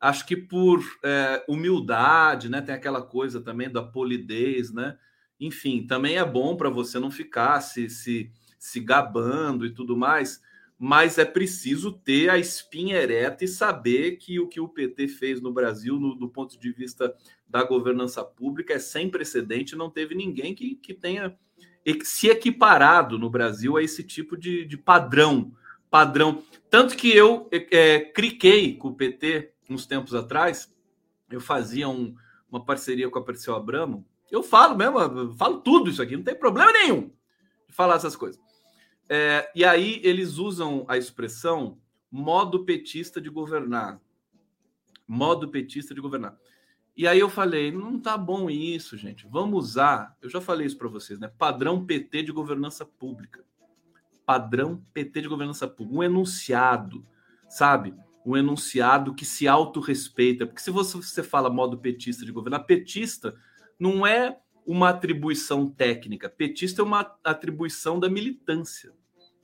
Acho 0.00 0.24
que 0.26 0.36
por 0.36 0.80
é, 1.02 1.44
humildade, 1.48 2.48
né, 2.48 2.60
tem 2.60 2.72
aquela 2.72 3.02
coisa 3.02 3.40
também 3.40 3.68
da 3.68 3.82
polidez, 3.82 4.72
né? 4.72 4.96
Enfim, 5.40 5.84
também 5.84 6.16
é 6.16 6.24
bom 6.24 6.56
para 6.56 6.70
você 6.70 7.00
não 7.00 7.10
ficar 7.10 7.60
se, 7.60 7.90
se 7.90 8.30
se 8.58 8.80
gabando 8.80 9.64
e 9.64 9.70
tudo 9.70 9.96
mais, 9.96 10.42
mas 10.78 11.18
é 11.18 11.24
preciso 11.24 11.92
ter 11.92 12.30
a 12.30 12.38
espinha 12.38 12.96
ereta 12.96 13.44
e 13.44 13.48
saber 13.48 14.16
que 14.16 14.38
o 14.38 14.46
que 14.46 14.60
o 14.60 14.68
PT 14.68 15.08
fez 15.08 15.40
no 15.40 15.52
Brasil, 15.52 15.98
no, 15.98 16.14
do 16.14 16.28
ponto 16.28 16.58
de 16.58 16.70
vista 16.70 17.14
da 17.48 17.64
governança 17.64 18.24
pública, 18.24 18.74
é 18.74 18.78
sem 18.78 19.10
precedente. 19.10 19.74
Não 19.74 19.90
teve 19.90 20.14
ninguém 20.14 20.54
que, 20.54 20.76
que 20.76 20.94
tenha 20.94 21.36
se 22.04 22.28
equiparado 22.28 23.18
no 23.18 23.28
Brasil 23.28 23.76
a 23.76 23.82
esse 23.82 24.04
tipo 24.04 24.36
de, 24.36 24.64
de 24.64 24.76
padrão. 24.76 25.52
Padrão. 25.90 26.42
Tanto 26.70 26.96
que 26.96 27.10
eu 27.10 27.48
é, 27.50 27.66
é 27.76 28.00
criquei 28.00 28.76
com 28.76 28.88
o 28.88 28.94
PT 28.94 29.52
uns 29.70 29.86
tempos 29.86 30.14
atrás, 30.14 30.74
eu 31.30 31.40
fazia 31.40 31.88
um, 31.88 32.14
uma 32.50 32.64
parceria 32.64 33.08
com 33.10 33.18
a 33.18 33.24
Perseu 33.24 33.54
Abramo. 33.54 34.06
Eu 34.30 34.42
falo 34.42 34.76
mesmo, 34.76 34.98
eu 34.98 35.34
falo 35.34 35.60
tudo 35.60 35.90
isso 35.90 36.02
aqui, 36.02 36.16
não 36.16 36.24
tem 36.24 36.34
problema 36.34 36.72
nenhum 36.72 37.10
de 37.66 37.74
falar 37.74 37.96
essas 37.96 38.16
coisas. 38.16 38.40
É, 39.08 39.50
e 39.54 39.64
aí 39.64 40.00
eles 40.04 40.38
usam 40.38 40.84
a 40.88 40.96
expressão 40.96 41.78
modo 42.10 42.64
petista 42.64 43.20
de 43.20 43.30
governar. 43.30 44.00
Modo 45.06 45.48
petista 45.48 45.94
de 45.94 46.00
governar. 46.00 46.38
E 46.96 47.06
aí 47.06 47.20
eu 47.20 47.30
falei, 47.30 47.70
não 47.70 47.98
tá 47.98 48.18
bom 48.18 48.50
isso, 48.50 48.96
gente. 48.96 49.26
Vamos 49.26 49.66
usar, 49.66 50.16
eu 50.20 50.28
já 50.28 50.40
falei 50.40 50.66
isso 50.66 50.76
para 50.76 50.88
vocês, 50.88 51.18
né? 51.18 51.28
Padrão 51.38 51.86
PT 51.86 52.24
de 52.24 52.32
governança 52.32 52.84
pública. 52.84 53.44
Padrão 54.26 54.82
PT 54.92 55.22
de 55.22 55.28
governança 55.28 55.66
pública, 55.68 55.98
um 55.98 56.02
enunciado, 56.02 57.06
sabe? 57.48 57.94
Um 58.26 58.36
enunciado 58.36 59.14
que 59.14 59.24
se 59.24 59.46
autorrespeita, 59.46 60.44
porque 60.44 60.60
se 60.60 60.70
você, 60.70 60.96
você 60.96 61.22
fala 61.22 61.48
modo 61.48 61.78
petista 61.78 62.26
de 62.26 62.32
governar, 62.32 62.64
petista 62.64 63.34
não 63.78 64.06
é 64.06 64.36
uma 64.66 64.90
atribuição 64.90 65.66
técnica. 65.66 66.28
Petista 66.28 66.82
é 66.82 66.84
uma 66.84 67.16
atribuição 67.24 67.98
da 67.98 68.10
militância. 68.10 68.92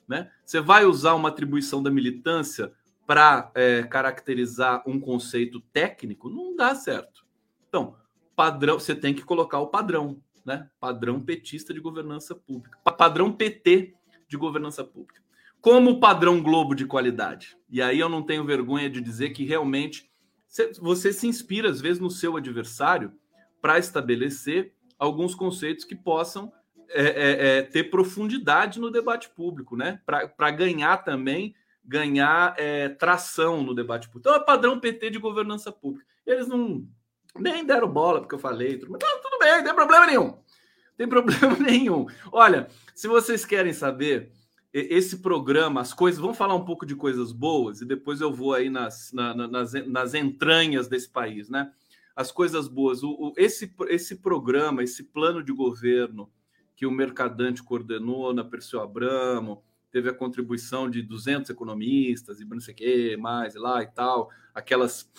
Né? 0.06 0.30
Você 0.44 0.60
vai 0.60 0.84
usar 0.84 1.14
uma 1.14 1.28
atribuição 1.28 1.82
da 1.82 1.90
militância 1.90 2.72
para 3.06 3.50
é, 3.54 3.82
caracterizar 3.82 4.82
um 4.86 5.00
conceito 5.00 5.60
técnico? 5.72 6.28
Não 6.28 6.54
dá 6.54 6.74
certo. 6.74 7.24
Então, 7.68 7.96
padrão, 8.36 8.78
você 8.78 8.94
tem 8.94 9.14
que 9.14 9.22
colocar 9.22 9.58
o 9.60 9.68
padrão, 9.68 10.20
né? 10.44 10.68
Padrão 10.78 11.20
petista 11.20 11.72
de 11.72 11.80
governança 11.80 12.34
pública, 12.34 12.78
padrão 12.96 13.32
PT 13.32 13.94
de 14.28 14.36
governança 14.36 14.84
pública, 14.84 15.22
como 15.60 16.00
padrão 16.00 16.42
Globo 16.42 16.74
de 16.74 16.86
qualidade. 16.86 17.56
E 17.70 17.80
aí 17.80 17.98
eu 17.98 18.08
não 18.08 18.22
tenho 18.22 18.44
vergonha 18.44 18.90
de 18.90 19.00
dizer 19.00 19.30
que 19.30 19.44
realmente 19.44 20.10
você 20.80 21.12
se 21.12 21.26
inspira 21.26 21.68
às 21.68 21.80
vezes 21.80 22.00
no 22.00 22.10
seu 22.10 22.36
adversário 22.36 23.12
para 23.60 23.78
estabelecer 23.78 24.72
alguns 24.98 25.34
conceitos 25.34 25.84
que 25.84 25.96
possam 25.96 26.52
é, 26.90 27.02
é, 27.02 27.58
é, 27.58 27.62
ter 27.62 27.84
profundidade 27.84 28.80
no 28.80 28.90
debate 28.90 29.28
público, 29.30 29.76
né? 29.76 30.00
Para 30.04 30.50
ganhar 30.50 30.98
também, 30.98 31.54
ganhar 31.84 32.54
é, 32.58 32.88
tração 32.88 33.62
no 33.62 33.74
debate 33.74 34.08
público. 34.08 34.28
Então 34.28 34.40
é 34.40 34.44
padrão 34.44 34.80
PT 34.80 35.10
de 35.10 35.18
governança 35.18 35.70
pública. 35.70 36.06
Eles 36.26 36.48
não 36.48 36.86
nem 37.38 37.64
deram 37.64 37.88
bola 37.88 38.20
porque 38.20 38.34
eu 38.34 38.38
falei, 38.38 38.78
tudo, 38.78 38.92
mas 38.92 39.02
tudo 39.22 39.38
bem, 39.38 39.56
não 39.56 39.64
tem 39.64 39.74
problema 39.74 40.06
nenhum. 40.06 40.26
Não 40.26 40.96
tem 40.96 41.08
problema 41.08 41.56
nenhum. 41.58 42.06
Olha, 42.32 42.68
se 42.94 43.08
vocês 43.08 43.44
querem 43.44 43.72
saber 43.72 44.32
esse 44.72 45.18
programa, 45.18 45.80
as 45.80 45.94
coisas, 45.94 46.20
vamos 46.20 46.36
falar 46.36 46.54
um 46.54 46.64
pouco 46.64 46.84
de 46.84 46.96
coisas 46.96 47.30
boas 47.30 47.80
e 47.80 47.84
depois 47.84 48.20
eu 48.20 48.32
vou 48.32 48.54
aí 48.54 48.68
nas, 48.68 49.12
na, 49.12 49.34
nas, 49.34 49.72
nas 49.86 50.14
entranhas 50.14 50.88
desse 50.88 51.08
país, 51.08 51.48
né? 51.48 51.70
As 52.16 52.32
coisas 52.32 52.66
boas. 52.66 53.02
O, 53.04 53.10
o, 53.10 53.32
esse, 53.36 53.72
esse 53.88 54.16
programa, 54.16 54.82
esse 54.82 55.04
plano 55.04 55.44
de 55.44 55.52
governo, 55.52 56.28
que 56.76 56.86
o 56.86 56.90
Mercadante 56.90 57.62
coordenou 57.62 58.32
na 58.32 58.44
Perseu 58.44 58.80
Abramo, 58.80 59.62
teve 59.90 60.08
a 60.08 60.14
contribuição 60.14 60.90
de 60.90 61.02
200 61.02 61.50
economistas 61.50 62.40
e 62.40 62.44
não 62.44 62.60
sei 62.60 62.74
o 62.74 62.76
que 62.76 63.16
mais, 63.16 63.54
lá 63.54 63.82
e 63.82 63.86
tal, 63.86 64.28
aquelas 64.52 65.10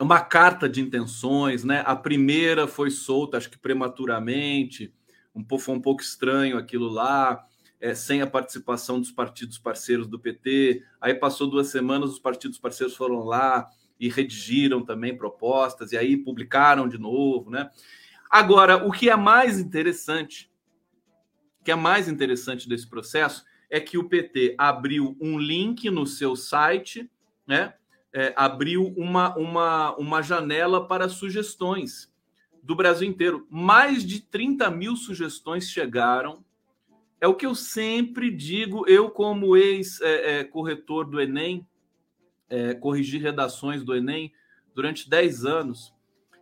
uma 0.00 0.20
carta 0.20 0.68
de 0.68 0.80
intenções, 0.80 1.64
né? 1.64 1.82
A 1.84 1.96
primeira 1.96 2.68
foi 2.68 2.90
solta, 2.90 3.36
acho 3.36 3.50
que 3.50 3.58
prematuramente, 3.58 4.94
um 5.34 5.42
pouco, 5.42 5.64
foi 5.64 5.74
um 5.74 5.80
pouco 5.80 6.02
estranho 6.02 6.56
aquilo 6.56 6.88
lá, 6.88 7.44
é, 7.80 7.94
sem 7.94 8.22
a 8.22 8.26
participação 8.26 9.00
dos 9.00 9.10
partidos 9.10 9.58
parceiros 9.58 10.06
do 10.06 10.18
PT. 10.18 10.84
Aí 11.00 11.14
passou 11.14 11.48
duas 11.48 11.68
semanas, 11.68 12.10
os 12.10 12.18
partidos 12.18 12.58
parceiros 12.58 12.96
foram 12.96 13.24
lá 13.24 13.68
e 13.98 14.08
redigiram 14.08 14.84
também 14.84 15.16
propostas, 15.16 15.90
e 15.90 15.96
aí 15.96 16.16
publicaram 16.16 16.88
de 16.88 16.98
novo, 16.98 17.50
né? 17.50 17.68
Agora, 18.30 18.86
o 18.86 18.92
que 18.92 19.10
é 19.10 19.16
mais 19.16 19.58
interessante, 19.58 20.47
que 21.68 21.72
é 21.72 21.76
mais 21.76 22.08
interessante 22.08 22.66
desse 22.66 22.88
processo 22.88 23.44
é 23.68 23.78
que 23.78 23.98
o 23.98 24.08
PT 24.08 24.54
abriu 24.56 25.14
um 25.20 25.38
link 25.38 25.90
no 25.90 26.06
seu 26.06 26.34
site, 26.34 27.10
né? 27.46 27.74
É, 28.10 28.32
abriu 28.34 28.86
uma, 28.96 29.36
uma, 29.36 29.94
uma 29.96 30.22
janela 30.22 30.88
para 30.88 31.10
sugestões 31.10 32.10
do 32.62 32.74
Brasil 32.74 33.06
inteiro. 33.06 33.46
Mais 33.50 34.02
de 34.02 34.18
30 34.18 34.70
mil 34.70 34.96
sugestões 34.96 35.68
chegaram. 35.68 36.42
É 37.20 37.28
o 37.28 37.34
que 37.34 37.44
eu 37.44 37.54
sempre 37.54 38.30
digo, 38.30 38.88
eu, 38.88 39.10
como 39.10 39.54
ex-corretor 39.54 41.04
é, 41.04 41.08
é, 41.08 41.10
do 41.10 41.20
Enem, 41.20 41.68
é, 42.48 42.72
corrigi 42.72 43.18
redações 43.18 43.84
do 43.84 43.94
Enem 43.94 44.32
durante 44.74 45.06
10 45.10 45.44
anos. 45.44 45.94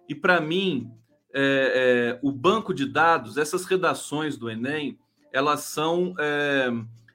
E 0.08 0.14
para 0.14 0.40
mim, 0.40 0.88
é, 1.34 2.12
é, 2.14 2.20
o 2.22 2.30
banco 2.30 2.72
de 2.72 2.86
dados, 2.86 3.36
essas 3.36 3.64
redações 3.64 4.36
do 4.36 4.48
Enem, 4.48 4.96
elas 5.36 5.64
são, 5.64 6.14
é, 6.18 6.70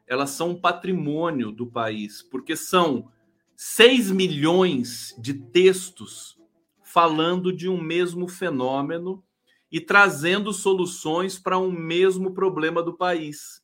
elas 0.05 0.29
são 0.29 0.53
patrimônio 0.53 1.51
do 1.51 1.65
país, 1.65 2.21
porque 2.21 2.55
são 2.55 3.11
6 3.55 4.11
milhões 4.11 5.15
de 5.17 5.33
textos 5.33 6.37
falando 6.83 7.51
de 7.51 7.67
um 7.67 7.81
mesmo 7.81 8.27
fenômeno 8.27 9.23
e 9.71 9.81
trazendo 9.81 10.53
soluções 10.53 11.39
para 11.39 11.57
um 11.57 11.71
mesmo 11.71 12.31
problema 12.31 12.83
do 12.83 12.93
país. 12.93 13.59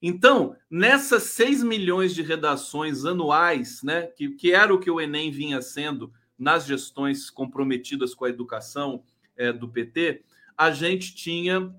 Então, 0.00 0.54
nessas 0.70 1.24
6 1.24 1.64
milhões 1.64 2.14
de 2.14 2.22
redações 2.22 3.04
anuais, 3.04 3.82
né, 3.82 4.02
que, 4.02 4.28
que 4.36 4.52
era 4.52 4.72
o 4.72 4.78
que 4.78 4.90
o 4.90 5.00
Enem 5.00 5.32
vinha 5.32 5.60
sendo 5.60 6.12
nas 6.38 6.64
gestões 6.64 7.28
comprometidas 7.28 8.14
com 8.14 8.24
a 8.24 8.28
educação 8.28 9.02
é, 9.36 9.52
do 9.52 9.66
PT, 9.66 10.22
a 10.56 10.70
gente 10.70 11.12
tinha 11.12 11.74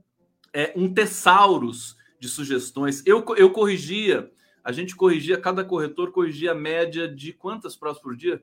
é, 0.51 0.73
um 0.75 0.93
tesauros 0.93 1.95
de 2.19 2.27
sugestões. 2.27 3.03
Eu, 3.05 3.23
eu 3.37 3.51
corrigia, 3.51 4.31
a 4.63 4.71
gente 4.71 4.95
corrigia, 4.95 5.39
cada 5.39 5.63
corretor 5.63 6.11
corrigia 6.11 6.51
a 6.51 6.55
média 6.55 7.07
de 7.07 7.31
quantas 7.33 7.75
provas 7.75 8.01
por 8.01 8.15
dia? 8.15 8.41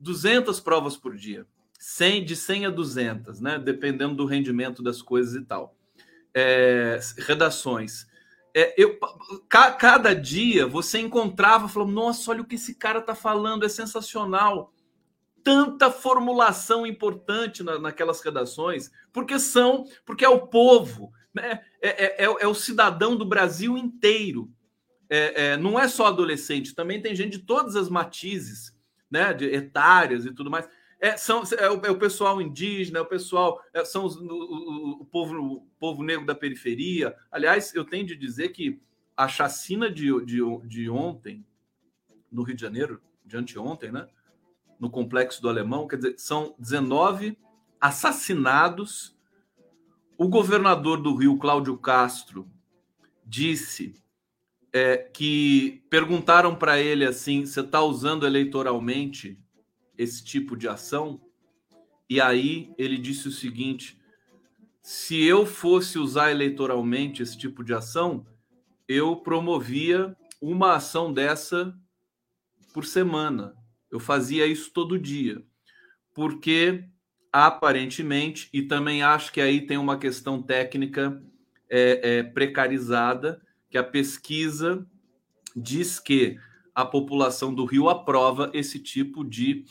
200 0.00 0.60
provas 0.60 0.96
por 0.96 1.16
dia. 1.16 1.46
100, 1.78 2.24
de 2.24 2.36
100 2.36 2.66
a 2.66 2.70
200, 2.70 3.40
né? 3.40 3.58
dependendo 3.58 4.14
do 4.14 4.24
rendimento 4.24 4.82
das 4.82 5.02
coisas 5.02 5.34
e 5.34 5.44
tal. 5.44 5.76
É, 6.32 6.98
redações. 7.18 8.06
É, 8.56 8.72
eu, 8.80 8.98
ca, 9.48 9.72
cada 9.72 10.14
dia 10.14 10.66
você 10.66 10.98
encontrava, 10.98 11.68
falou, 11.68 11.88
nossa, 11.88 12.30
olha 12.30 12.40
o 12.40 12.46
que 12.46 12.54
esse 12.54 12.74
cara 12.76 13.00
está 13.00 13.14
falando, 13.14 13.66
é 13.66 13.68
sensacional. 13.68 14.72
Tanta 15.42 15.90
formulação 15.90 16.86
importante 16.86 17.62
na, 17.62 17.78
naquelas 17.78 18.20
redações, 18.22 18.90
porque 19.12 19.38
são, 19.38 19.84
porque 20.06 20.24
é 20.24 20.28
o 20.28 20.46
povo? 20.46 21.12
É, 21.38 21.60
é, 21.82 22.24
é, 22.24 22.24
é 22.24 22.46
o 22.46 22.54
cidadão 22.54 23.16
do 23.16 23.24
Brasil 23.24 23.76
inteiro. 23.76 24.50
É, 25.08 25.44
é, 25.44 25.56
não 25.56 25.78
é 25.78 25.86
só 25.86 26.06
adolescente, 26.06 26.74
também 26.74 27.00
tem 27.00 27.14
gente 27.14 27.38
de 27.38 27.44
todas 27.44 27.76
as 27.76 27.88
matizes, 27.88 28.74
né, 29.10 29.32
de 29.32 29.44
etárias 29.44 30.24
e 30.24 30.32
tudo 30.32 30.50
mais. 30.50 30.68
É, 30.98 31.16
são, 31.16 31.42
é, 31.58 31.70
o, 31.70 31.84
é 31.84 31.90
o 31.90 31.98
pessoal 31.98 32.40
indígena, 32.40 32.98
é 32.98 33.02
o 33.02 33.06
pessoal, 33.06 33.62
é, 33.74 33.84
são 33.84 34.06
os, 34.06 34.16
o, 34.16 34.24
o, 34.24 34.90
o, 35.02 35.04
povo, 35.04 35.38
o 35.38 35.60
povo 35.78 36.02
negro 36.02 36.24
da 36.24 36.34
periferia. 36.34 37.14
Aliás, 37.30 37.74
eu 37.74 37.84
tenho 37.84 38.06
de 38.06 38.16
dizer 38.16 38.48
que 38.50 38.80
a 39.16 39.28
chacina 39.28 39.90
de, 39.90 40.24
de, 40.24 40.40
de 40.66 40.88
ontem, 40.88 41.44
no 42.32 42.42
Rio 42.42 42.56
de 42.56 42.62
Janeiro, 42.62 43.00
de 43.24 43.36
anteontem, 43.36 43.92
né? 43.92 44.08
No 44.78 44.90
complexo 44.90 45.40
do 45.40 45.48
Alemão, 45.48 45.86
quer 45.86 45.96
dizer, 45.96 46.14
são 46.18 46.54
19 46.58 47.38
assassinados. 47.80 49.16
O 50.16 50.28
governador 50.28 51.00
do 51.00 51.14
Rio, 51.14 51.36
Cláudio 51.38 51.76
Castro, 51.76 52.48
disse 53.26 53.94
é, 54.72 54.96
que 54.96 55.82
perguntaram 55.90 56.54
para 56.54 56.80
ele 56.80 57.04
assim: 57.04 57.44
você 57.44 57.60
está 57.60 57.82
usando 57.82 58.26
eleitoralmente 58.26 59.38
esse 59.98 60.24
tipo 60.24 60.56
de 60.56 60.68
ação. 60.68 61.20
E 62.08 62.20
aí 62.20 62.72
ele 62.78 62.96
disse 62.96 63.28
o 63.28 63.32
seguinte: 63.32 63.98
se 64.82 65.22
eu 65.24 65.44
fosse 65.44 65.98
usar 65.98 66.30
eleitoralmente 66.30 67.22
esse 67.22 67.36
tipo 67.36 67.64
de 67.64 67.72
ação, 67.72 68.26
eu 68.86 69.16
promovia 69.16 70.16
uma 70.40 70.74
ação 70.74 71.12
dessa 71.12 71.74
por 72.72 72.84
semana. 72.84 73.54
Eu 73.90 73.98
fazia 73.98 74.46
isso 74.46 74.70
todo 74.72 74.98
dia. 74.98 75.42
Porque 76.12 76.84
aparentemente, 77.34 78.48
e 78.52 78.62
também 78.62 79.02
acho 79.02 79.32
que 79.32 79.40
aí 79.40 79.66
tem 79.66 79.76
uma 79.76 79.98
questão 79.98 80.40
técnica 80.40 81.20
é, 81.68 82.18
é, 82.18 82.22
precarizada, 82.22 83.42
que 83.68 83.76
a 83.76 83.82
pesquisa 83.82 84.86
diz 85.56 85.98
que 85.98 86.38
a 86.72 86.84
população 86.84 87.52
do 87.52 87.64
Rio 87.64 87.88
aprova 87.88 88.52
esse 88.54 88.78
tipo 88.78 89.24
de 89.24 89.64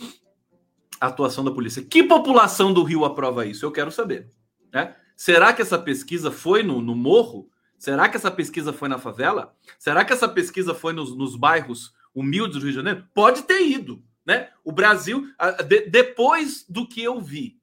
atuação 1.00 1.42
da 1.42 1.52
polícia. 1.52 1.82
Que 1.82 2.04
população 2.04 2.74
do 2.74 2.84
Rio 2.84 3.06
aprova 3.06 3.46
isso? 3.46 3.66
Eu 3.66 3.72
quero 3.72 3.92
saber. 3.92 4.30
Né? 4.74 4.94
Será 5.16 5.54
que 5.54 5.62
essa 5.62 5.80
pesquisa 5.80 6.32
foi 6.32 6.64
no, 6.64 6.82
no, 6.82 6.94
morro? 6.94 7.50
Será 7.78 8.10
que 8.10 8.18
essa 8.18 8.30
pesquisa 8.30 8.74
foi 8.74 8.90
na 8.90 8.98
favela? 8.98 9.56
Será 9.80 10.04
que 10.04 10.12
essa 10.12 10.28
pesquisa 10.28 10.76
foi 10.76 10.92
nos, 10.92 11.16
nos 11.16 11.38
bairros 11.38 11.94
humildes 12.14 12.58
do 12.58 12.64
Rio 12.64 12.72
de 12.72 12.76
Janeiro? 12.76 13.08
Pode 13.14 13.44
ter 13.44 13.66
ido. 13.66 14.04
Né? 14.26 14.52
O 14.64 14.72
Brasil, 14.72 15.28
de, 15.68 15.90
depois 15.90 16.66
do 16.68 16.88
que 16.88 17.04
eu 17.04 17.20
vi, 17.20 17.60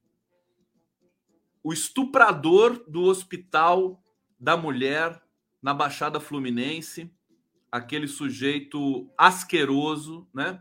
o 1.63 1.73
estuprador 1.73 2.85
do 2.89 3.03
hospital 3.03 4.03
da 4.39 4.57
mulher 4.57 5.21
na 5.63 5.75
Baixada 5.75 6.19
Fluminense, 6.19 7.11
aquele 7.71 8.09
sujeito 8.09 9.11
asqueroso, 9.17 10.27
né? 10.35 10.61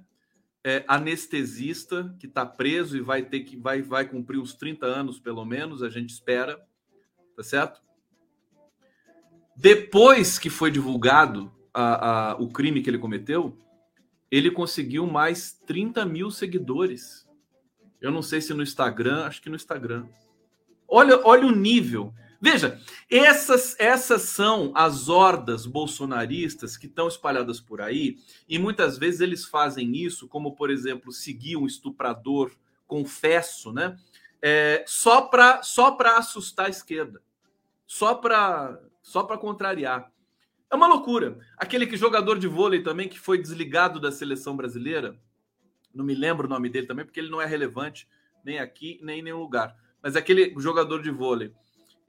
É, 0.62 0.84
anestesista 0.90 2.14
que 2.20 2.28
está 2.28 2.46
preso 2.46 2.98
e 2.98 3.00
vai 3.00 3.24
ter 3.24 3.40
que 3.40 3.56
vai, 3.56 3.82
vai 3.82 4.06
cumprir 4.06 4.38
uns 4.38 4.54
30 4.54 4.86
anos, 4.86 5.18
pelo 5.18 5.46
menos, 5.46 5.82
a 5.82 5.90
gente 5.90 6.10
espera, 6.10 6.62
tá 7.34 7.42
certo? 7.42 7.82
Depois 9.56 10.38
que 10.38 10.50
foi 10.50 10.70
divulgado 10.70 11.50
a, 11.74 12.32
a, 12.32 12.36
o 12.36 12.50
crime 12.50 12.82
que 12.82 12.90
ele 12.90 12.98
cometeu, 12.98 13.58
ele 14.32 14.52
conseguiu 14.52 15.08
mais 15.08 15.52
30 15.66 16.06
mil 16.06 16.30
seguidores. 16.30 17.28
Eu 18.02 18.12
não 18.12 18.22
sei 18.22 18.42
se 18.42 18.54
no 18.54 18.64
Instagram, 18.64 19.26
acho 19.26 19.42
que 19.42 19.50
no 19.50 19.56
Instagram. 19.56 20.06
Olha, 20.88 21.20
olha 21.26 21.46
o 21.46 21.52
nível. 21.52 22.14
Veja, 22.42 22.80
essas, 23.10 23.76
essas 23.78 24.22
são 24.22 24.72
as 24.74 25.10
hordas 25.10 25.66
bolsonaristas 25.66 26.78
que 26.78 26.86
estão 26.86 27.08
espalhadas 27.08 27.60
por 27.60 27.82
aí, 27.82 28.18
e 28.48 28.58
muitas 28.58 28.98
vezes 28.98 29.20
eles 29.20 29.44
fazem 29.44 29.98
isso, 29.98 30.28
como, 30.28 30.56
por 30.56 30.70
exemplo, 30.70 31.12
seguir 31.12 31.58
um 31.58 31.66
estuprador, 31.66 32.52
confesso, 32.88 33.74
né? 33.74 33.98
É, 34.42 34.86
só 34.88 35.24
para 35.24 35.62
só 35.64 35.98
assustar 36.16 36.68
a 36.68 36.70
esquerda, 36.70 37.22
só 37.86 38.16
para 38.16 38.80
só 39.02 39.24
contrariar. 39.38 40.10
É 40.72 40.76
uma 40.76 40.88
loucura. 40.88 41.40
Aquele 41.58 41.88
que 41.88 41.98
jogador 41.98 42.38
de 42.38 42.48
vôlei 42.48 42.82
também 42.84 43.10
que 43.10 43.20
foi 43.20 43.38
desligado 43.38 44.00
da 44.00 44.12
seleção 44.12 44.56
brasileira, 44.56 45.20
não 45.94 46.06
me 46.06 46.14
lembro 46.14 46.48
o 46.48 46.50
nome 46.50 46.70
dele 46.70 46.88
também, 46.88 47.06
porque 47.06 47.20
ele 47.20 47.30
não 47.30 47.42
é 47.42 47.46
relevante 47.46 48.08
nem 48.46 48.60
aqui, 48.60 49.00
nem 49.02 49.20
em 49.20 49.24
nenhum 49.24 49.40
lugar. 49.40 49.76
Mas 50.02 50.16
aquele 50.16 50.54
jogador 50.60 51.02
de 51.02 51.12
vôlei 51.12 51.54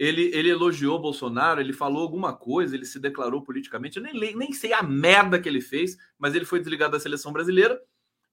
ele, 0.01 0.31
ele 0.33 0.49
elogiou 0.49 0.99
Bolsonaro, 0.99 1.61
ele 1.61 1.75
falou 1.75 2.01
alguma 2.01 2.35
coisa, 2.35 2.75
ele 2.75 2.87
se 2.87 2.99
declarou 2.99 3.43
politicamente. 3.43 3.99
Eu 3.99 4.03
nem, 4.03 4.35
nem 4.35 4.51
sei 4.51 4.73
a 4.73 4.83
merda 4.83 5.39
que 5.39 5.47
ele 5.47 5.61
fez, 5.61 5.99
mas 6.19 6.35
ele 6.35 6.47
foi 6.47 6.59
desligado 6.59 6.93
da 6.93 7.01
seleção 7.01 7.31
brasileira. 7.31 7.79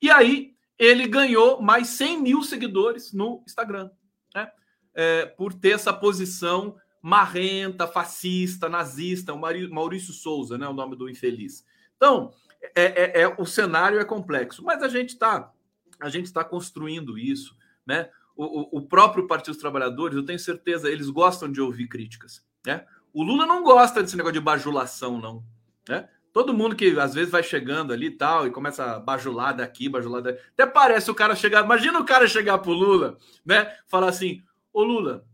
E 0.02 0.10
aí 0.10 0.54
ele 0.80 1.06
ganhou 1.06 1.62
mais 1.62 1.90
100 1.90 2.22
mil 2.22 2.42
seguidores 2.42 3.12
no 3.12 3.44
Instagram, 3.46 3.92
né? 4.34 4.50
É, 4.96 5.26
por 5.26 5.54
ter 5.54 5.72
essa 5.72 5.92
posição 5.92 6.78
marrenta, 7.02 7.88
fascista, 7.88 8.68
nazista, 8.68 9.34
o 9.34 9.40
Maurício 9.40 10.14
Souza, 10.14 10.58
né? 10.58 10.68
O 10.68 10.74
nome 10.74 10.96
do 10.96 11.10
infeliz. 11.10 11.66
Então, 11.96 12.34
é, 12.76 13.20
é, 13.20 13.22
é 13.22 13.36
o 13.38 13.46
cenário 13.46 14.00
é 14.00 14.06
complexo, 14.06 14.64
mas 14.64 14.82
a 14.84 14.88
gente 14.88 15.10
está 15.10 15.52
a 16.00 16.10
gente 16.10 16.26
está 16.26 16.44
construindo 16.44 17.18
isso, 17.18 17.58
né? 17.84 18.10
o, 18.38 18.78
o 18.78 18.82
próprio 18.82 19.28
Partido 19.28 19.54
dos 19.54 19.62
Trabalhadores, 19.62 20.16
eu 20.16 20.24
tenho 20.24 20.38
certeza, 20.38 20.90
eles 20.90 21.10
gostam 21.10 21.52
de 21.52 21.60
ouvir 21.60 21.88
críticas. 21.88 22.46
Né? 22.66 22.86
O 23.12 23.24
Lula 23.24 23.46
não 23.46 23.64
gosta 23.64 24.02
desse 24.02 24.16
negócio 24.16 24.36
de 24.36 24.40
bajulação, 24.40 25.20
não. 25.20 25.44
Né? 25.90 26.08
Todo 26.32 26.54
mundo 26.54 26.76
que 26.76 27.00
às 27.00 27.16
vezes 27.16 27.32
vai 27.32 27.42
chegando 27.42 27.92
ali 27.92 28.08
e 28.08 28.12
tal, 28.12 28.46
e 28.46 28.52
começa 28.52 28.84
a 28.84 29.00
bajular 29.00 29.56
daqui, 29.56 29.90
bajular 29.90 30.22
daqui. 30.22 30.40
Até 30.54 30.68
parece 30.68 31.10
o 31.10 31.16
cara 31.16 31.36
chegar. 31.36 31.66
Imagina 31.66 32.00
o 32.00 32.06
cara 32.06 32.28
chegar 32.28 32.60
pro 32.60 32.72
Lula, 32.72 33.18
né? 33.44 33.76
Falar 33.88 34.10
assim: 34.10 34.44
Ô 34.72 34.84
Lula, 34.84 35.26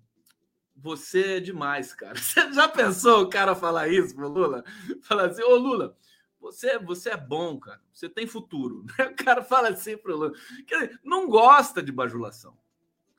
você 0.83 1.37
é 1.37 1.39
demais, 1.39 1.93
cara. 1.93 2.15
Você 2.19 2.51
já 2.51 2.67
pensou 2.67 3.23
o 3.23 3.29
cara 3.29 3.55
falar 3.55 3.87
isso 3.87 4.13
pro 4.13 4.27
Lula? 4.27 4.65
Falar 5.01 5.27
assim: 5.27 5.41
Ô 5.41 5.55
Lula, 5.55 5.97
você, 6.41 6.77
você 6.77 7.11
é 7.11 7.17
bom, 7.17 7.57
cara. 7.57 7.79
Você 7.93 8.09
tem 8.09 8.27
futuro. 8.27 8.85
O 8.99 9.15
cara 9.15 9.41
fala 9.41 9.69
assim 9.69 9.95
pro 9.95 10.17
Lula. 10.17 10.33
Não 11.01 11.29
gosta 11.29 11.81
de 11.81 11.89
bajulação. 11.89 12.57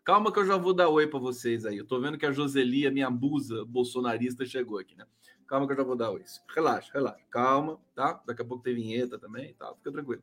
Calma 0.05 0.31
que 0.31 0.39
eu 0.39 0.45
já 0.45 0.59
vou 0.59 0.75
dar 0.75 0.91
oi 0.91 1.07
para 1.07 1.19
vocês 1.19 1.65
aí. 1.65 1.79
Eu 1.79 1.87
tô 1.87 1.99
vendo 1.99 2.19
que 2.19 2.27
a 2.27 2.33
Joseli, 2.33 2.87
a 2.87 2.91
minha 2.91 3.09
musa 3.09 3.65
bolsonarista, 3.65 4.45
chegou 4.45 4.79
aqui, 4.79 4.95
né? 4.95 5.07
Calma 5.47 5.67
que 5.67 5.73
eu 5.73 5.79
já 5.79 5.83
vou 5.83 5.97
dar 5.97 6.13
isso. 6.21 6.43
Relaxa, 6.55 6.93
relaxa. 6.93 7.25
Calma, 7.31 7.81
tá? 7.95 8.23
Daqui 8.27 8.43
a 8.43 8.45
pouco 8.45 8.63
tem 8.63 8.75
vinheta 8.75 9.19
também 9.19 9.55
tá? 9.55 9.75
Fica 9.77 9.91
tranquilo. 9.91 10.23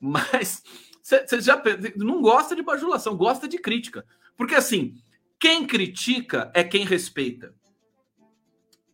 Mas 0.00 0.64
você 1.00 1.40
já 1.40 1.62
não 1.94 2.20
gosta 2.20 2.56
de 2.56 2.62
bajulação, 2.62 3.16
gosta 3.16 3.46
de 3.46 3.58
crítica. 3.58 4.04
Porque 4.36 4.56
assim, 4.56 5.00
quem 5.42 5.66
critica 5.66 6.52
é 6.54 6.62
quem 6.62 6.84
respeita. 6.84 7.52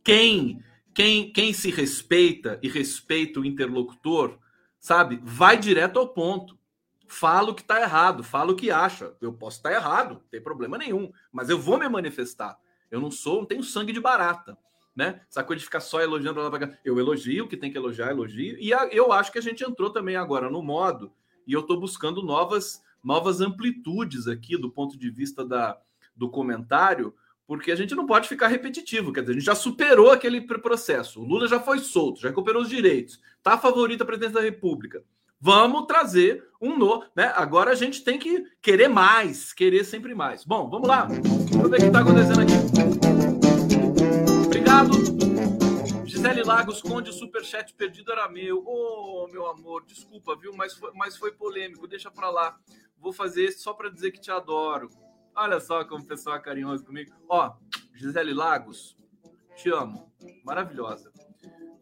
Quem, 0.02 0.64
quem, 0.94 1.30
quem 1.30 1.52
se 1.52 1.70
respeita 1.70 2.58
e 2.62 2.70
respeita 2.70 3.38
o 3.38 3.44
interlocutor, 3.44 4.38
sabe? 4.80 5.20
Vai 5.22 5.58
direto 5.58 5.98
ao 5.98 6.08
ponto. 6.08 6.58
Fala 7.06 7.50
o 7.50 7.54
que 7.54 7.60
está 7.60 7.82
errado, 7.82 8.24
fala 8.24 8.52
o 8.52 8.56
que 8.56 8.70
acha. 8.70 9.14
Eu 9.20 9.30
posso 9.34 9.58
estar 9.58 9.68
tá 9.68 9.76
errado, 9.76 10.14
não 10.14 10.28
tem 10.30 10.40
problema 10.40 10.78
nenhum, 10.78 11.12
mas 11.30 11.50
eu 11.50 11.58
vou 11.58 11.78
me 11.78 11.86
manifestar. 11.86 12.58
Eu 12.90 12.98
não 12.98 13.10
sou, 13.10 13.40
não 13.40 13.44
tenho 13.44 13.62
sangue 13.62 13.92
de 13.92 14.00
barata 14.00 14.56
né? 14.96 15.20
Essa 15.30 15.44
coisa 15.44 15.58
de 15.58 15.66
ficar 15.66 15.80
só 15.80 16.00
elogiando. 16.00 16.40
Eu 16.82 16.98
elogio 16.98 17.44
o 17.44 17.48
que 17.48 17.58
tem 17.58 17.70
que 17.70 17.76
elogiar, 17.76 18.10
elogio. 18.10 18.56
E 18.58 18.72
a, 18.72 18.86
eu 18.86 19.12
acho 19.12 19.30
que 19.30 19.38
a 19.38 19.42
gente 19.42 19.62
entrou 19.62 19.90
também 19.90 20.16
agora 20.16 20.50
no 20.50 20.62
modo, 20.62 21.12
e 21.46 21.52
eu 21.52 21.60
estou 21.60 21.78
buscando 21.78 22.22
novas, 22.22 22.82
novas 23.04 23.42
amplitudes 23.42 24.26
aqui 24.26 24.56
do 24.56 24.68
ponto 24.68 24.98
de 24.98 25.08
vista 25.08 25.44
da, 25.44 25.78
do 26.18 26.28
comentário, 26.28 27.14
porque 27.46 27.72
a 27.72 27.76
gente 27.76 27.94
não 27.94 28.04
pode 28.04 28.28
ficar 28.28 28.48
repetitivo. 28.48 29.12
Quer 29.12 29.20
dizer, 29.20 29.32
a 29.32 29.34
gente 29.36 29.46
já 29.46 29.54
superou 29.54 30.10
aquele 30.10 30.40
processo. 30.40 31.22
O 31.22 31.24
Lula 31.24 31.48
já 31.48 31.60
foi 31.60 31.78
solto, 31.78 32.20
já 32.20 32.28
recuperou 32.28 32.60
os 32.60 32.68
direitos, 32.68 33.20
está 33.38 33.56
favorito 33.56 34.02
a 34.02 34.06
presidência 34.06 34.34
da 34.34 34.42
República. 34.42 35.02
Vamos 35.40 35.86
trazer 35.86 36.44
um 36.60 36.76
novo, 36.76 37.06
né? 37.14 37.32
Agora 37.36 37.70
a 37.70 37.74
gente 37.74 38.02
tem 38.02 38.18
que 38.18 38.44
querer 38.60 38.88
mais, 38.88 39.52
querer 39.52 39.84
sempre 39.84 40.12
mais. 40.12 40.44
Bom, 40.44 40.68
vamos 40.68 40.88
lá. 40.88 41.04
Ver 41.04 41.20
o 41.64 41.70
que 41.70 41.76
está 41.76 42.00
acontecendo 42.00 42.40
aqui. 42.40 42.54
Obrigado. 44.44 44.98
Gisele 46.04 46.42
Lagos, 46.42 46.82
Conde, 46.82 47.10
o 47.10 47.12
superchat 47.12 47.72
perdido 47.74 48.10
era 48.10 48.28
meu. 48.28 48.64
Ô, 48.66 49.24
oh, 49.24 49.32
meu 49.32 49.46
amor, 49.46 49.84
desculpa, 49.86 50.34
viu? 50.34 50.52
Mas 50.56 50.74
foi, 50.74 50.90
mas 50.94 51.16
foi 51.16 51.30
polêmico, 51.30 51.86
deixa 51.86 52.10
pra 52.10 52.30
lá. 52.30 52.58
Vou 52.98 53.12
fazer 53.12 53.52
só 53.52 53.72
pra 53.72 53.88
dizer 53.88 54.10
que 54.10 54.20
te 54.20 54.32
adoro. 54.32 54.90
Olha 55.40 55.60
só 55.60 55.84
como 55.84 56.02
o 56.02 56.06
pessoal 56.06 56.34
é 56.34 56.40
carinhoso 56.40 56.84
comigo. 56.84 57.12
Ó, 57.28 57.54
Gisele 57.94 58.34
Lagos, 58.34 58.96
te 59.54 59.70
amo. 59.70 60.12
Maravilhosa. 60.44 61.12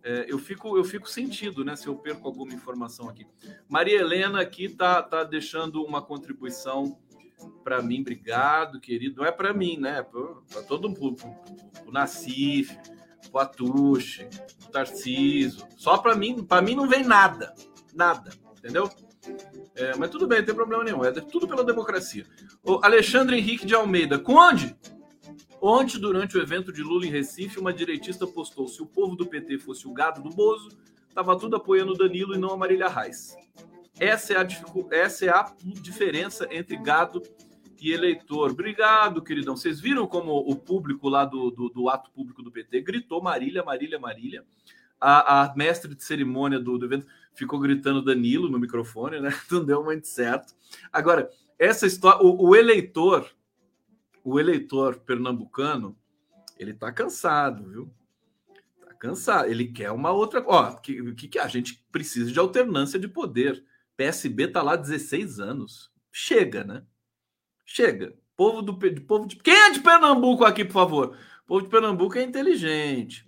É, 0.03 0.27
eu, 0.29 0.39
fico, 0.39 0.77
eu 0.77 0.85
fico 0.85 1.09
sentido, 1.09 1.65
né? 1.65 1.75
Se 1.75 1.87
eu 1.87 1.97
perco 1.97 2.29
alguma 2.29 2.53
informação 2.53 3.09
aqui. 3.09 3.27
Maria 3.67 3.99
Helena 3.99 4.43
aqui 4.43 4.69
tá, 4.69 5.03
tá 5.03 5.25
deixando 5.25 5.83
uma 5.83 6.03
contribuição 6.03 7.01
para 7.65 7.81
mim, 7.81 8.03
obrigado, 8.03 8.79
querido. 8.79 9.23
Não 9.23 9.25
é 9.27 9.33
para 9.33 9.55
mim, 9.55 9.79
né? 9.79 10.03
Para 10.03 10.63
todo 10.63 10.91
mundo, 10.91 11.25
o 11.87 11.91
Nassif, 11.91 12.77
o 13.33 13.39
Atuche, 13.39 14.29
o 14.67 14.71
Tarciso. 14.71 15.67
Só 15.79 15.97
para 15.97 16.15
mim, 16.15 16.45
para 16.45 16.61
mim 16.61 16.75
não 16.75 16.87
vem 16.87 17.05
nada, 17.05 17.55
nada, 17.95 18.31
entendeu? 18.59 18.91
É, 19.77 19.95
mas 19.97 20.11
tudo 20.11 20.27
bem, 20.27 20.39
não 20.39 20.47
tem 20.47 20.55
problema 20.55 20.83
nenhum. 20.83 21.05
É 21.05 21.13
tudo 21.13 21.47
pela 21.47 21.63
democracia. 21.63 22.25
O 22.65 22.81
Alexandre 22.83 23.37
Henrique 23.37 23.67
de 23.67 23.75
Almeida, 23.75 24.23
onde? 24.27 24.75
Ontem, 25.61 25.99
durante 25.99 26.37
o 26.37 26.43
evento 26.43 26.73
de 26.73 26.83
Lula 26.83 27.07
em 27.07 27.11
Recife, 27.11 27.59
uma 27.59 27.73
direitista 27.73 28.27
postou: 28.27 28.69
se 28.69 28.83
o 28.83 28.87
povo 28.87 29.17
do 29.17 29.27
PT 29.27 29.59
fosse 29.59 29.87
o 29.87 29.93
gado 29.93 30.23
do 30.23 30.31
Bozo, 30.31 30.69
estava 31.09 31.39
tudo 31.39 31.57
apoiando 31.57 31.93
o 31.93 31.97
Danilo 31.97 32.35
e 32.35 32.39
não 32.39 32.51
a 32.51 32.57
Marília 32.57 32.89
Reis. 32.89 33.37
Essa 33.99 34.35
é 34.35 34.37
a, 34.37 34.47
essa 34.91 35.25
é 35.25 35.29
a 35.31 35.53
diferença 35.63 36.47
entre 36.51 36.77
gado 36.77 37.23
e 37.81 37.93
eleitor. 37.93 38.51
Obrigado, 38.51 39.23
queridão. 39.23 39.57
Vocês 39.57 39.81
viram 39.81 40.07
como 40.07 40.33
o 40.33 40.55
público 40.57 41.09
lá 41.09 41.25
do, 41.25 41.51
do, 41.51 41.69
do 41.69 41.89
ato 41.89 42.11
público 42.11 42.43
do 42.43 42.51
PT 42.51 42.83
gritou 42.83 43.23
Marília, 43.23 43.63
Marília, 43.63 43.99
Marília. 43.99 44.45
A, 45.01 45.43
a 45.43 45.55
mestre 45.55 45.95
de 45.95 46.03
cerimônia 46.03 46.59
do, 46.59 46.79
do, 46.79 46.87
evento 46.87 47.07
ficou 47.37 47.61
gritando 47.61 48.03
Danilo 48.03 48.49
no 48.49 48.59
microfone, 48.59 49.21
né? 49.21 49.31
Não 49.51 49.65
deu 49.65 49.85
muito 49.85 50.09
certo. 50.09 50.55
Agora, 50.93 51.31
essa 51.59 51.87
história, 51.87 52.25
o, 52.25 52.49
o 52.49 52.57
eleitor, 52.57 53.31
o 54.25 54.41
eleitor 54.41 54.97
pernambucano, 54.97 55.97
ele 56.59 56.75
tá 56.75 56.91
cansado, 56.91 57.69
viu? 57.69 57.91
Tá 58.81 58.95
cansado. 58.95 59.49
Ele 59.49 59.67
quer 59.67 59.91
uma 59.93 60.11
outra. 60.11 60.43
Ó, 60.47 60.75
que, 60.75 61.15
que, 61.15 61.29
que 61.29 61.39
a 61.39 61.47
gente 61.47 61.85
precisa 61.93 62.33
de 62.33 62.39
alternância 62.39 62.99
de 62.99 63.07
poder 63.07 63.63
PSB 63.97 64.49
tá 64.49 64.63
lá 64.63 64.77
16 64.77 65.41
anos. 65.41 65.91
Chega, 66.13 66.65
né? 66.65 66.83
Chega. 67.65 68.15
Povo 68.37 68.61
do 68.61 68.77
povo 69.03 69.27
de, 69.27 69.37
quem 69.37 69.55
é 69.55 69.71
de 69.71 69.81
Pernambuco 69.81 70.45
aqui, 70.45 70.65
por 70.65 70.73
favor? 70.73 71.17
O 71.45 71.47
povo 71.47 71.63
de 71.63 71.71
Pernambuco 71.71 72.19
é 72.19 72.23
inteligente. 72.23 73.27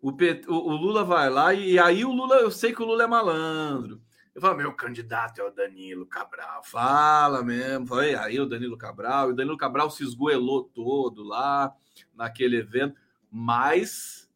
O, 0.00 0.10
o, 0.10 0.76
Lula 0.76 1.04
vai 1.04 1.28
lá 1.30 1.52
e 1.54 1.78
aí 1.78 2.04
o 2.04 2.12
Lula, 2.12 2.36
eu 2.36 2.50
sei 2.50 2.72
que 2.72 2.82
o 2.82 2.86
Lula 2.86 3.04
é 3.04 3.06
malandro. 3.06 4.00
Eu 4.34 4.40
falo, 4.40 4.58
meu 4.58 4.72
candidato 4.74 5.40
é 5.40 5.44
o 5.44 5.50
Danilo 5.50 6.06
Cabral. 6.06 6.62
Fala 6.62 7.42
mesmo. 7.42 7.86
Falei, 7.86 8.14
aí 8.14 8.38
o 8.38 8.44
Danilo 8.44 8.76
Cabral. 8.76 9.30
E 9.30 9.32
o 9.32 9.34
Danilo 9.34 9.56
Cabral 9.56 9.90
se 9.90 10.04
esgoelou 10.04 10.64
todo 10.64 11.22
lá 11.22 11.74
naquele 12.14 12.58
evento. 12.58 13.00
Mas 13.30 14.30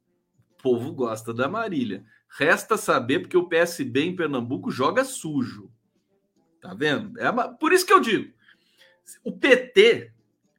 o 0.52 0.62
povo 0.62 0.92
gosta 0.92 1.34
da 1.34 1.48
Marília. 1.48 2.02
Resta 2.30 2.78
saber 2.78 3.20
porque 3.20 3.36
o 3.36 3.46
PSB 3.46 4.04
em 4.04 4.16
Pernambuco 4.16 4.70
joga 4.70 5.04
sujo. 5.04 5.70
Tá 6.62 6.72
vendo? 6.72 7.20
É 7.20 7.28
uma... 7.28 7.48
Por 7.48 7.72
isso 7.72 7.84
que 7.84 7.92
eu 7.92 8.00
digo, 8.00 8.32
o 9.22 9.32
PT, 9.32 10.12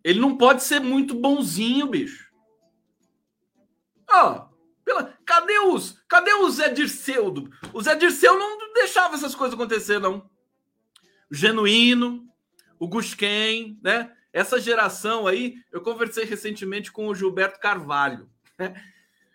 ele 0.03 0.19
não 0.19 0.37
pode 0.37 0.63
ser 0.63 0.79
muito 0.79 1.15
bonzinho, 1.15 1.87
bicho. 1.87 2.31
Ó, 4.09 4.50
pela... 4.91 5.17
cadê 5.25 5.59
os, 5.59 6.01
cadê 6.07 6.33
o 6.33 6.49
Zé 6.49 6.69
Dirceu? 6.69 7.33
O 7.73 7.81
Zé 7.81 7.95
Dirceu 7.95 8.37
não 8.37 8.73
deixava 8.73 9.15
essas 9.15 9.33
coisas 9.33 9.53
acontecer, 9.53 9.99
não. 9.99 10.29
O 11.29 11.35
Genuíno, 11.35 12.27
o 12.77 12.87
Gusquen, 12.87 13.79
né? 13.81 14.11
Essa 14.33 14.59
geração 14.59 15.27
aí, 15.27 15.55
eu 15.71 15.81
conversei 15.81 16.25
recentemente 16.25 16.91
com 16.91 17.07
o 17.07 17.15
Gilberto 17.15 17.59
Carvalho, 17.59 18.29
né? 18.57 18.73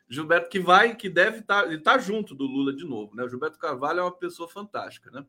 Gilberto 0.09 0.48
que 0.48 0.61
vai, 0.61 0.94
que 0.94 1.09
deve 1.09 1.38
estar, 1.38 1.62
tá, 1.62 1.66
ele 1.66 1.78
está 1.78 1.98
junto 1.98 2.34
do 2.34 2.44
Lula 2.44 2.72
de 2.72 2.84
novo, 2.84 3.14
né? 3.16 3.24
O 3.24 3.28
Gilberto 3.28 3.59
Carvalho 3.59 4.00
é 4.00 4.02
uma 4.02 4.12
pessoa 4.12 4.48
fantástica, 4.48 5.11
né? 5.11 5.24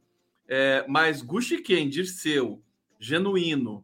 É, 0.48 0.86
mas 0.88 1.22
Guxiquem, 1.22 1.90
Dirceu, 1.90 2.62
Genuíno, 3.00 3.84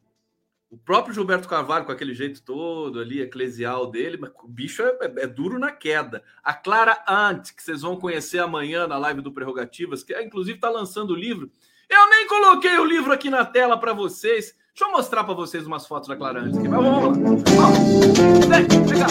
o 0.74 0.78
próprio 0.80 1.14
Gilberto 1.14 1.48
Carvalho 1.48 1.86
com 1.86 1.92
aquele 1.92 2.16
jeito 2.16 2.42
todo 2.42 3.00
ali, 3.00 3.22
eclesial 3.22 3.86
dele, 3.92 4.18
mas 4.20 4.32
o 4.44 4.48
bicho 4.48 4.82
é, 4.82 4.98
é, 5.02 5.24
é 5.24 5.28
duro 5.28 5.60
na 5.60 5.72
queda. 5.72 6.24
A 6.44 6.52
Clara 6.52 6.98
Ant, 7.08 7.54
que 7.56 7.62
vocês 7.62 7.84
vão 7.84 7.96
conhecer 7.96 8.40
amanhã 8.40 8.88
na 8.88 8.98
live 8.98 9.22
do 9.22 9.32
Prerrogativas, 9.32 10.04
que 10.04 10.20
inclusive 10.20 10.58
está 10.58 10.72
lançando 10.72 11.12
o 11.12 11.16
livro. 11.16 11.52
Eu 11.88 12.10
nem 12.10 12.28
coloquei 12.28 12.76
o 12.80 12.86
livro 12.86 13.14
aqui 13.14 13.30
na 13.30 13.46
tela 13.46 13.78
para 13.78 13.94
vocês. 13.94 14.56
Deixa 14.74 14.86
eu 14.86 14.92
mostrar 14.92 15.24
para 15.24 15.36
vocês 15.36 15.68
umas 15.68 15.86
fotos 15.86 16.10
da 16.10 16.16
Clara 16.16 16.42
Ant 16.42 16.58
aqui. 16.58 16.68
Mas 16.68 16.84
vamos 16.84 17.04
lá. 17.04 17.66
Vamos. 17.68 18.48
Vem, 18.48 18.68
vem 18.68 19.00
cá 19.00 19.08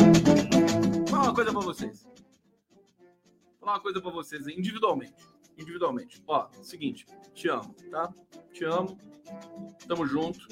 falar 1.08 1.22
uma 1.22 1.34
coisa 1.34 1.52
para 1.52 1.60
vocês. 1.60 2.02
Vou 2.02 2.12
falar 3.60 3.72
uma 3.74 3.80
coisa 3.80 4.00
para 4.00 4.10
vocês 4.10 4.48
individualmente. 4.48 5.31
Individualmente. 5.56 6.22
Ó, 6.26 6.48
seguinte, 6.62 7.06
te 7.34 7.48
amo, 7.48 7.74
tá? 7.90 8.12
Te 8.52 8.64
amo. 8.64 8.98
Tamo 9.86 10.06
junto. 10.06 10.46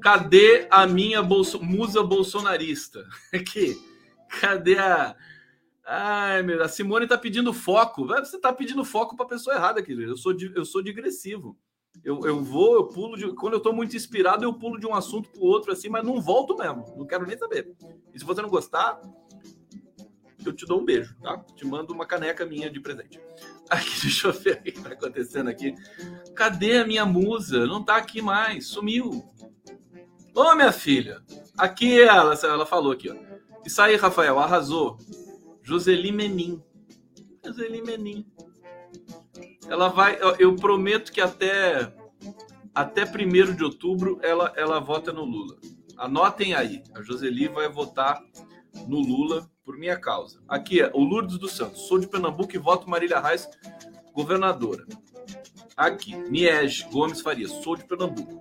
Cadê 0.00 0.66
a 0.70 0.86
minha 0.86 1.22
bolso... 1.22 1.62
musa 1.62 2.02
bolsonarista? 2.02 3.06
Aqui. 3.32 3.76
Cadê 4.40 4.78
a. 4.78 5.16
Ai, 5.84 6.42
meu, 6.42 6.62
a 6.62 6.68
Simone 6.68 7.06
tá 7.06 7.16
pedindo 7.16 7.52
foco. 7.52 8.06
Você 8.06 8.40
tá 8.40 8.52
pedindo 8.52 8.84
foco 8.84 9.16
para 9.16 9.26
pessoa 9.26 9.54
errada, 9.54 9.82
querido. 9.82 10.12
Eu 10.12 10.16
sou, 10.16 10.32
de, 10.32 10.52
eu 10.54 10.64
sou 10.64 10.82
digressivo. 10.82 11.56
Eu, 12.04 12.26
eu 12.26 12.42
vou, 12.42 12.74
eu 12.74 12.88
pulo 12.88 13.16
de. 13.16 13.32
Quando 13.34 13.54
eu 13.54 13.60
tô 13.60 13.72
muito 13.72 13.96
inspirado, 13.96 14.44
eu 14.44 14.52
pulo 14.52 14.78
de 14.78 14.86
um 14.86 14.94
assunto 14.94 15.30
pro 15.30 15.42
outro, 15.42 15.72
assim, 15.72 15.88
mas 15.88 16.04
não 16.04 16.20
volto 16.20 16.56
mesmo. 16.56 16.84
Não 16.96 17.06
quero 17.06 17.26
nem 17.26 17.38
saber. 17.38 17.72
E 18.12 18.18
se 18.18 18.24
você 18.24 18.42
não 18.42 18.48
gostar, 18.48 19.00
eu 20.48 20.52
te 20.52 20.66
dou 20.66 20.80
um 20.80 20.84
beijo, 20.84 21.16
tá? 21.20 21.38
Te 21.54 21.66
mando 21.66 21.92
uma 21.92 22.06
caneca 22.06 22.44
minha 22.44 22.70
de 22.70 22.80
presente. 22.80 23.20
Aqui, 23.68 24.00
deixa 24.02 24.28
eu 24.28 24.32
ver 24.32 24.58
o 24.58 24.62
que 24.62 24.72
tá 24.72 24.90
acontecendo 24.90 25.48
aqui. 25.48 25.74
Cadê 26.36 26.78
a 26.78 26.86
minha 26.86 27.04
musa? 27.04 27.66
Não 27.66 27.82
tá 27.82 27.96
aqui 27.96 28.22
mais, 28.22 28.68
sumiu. 28.68 29.24
Ô, 30.32 30.54
minha 30.54 30.70
filha, 30.70 31.20
aqui 31.58 32.00
ela, 32.00 32.34
ela 32.34 32.64
falou 32.64 32.92
aqui, 32.92 33.10
ó. 33.10 33.16
Isso 33.64 33.82
aí, 33.82 33.96
Rafael, 33.96 34.38
arrasou. 34.38 34.98
Joseli 35.64 36.12
Menin. 36.12 36.62
Joseli 37.44 37.82
Menin. 37.82 38.24
Ela 39.68 39.88
vai, 39.88 40.16
eu 40.38 40.54
prometo 40.54 41.10
que 41.10 41.20
até 41.20 41.92
até 42.72 43.04
1 43.04 43.56
de 43.56 43.64
outubro 43.64 44.20
ela, 44.22 44.52
ela 44.54 44.78
vota 44.78 45.12
no 45.12 45.24
Lula. 45.24 45.56
Anotem 45.96 46.54
aí, 46.54 46.82
a 46.94 47.02
Joseli 47.02 47.48
vai 47.48 47.68
votar 47.68 48.22
no 48.86 49.00
Lula 49.00 49.50
por 49.66 49.76
minha 49.76 49.98
causa. 49.98 50.38
Aqui 50.48 50.80
é 50.80 50.90
o 50.94 51.00
Lourdes 51.00 51.36
dos 51.38 51.52
Santos. 51.52 51.88
Sou 51.88 51.98
de 51.98 52.06
Pernambuco 52.06 52.54
e 52.54 52.58
voto 52.58 52.88
Marília 52.88 53.18
Reis, 53.18 53.48
governadora. 54.14 54.86
Aqui, 55.76 56.14
Miege 56.14 56.86
Gomes 56.88 57.20
Farias. 57.20 57.50
Sou 57.50 57.76
de 57.76 57.84
Pernambuco. 57.84 58.40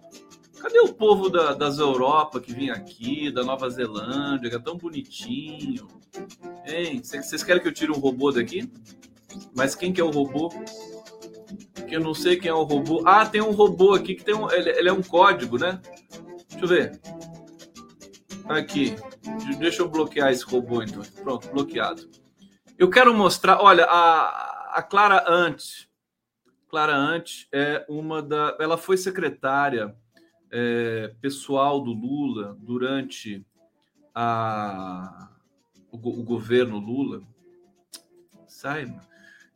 Cadê 0.61 0.79
o 0.79 0.93
povo 0.93 1.27
da, 1.27 1.53
das 1.53 1.79
Europa 1.79 2.39
que 2.39 2.53
vem 2.53 2.69
aqui, 2.69 3.31
da 3.31 3.43
Nova 3.43 3.67
Zelândia, 3.71 4.49
que 4.51 4.55
é 4.55 4.59
tão 4.59 4.77
bonitinho? 4.77 5.87
Hein? 6.65 7.01
Vocês 7.03 7.43
querem 7.43 7.61
que 7.61 7.67
eu 7.67 7.73
tire 7.73 7.91
um 7.91 7.99
robô 7.99 8.31
daqui? 8.31 8.71
Mas 9.55 9.73
quem 9.73 9.91
que 9.91 9.99
é 9.99 10.03
o 10.03 10.11
robô? 10.11 10.49
Que 11.87 11.95
eu 11.95 11.99
não 11.99 12.13
sei 12.13 12.37
quem 12.37 12.49
é 12.49 12.53
o 12.53 12.63
robô. 12.63 13.01
Ah, 13.03 13.25
tem 13.25 13.41
um 13.41 13.51
robô 13.51 13.93
aqui 13.93 14.13
que 14.13 14.23
tem 14.23 14.35
um. 14.35 14.49
Ele, 14.51 14.69
ele 14.69 14.89
é 14.89 14.93
um 14.93 15.03
código, 15.03 15.57
né? 15.57 15.81
Deixa 16.49 16.65
eu 16.65 16.67
ver. 16.67 17.01
Aqui. 18.49 18.95
Deixa 19.57 19.81
eu 19.81 19.89
bloquear 19.89 20.31
esse 20.31 20.45
robô 20.45 20.81
então. 20.81 21.01
Pronto, 21.23 21.49
bloqueado. 21.49 22.09
Eu 22.77 22.89
quero 22.89 23.13
mostrar. 23.13 23.59
Olha, 23.61 23.85
a, 23.85 24.77
a 24.79 24.83
Clara 24.83 25.25
Ant. 25.27 25.87
Clara 26.67 26.95
Ant 26.95 27.47
é 27.51 27.85
uma 27.89 28.21
da. 28.21 28.55
Ela 28.59 28.77
foi 28.77 28.97
secretária 28.97 29.95
é, 30.51 31.13
pessoal 31.21 31.81
do 31.81 31.91
Lula 31.91 32.57
durante 32.59 33.45
a, 34.13 35.29
o, 35.91 35.97
o 35.97 36.23
governo 36.23 36.77
Lula. 36.77 37.21
Sai, 38.47 38.93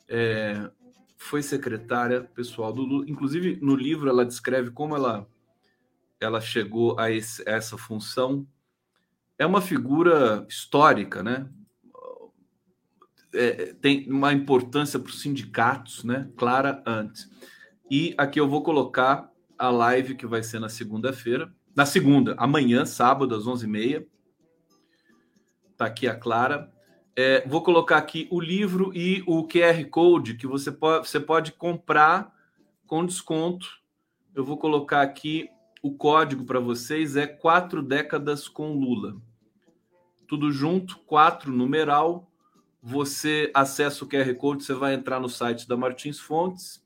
é, 0.07 0.69
foi 1.15 1.43
secretária 1.43 2.21
pessoal 2.21 2.73
do 2.73 2.81
Lula. 2.81 3.05
Inclusive, 3.07 3.59
no 3.61 3.75
livro, 3.75 4.09
ela 4.09 4.25
descreve 4.25 4.71
como 4.71 4.95
ela, 4.95 5.27
ela 6.19 6.41
chegou 6.41 6.99
a, 6.99 7.11
esse, 7.11 7.47
a 7.47 7.53
essa 7.53 7.77
função. 7.77 8.47
É 9.39 9.45
uma 9.45 9.61
figura 9.61 10.45
histórica, 10.49 11.23
né? 11.23 11.49
É, 13.33 13.73
tem 13.75 14.11
uma 14.11 14.33
importância 14.33 14.99
para 14.99 15.09
os 15.09 15.21
sindicatos, 15.21 16.03
né? 16.03 16.29
Clara 16.35 16.83
antes. 16.85 17.29
E 17.89 18.13
aqui 18.17 18.37
eu 18.37 18.49
vou 18.49 18.61
colocar 18.61 19.31
a 19.57 19.69
live 19.69 20.15
que 20.15 20.27
vai 20.27 20.43
ser 20.43 20.59
na 20.59 20.67
segunda-feira. 20.67 21.49
Na 21.73 21.85
segunda, 21.85 22.35
amanhã, 22.37 22.85
sábado, 22.85 23.33
às 23.33 23.45
11h30. 23.45 24.05
Tá 25.77 25.85
aqui 25.85 26.05
a 26.05 26.15
Clara. 26.15 26.69
É, 27.15 27.47
vou 27.47 27.63
colocar 27.63 27.97
aqui 27.97 28.27
o 28.29 28.41
livro 28.41 28.91
e 28.93 29.23
o 29.25 29.47
QR 29.47 29.85
Code 29.89 30.35
que 30.35 30.47
você 30.47 30.69
pode, 30.69 31.07
você 31.07 31.19
pode 31.19 31.53
comprar 31.53 32.33
com 32.85 33.05
desconto. 33.05 33.67
Eu 34.35 34.43
vou 34.43 34.57
colocar 34.57 35.01
aqui 35.01 35.49
o 35.81 35.95
código 35.95 36.43
para 36.43 36.59
vocês: 36.59 37.15
é 37.15 37.25
quatro 37.25 37.81
décadas 37.81 38.49
com 38.49 38.73
Lula. 38.73 39.28
Tudo 40.29 40.51
junto, 40.51 40.99
quatro 40.99 41.51
numeral. 41.51 42.31
Você 42.83 43.49
acessa 43.51 44.05
o 44.05 44.07
QR 44.07 44.31
Code, 44.35 44.63
você 44.63 44.75
vai 44.75 44.93
entrar 44.93 45.19
no 45.19 45.27
site 45.27 45.67
da 45.67 45.75
Martins 45.75 46.19
Fontes. 46.19 46.85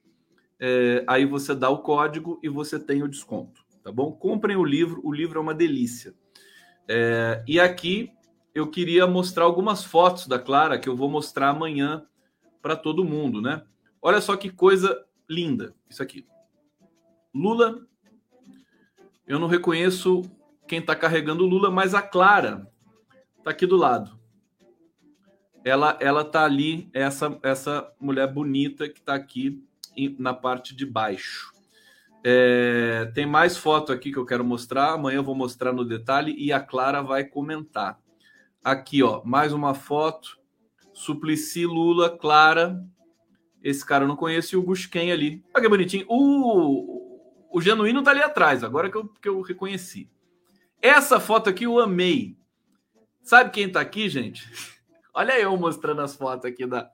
É, 0.57 1.03
aí 1.05 1.25
você 1.25 1.53
dá 1.53 1.69
o 1.69 1.79
código 1.79 2.39
e 2.41 2.47
você 2.47 2.79
tem 2.79 3.03
o 3.03 3.07
desconto, 3.09 3.65
tá 3.83 3.91
bom? 3.91 4.13
Comprem 4.13 4.55
o 4.55 4.63
livro, 4.63 5.01
o 5.03 5.11
livro 5.11 5.39
é 5.39 5.41
uma 5.41 5.53
delícia. 5.53 6.15
É, 6.87 7.43
e 7.45 7.59
aqui 7.59 8.13
eu 8.55 8.71
queria 8.71 9.05
mostrar 9.05 9.43
algumas 9.43 9.83
fotos 9.83 10.25
da 10.25 10.39
Clara 10.39 10.79
que 10.79 10.87
eu 10.87 10.95
vou 10.95 11.09
mostrar 11.09 11.49
amanhã 11.49 12.05
para 12.61 12.77
todo 12.77 13.03
mundo, 13.03 13.41
né? 13.41 13.63
Olha 14.01 14.21
só 14.21 14.37
que 14.37 14.49
coisa 14.49 15.05
linda 15.29 15.75
isso 15.89 16.01
aqui. 16.01 16.25
Lula, 17.35 17.85
eu 19.27 19.37
não 19.37 19.47
reconheço 19.47 20.21
quem 20.65 20.79
está 20.79 20.95
carregando 20.95 21.43
o 21.43 21.47
Lula, 21.47 21.69
mas 21.69 21.93
a 21.93 22.01
Clara 22.01 22.71
está 23.43 23.51
aqui 23.51 23.65
do 23.65 23.75
lado. 23.75 24.17
Ela 25.65 25.97
ela 25.99 26.23
tá 26.23 26.45
ali, 26.45 26.89
essa 26.93 27.37
essa 27.43 27.93
mulher 27.99 28.31
bonita 28.31 28.87
que 28.87 28.99
está 28.99 29.13
aqui 29.13 29.61
na 30.17 30.33
parte 30.33 30.73
de 30.73 30.85
baixo. 30.85 31.51
É, 32.25 33.11
tem 33.13 33.25
mais 33.25 33.57
foto 33.57 33.91
aqui 33.91 34.11
que 34.11 34.17
eu 34.17 34.25
quero 34.25 34.45
mostrar. 34.45 34.93
Amanhã 34.93 35.17
eu 35.17 35.23
vou 35.23 35.35
mostrar 35.35 35.73
no 35.73 35.83
detalhe 35.83 36.33
e 36.37 36.53
a 36.53 36.59
Clara 36.59 37.01
vai 37.01 37.25
comentar. 37.25 37.99
Aqui, 38.63 39.03
ó, 39.03 39.21
mais 39.25 39.51
uma 39.51 39.73
foto. 39.73 40.39
Suplicy 40.93 41.65
Lula, 41.65 42.17
Clara. 42.17 42.81
Esse 43.61 43.85
cara 43.85 44.05
eu 44.05 44.07
não 44.07 44.15
conheço 44.15 44.55
e 44.55 44.57
o 44.57 44.63
Busquem 44.63 45.11
ali. 45.11 45.43
Olha 45.53 45.63
que 45.63 45.69
bonitinho. 45.69 46.05
O, 46.07 47.57
o 47.57 47.61
Genuíno 47.61 48.01
tá 48.01 48.11
ali 48.11 48.21
atrás, 48.21 48.63
agora 48.63 48.89
que 48.89 48.97
eu, 48.97 49.07
que 49.07 49.27
eu 49.27 49.41
reconheci. 49.41 50.09
Essa 50.81 51.19
foto 51.19 51.49
aqui 51.49 51.65
eu 51.65 51.79
amei. 51.79 52.37
Sabe 53.23 53.51
quem 53.51 53.71
tá 53.71 53.79
aqui, 53.79 54.09
gente? 54.09 54.45
Olha 55.13 55.39
eu 55.39 55.55
mostrando 55.55 56.01
as 56.01 56.15
fotos 56.15 56.45
aqui 56.45 56.65
da, 56.65 56.91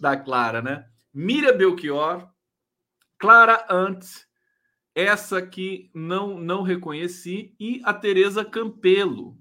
da 0.00 0.16
Clara, 0.16 0.60
né? 0.60 0.86
Miriam 1.14 1.56
Belchior, 1.56 2.28
Clara 3.16 3.64
Antes, 3.70 4.26
essa 4.94 5.40
que 5.40 5.90
não 5.94 6.38
não 6.38 6.62
reconheci, 6.62 7.54
e 7.60 7.80
a 7.84 7.94
Tereza 7.94 8.44
Campelo. 8.44 9.38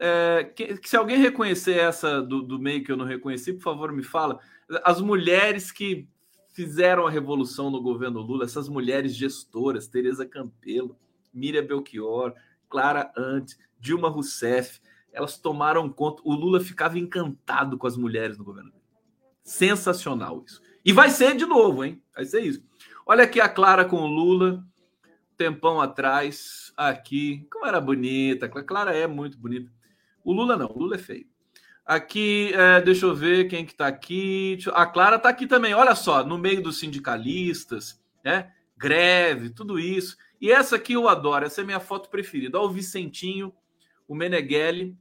É, 0.00 0.44
que, 0.54 0.76
que 0.78 0.88
se 0.88 0.96
alguém 0.96 1.18
reconhecer 1.18 1.78
essa 1.78 2.22
do, 2.22 2.42
do 2.42 2.58
meio 2.58 2.84
que 2.84 2.92
eu 2.92 2.96
não 2.96 3.04
reconheci, 3.04 3.52
por 3.52 3.62
favor, 3.62 3.92
me 3.92 4.02
fala. 4.02 4.38
As 4.84 5.00
mulheres 5.00 5.72
que 5.72 6.08
fizeram 6.52 7.06
a 7.06 7.10
revolução 7.10 7.70
no 7.70 7.82
governo 7.82 8.20
Lula, 8.20 8.44
essas 8.44 8.68
mulheres 8.68 9.14
gestoras, 9.14 9.88
Tereza 9.88 10.24
Campelo, 10.24 10.96
Miriam 11.32 11.66
Belchior, 11.66 12.32
Clara 12.68 13.12
Ant, 13.16 13.56
Dilma 13.84 14.08
Rousseff, 14.08 14.80
elas 15.12 15.36
tomaram 15.36 15.90
conta. 15.90 16.22
O 16.24 16.34
Lula 16.34 16.58
ficava 16.58 16.98
encantado 16.98 17.76
com 17.76 17.86
as 17.86 17.98
mulheres 17.98 18.38
no 18.38 18.44
governo. 18.44 18.72
Sensacional 19.42 20.42
isso. 20.46 20.62
E 20.82 20.90
vai 20.90 21.10
ser 21.10 21.36
de 21.36 21.44
novo, 21.44 21.84
hein? 21.84 22.02
Vai 22.14 22.24
ser 22.24 22.40
isso. 22.40 22.64
Olha 23.04 23.24
aqui 23.24 23.42
a 23.42 23.48
Clara 23.48 23.84
com 23.84 23.96
o 23.96 24.06
Lula, 24.06 24.64
tempão 25.36 25.82
atrás, 25.82 26.72
aqui. 26.74 27.46
Como 27.52 27.66
era 27.66 27.78
bonita. 27.78 28.46
A 28.46 28.62
Clara 28.62 28.96
é 28.96 29.06
muito 29.06 29.38
bonita. 29.38 29.70
O 30.24 30.32
Lula 30.32 30.56
não, 30.56 30.70
o 30.70 30.78
Lula 30.78 30.94
é 30.94 30.98
feio. 30.98 31.26
Aqui, 31.84 32.50
é, 32.54 32.80
deixa 32.80 33.04
eu 33.04 33.14
ver 33.14 33.48
quem 33.48 33.66
que 33.66 33.74
tá 33.74 33.86
aqui. 33.86 34.58
A 34.72 34.86
Clara 34.86 35.18
tá 35.18 35.28
aqui 35.28 35.46
também. 35.46 35.74
Olha 35.74 35.94
só, 35.94 36.24
no 36.24 36.38
meio 36.38 36.62
dos 36.62 36.78
sindicalistas, 36.78 38.02
né? 38.24 38.50
Greve, 38.78 39.50
tudo 39.50 39.78
isso. 39.78 40.16
E 40.40 40.50
essa 40.50 40.76
aqui 40.76 40.94
eu 40.94 41.06
adoro, 41.06 41.44
essa 41.44 41.60
é 41.60 41.64
minha 41.64 41.80
foto 41.80 42.08
preferida. 42.08 42.58
Olha 42.58 42.68
o 42.68 42.72
Vicentinho, 42.72 43.52
o 44.06 44.14
Meneghelli 44.14 44.96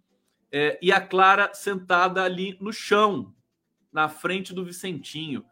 é, 0.51 0.77
e 0.81 0.91
a 0.91 1.01
Clara 1.01 1.51
sentada 1.53 2.23
ali 2.23 2.57
no 2.59 2.71
chão, 2.71 3.33
na 3.91 4.07
frente 4.07 4.53
do 4.53 4.63
Vicentinho. 4.63 5.43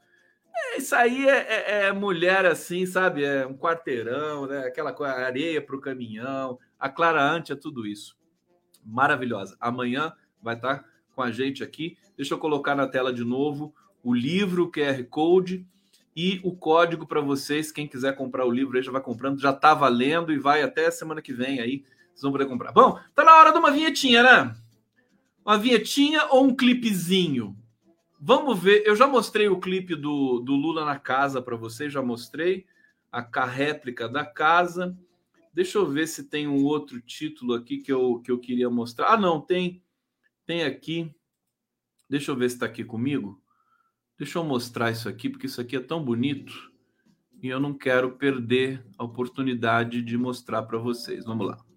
É, 0.54 0.78
isso 0.78 0.96
aí 0.96 1.28
é, 1.28 1.38
é, 1.38 1.86
é, 1.86 1.92
mulher 1.92 2.46
assim, 2.46 2.86
sabe? 2.86 3.24
É 3.24 3.46
um 3.46 3.58
quarteirão, 3.58 4.48
né? 4.48 4.60
Aquela 4.60 4.96
areia 5.08 5.62
para 5.62 5.76
o 5.76 5.82
caminhão. 5.82 6.60
A 6.80 6.90
Clara 6.90 7.24
Ante 7.24 7.52
é 7.52 7.56
tudo 7.56 7.88
isso 7.88 8.20
maravilhosa. 8.86 9.56
Amanhã 9.60 10.14
vai 10.42 10.56
estar 10.56 10.86
com 11.16 11.22
a 11.22 11.32
gente 11.32 11.64
aqui. 11.64 11.98
Deixa 12.16 12.34
eu 12.34 12.40
colocar 12.40 12.76
na 12.76 12.88
tela 12.88 13.14
de 13.14 13.24
novo 13.24 13.74
o 14.04 14.14
livro, 14.14 14.64
o 14.64 14.72
QR 14.72 15.04
Code 15.06 15.66
e 16.16 16.40
o 16.44 16.56
código 16.56 17.06
para 17.06 17.22
vocês. 17.22 17.72
Quem 17.72 17.88
quiser 17.88 18.16
comprar 18.16 18.46
o 18.46 18.52
livro 18.52 18.78
aí 18.78 18.84
já 18.84 18.92
vai 18.92 19.02
comprando, 19.02 19.40
já 19.40 19.52
está 19.52 19.74
valendo 19.74 20.32
e 20.32 20.40
vai 20.40 20.62
até 20.62 20.90
semana 20.90 21.22
que 21.22 21.34
vem 21.34 21.60
aí. 21.60 21.84
Vocês 22.12 22.22
vão 22.22 22.32
poder 22.32 22.46
comprar. 22.46 22.72
Bom, 22.72 23.00
tá 23.16 23.24
na 23.24 23.34
hora 23.36 23.52
de 23.52 23.58
uma 23.58 23.72
vinhetinha, 23.72 24.24
né? 24.24 24.56
Uma 25.46 25.58
vinhetinha 25.58 26.28
ou 26.30 26.46
um 26.46 26.56
clipezinho? 26.56 27.58
Vamos 28.20 28.60
ver. 28.60 28.84
Eu 28.86 28.96
já 28.96 29.08
mostrei 29.08 29.48
o 29.48 29.60
clipe 29.60 29.96
do, 29.96 30.40
do 30.40 30.54
Lula 30.54 30.86
na 30.86 31.00
casa 31.00 31.42
para 31.42 31.56
vocês, 31.56 31.92
já 31.92 32.02
mostrei 32.02 32.66
a, 33.12 33.46
réplica 33.46 34.08
da 34.08 34.24
casa. 34.24 34.98
Deixa 35.54 35.78
eu 35.78 35.90
ver 35.90 36.08
se 36.08 36.26
tem 36.26 36.48
um 36.48 36.64
outro 36.64 37.02
título 37.02 37.54
aqui 37.54 37.80
que 37.80 37.92
eu, 37.92 38.20
que 38.20 38.32
eu 38.32 38.40
queria 38.40 38.70
mostrar. 38.70 39.14
Ah, 39.14 39.18
não, 39.18 39.42
tem. 39.42 39.84
Tem 40.46 40.64
aqui. 40.64 41.14
Deixa 42.10 42.32
eu 42.32 42.36
ver 42.36 42.50
se 42.50 42.58
está 42.58 42.68
aqui 42.68 42.84
comigo. 42.84 43.42
Deixa 44.18 44.38
eu 44.38 44.44
mostrar 44.44 44.92
isso 44.92 45.10
aqui, 45.10 45.30
porque 45.30 45.48
isso 45.48 45.60
aqui 45.60 45.76
é 45.76 45.80
tão 45.80 46.04
bonito 46.04 46.72
e 47.42 47.48
eu 47.48 47.60
não 47.60 47.74
quero 47.74 48.12
perder 48.18 48.86
a 48.98 49.04
oportunidade 49.04 50.02
de 50.04 50.16
mostrar 50.16 50.62
para 50.64 50.78
vocês. 50.78 51.26
Vamos 51.26 51.48
lá. 51.48 51.71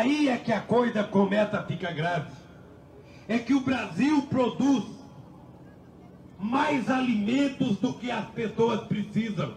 Aí 0.00 0.28
é 0.28 0.36
que 0.36 0.52
a 0.52 0.60
coisa 0.60 1.04
começa 1.04 1.58
a 1.58 1.62
ficar 1.62 1.92
grave. 1.92 2.32
É 3.28 3.38
que 3.38 3.54
o 3.54 3.60
Brasil 3.60 4.22
produz 4.22 4.84
mais 6.38 6.88
alimentos 6.90 7.76
do 7.76 7.92
que 7.94 8.10
as 8.10 8.26
pessoas 8.30 8.80
precisam. 8.84 9.52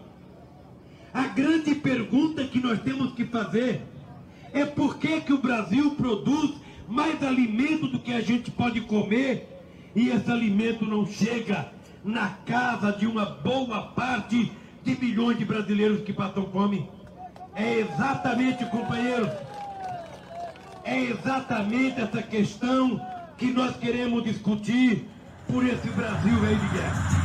A 1.12 1.28
grande 1.28 1.74
pergunta 1.74 2.44
que 2.44 2.60
nós 2.60 2.80
temos 2.82 3.12
que 3.14 3.24
fazer 3.24 3.82
é 4.52 4.64
por 4.64 4.98
que, 4.98 5.20
que 5.22 5.32
o 5.32 5.38
Brasil 5.38 5.92
produz 5.92 6.54
mais 6.86 7.22
alimento 7.22 7.88
do 7.88 7.98
que 7.98 8.12
a 8.12 8.20
gente 8.20 8.50
pode 8.50 8.82
comer 8.82 9.48
e 9.96 10.10
esse 10.10 10.30
alimento 10.30 10.84
não 10.84 11.06
chega 11.06 11.72
na 12.04 12.28
casa 12.44 12.92
de 12.92 13.06
uma 13.06 13.24
boa 13.24 13.82
parte 13.82 14.52
de 14.82 15.00
milhões 15.00 15.38
de 15.38 15.44
brasileiros 15.44 16.02
que 16.02 16.12
passam 16.12 16.46
fome. 16.50 16.88
É 17.54 17.78
exatamente, 17.78 18.66
companheiros, 18.66 19.30
é 20.84 21.00
exatamente 21.00 22.00
essa 22.00 22.22
questão 22.22 23.00
que 23.38 23.46
nós 23.46 23.76
queremos 23.76 24.22
discutir 24.22 25.08
por 25.50 25.64
esse 25.66 25.88
Brasil 25.88 26.38
aí 26.46 26.56
de 26.56 26.68
guerra. 26.68 27.24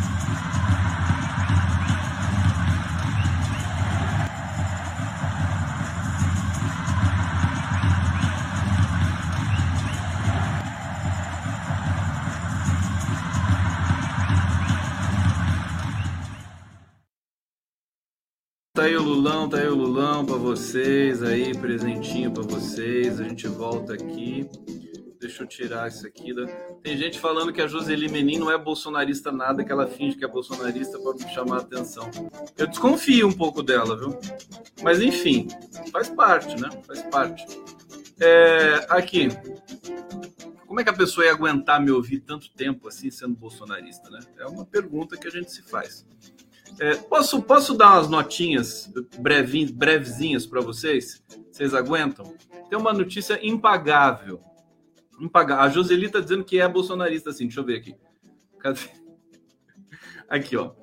Tá 18.74 18.88
aí 19.40 19.46
o 19.46 19.46
Lulão, 19.46 19.50
tá 19.50 19.58
aí 19.58 19.68
o 19.68 19.76
Lulão 19.76 20.26
para 20.26 20.36
vocês 20.36 21.24
aí, 21.24 21.58
presentinho 21.58 22.32
para 22.32 22.44
vocês. 22.44 23.22
A 23.22 23.24
gente 23.24 23.48
volta 23.48 23.94
aqui. 23.94 24.50
Deixa 25.20 25.44
eu 25.44 25.48
tirar 25.48 25.88
isso 25.88 26.06
aqui. 26.06 26.34
Da... 26.34 26.46
Tem 26.84 26.98
gente 26.98 27.20
falando 27.20 27.54
que 27.54 27.62
a 27.62 27.68
Joseli 27.68 28.10
Menin 28.10 28.38
não 28.38 28.52
é 28.52 28.58
bolsonarista 28.58 29.32
nada, 29.32 29.64
que 29.64 29.72
ela 29.72 29.88
finge 29.88 30.18
que 30.18 30.26
é 30.26 30.28
bolsonarista 30.28 31.00
para 31.00 31.30
chamar 31.30 31.58
a 31.58 31.60
atenção. 31.62 32.10
Eu 32.58 32.68
desconfio 32.68 33.28
um 33.28 33.32
pouco 33.32 33.64
dela, 33.64 33.98
viu? 33.98 34.18
Mas 34.82 35.02
enfim, 35.02 35.48
faz 35.92 36.10
parte, 36.10 36.60
né? 36.60 36.70
Faz 36.86 37.02
parte. 37.04 37.46
É, 38.20 38.86
aqui. 38.90 39.30
Como 40.68 40.80
é 40.80 40.84
que 40.84 40.90
a 40.90 40.94
pessoa 40.94 41.26
ia 41.26 41.32
aguentar 41.32 41.82
me 41.82 41.92
ouvir 41.92 42.20
tanto 42.20 42.52
tempo 42.52 42.88
assim 42.88 43.10
sendo 43.10 43.36
bolsonarista, 43.36 44.10
né? 44.10 44.20
É 44.38 44.46
uma 44.46 44.66
pergunta 44.66 45.18
que 45.18 45.28
a 45.28 45.32
gente 45.32 45.52
se 45.52 45.62
faz. 45.62 46.06
É, 46.80 46.96
posso, 46.96 47.42
posso 47.42 47.74
dar 47.74 47.94
umas 47.94 48.10
notinhas 48.10 48.92
brevinhas, 49.18 49.72
brevezinhas 49.72 50.46
para 50.46 50.62
vocês? 50.62 51.24
Vocês 51.52 51.74
aguentam? 51.74 52.36
Tem 52.70 52.78
uma 52.78 52.94
notícia 52.94 53.40
impagável. 53.42 54.40
impagável. 55.20 55.64
A 55.64 55.70
Joseli 55.70 56.06
está 56.06 56.20
dizendo 56.20 56.44
que 56.44 56.60
é 56.60 56.68
bolsonarista, 56.68 57.32
assim. 57.32 57.46
Deixa 57.46 57.60
eu 57.60 57.66
ver 57.66 57.78
aqui. 57.78 57.96
Cadê? 58.60 58.80
Aqui, 60.30 60.56
ó. 60.56 60.74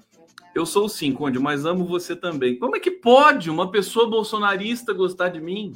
Eu 0.53 0.67
sou 0.67 0.89
sim, 0.89 1.13
Conde, 1.13 1.39
mas 1.39 1.65
amo 1.65 1.85
você 1.85 2.17
também. 2.17 2.59
Como 2.59 2.75
é 2.75 2.81
que 2.81 2.91
pode 2.91 3.51
uma 3.51 3.71
pessoa 3.71 4.09
bolsonarista 4.09 4.93
gostar 4.93 5.29
de 5.29 5.41
mim? 5.41 5.75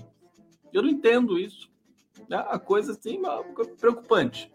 Eu 0.73 0.83
não 0.83 0.89
entendo 0.89 1.39
isso. 1.39 1.71
É 2.31 2.37
uma 2.37 2.59
coisa 2.59 2.93
assim, 2.93 3.21
preocupante. 3.79 4.51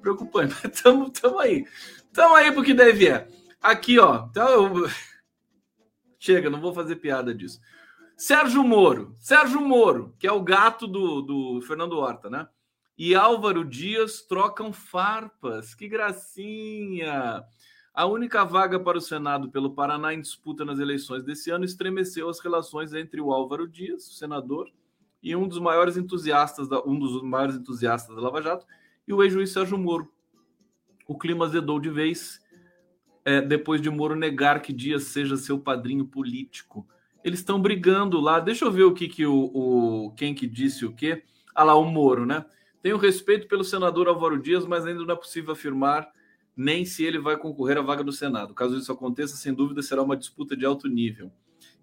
Preocupante. 0.00 0.54
Tamo, 0.82 1.10
tamo 1.10 1.38
aí. 1.38 1.64
Tamo 2.12 2.34
aí 2.34 2.52
porque 2.52 2.74
deve 2.74 3.08
é. 3.08 3.26
Aqui, 3.62 3.98
ó. 3.98 4.26
Então 4.30 4.48
eu... 4.48 4.88
Chega, 6.18 6.50
não 6.50 6.60
vou 6.60 6.72
fazer 6.72 6.96
piada 6.96 7.34
disso. 7.34 7.60
Sérgio 8.16 8.62
Moro. 8.62 9.14
Sérgio 9.18 9.60
Moro, 9.60 10.14
que 10.18 10.26
é 10.26 10.32
o 10.32 10.42
gato 10.42 10.86
do, 10.86 11.22
do 11.22 11.62
Fernando 11.62 11.98
Horta, 11.98 12.28
né? 12.28 12.48
E 12.96 13.14
Álvaro 13.14 13.64
Dias 13.64 14.22
trocam 14.22 14.72
farpas. 14.72 15.74
Que 15.74 15.88
gracinha! 15.88 17.44
A 17.94 18.06
única 18.06 18.44
vaga 18.44 18.80
para 18.80 18.96
o 18.96 19.00
Senado 19.00 19.50
pelo 19.50 19.74
Paraná 19.74 20.14
em 20.14 20.20
disputa 20.20 20.64
nas 20.64 20.78
eleições 20.78 21.22
desse 21.24 21.50
ano 21.50 21.64
estremeceu 21.64 22.28
as 22.28 22.40
relações 22.40 22.94
entre 22.94 23.20
o 23.20 23.32
Álvaro 23.32 23.68
Dias, 23.68 24.08
o 24.08 24.14
senador, 24.14 24.70
e 25.22 25.36
um 25.36 25.46
dos 25.46 25.58
maiores 25.58 25.96
entusiastas 25.96 26.68
da, 26.68 26.82
um 26.84 26.98
dos 26.98 27.22
maiores 27.22 27.54
entusiastas 27.54 28.16
da 28.16 28.22
Lava 28.22 28.40
Jato, 28.40 28.66
e 29.06 29.12
o 29.12 29.22
ex-juiz 29.22 29.52
Sérgio 29.52 29.76
Moro. 29.76 30.10
O 31.06 31.18
clima 31.18 31.44
azedou 31.44 31.78
de 31.78 31.90
vez 31.90 32.41
é, 33.24 33.40
depois 33.40 33.80
de 33.80 33.90
Moro 33.90 34.16
negar 34.16 34.60
que 34.60 34.72
Dias 34.72 35.04
seja 35.04 35.36
seu 35.36 35.58
padrinho 35.58 36.04
político. 36.04 36.86
Eles 37.24 37.40
estão 37.40 37.60
brigando 37.60 38.20
lá. 38.20 38.40
Deixa 38.40 38.64
eu 38.64 38.70
ver 38.70 38.84
o 38.84 38.94
que, 38.94 39.08
que 39.08 39.24
o, 39.24 39.50
o 39.54 40.14
quem 40.16 40.34
que 40.34 40.46
disse 40.46 40.84
o 40.84 40.92
quê. 40.92 41.22
Ah 41.54 41.64
lá, 41.64 41.74
o 41.74 41.84
Moro, 41.84 42.26
né? 42.26 42.44
Tenho 42.82 42.96
respeito 42.96 43.46
pelo 43.46 43.62
senador 43.62 44.08
Álvaro 44.08 44.40
Dias, 44.40 44.66
mas 44.66 44.84
ainda 44.84 45.04
não 45.04 45.14
é 45.14 45.16
possível 45.16 45.52
afirmar 45.52 46.10
nem 46.56 46.84
se 46.84 47.04
ele 47.04 47.18
vai 47.18 47.36
concorrer 47.36 47.78
à 47.78 47.82
vaga 47.82 48.04
do 48.04 48.12
Senado. 48.12 48.54
Caso 48.54 48.76
isso 48.76 48.92
aconteça, 48.92 49.36
sem 49.36 49.54
dúvida 49.54 49.82
será 49.82 50.02
uma 50.02 50.16
disputa 50.16 50.56
de 50.56 50.66
alto 50.66 50.88
nível. 50.88 51.30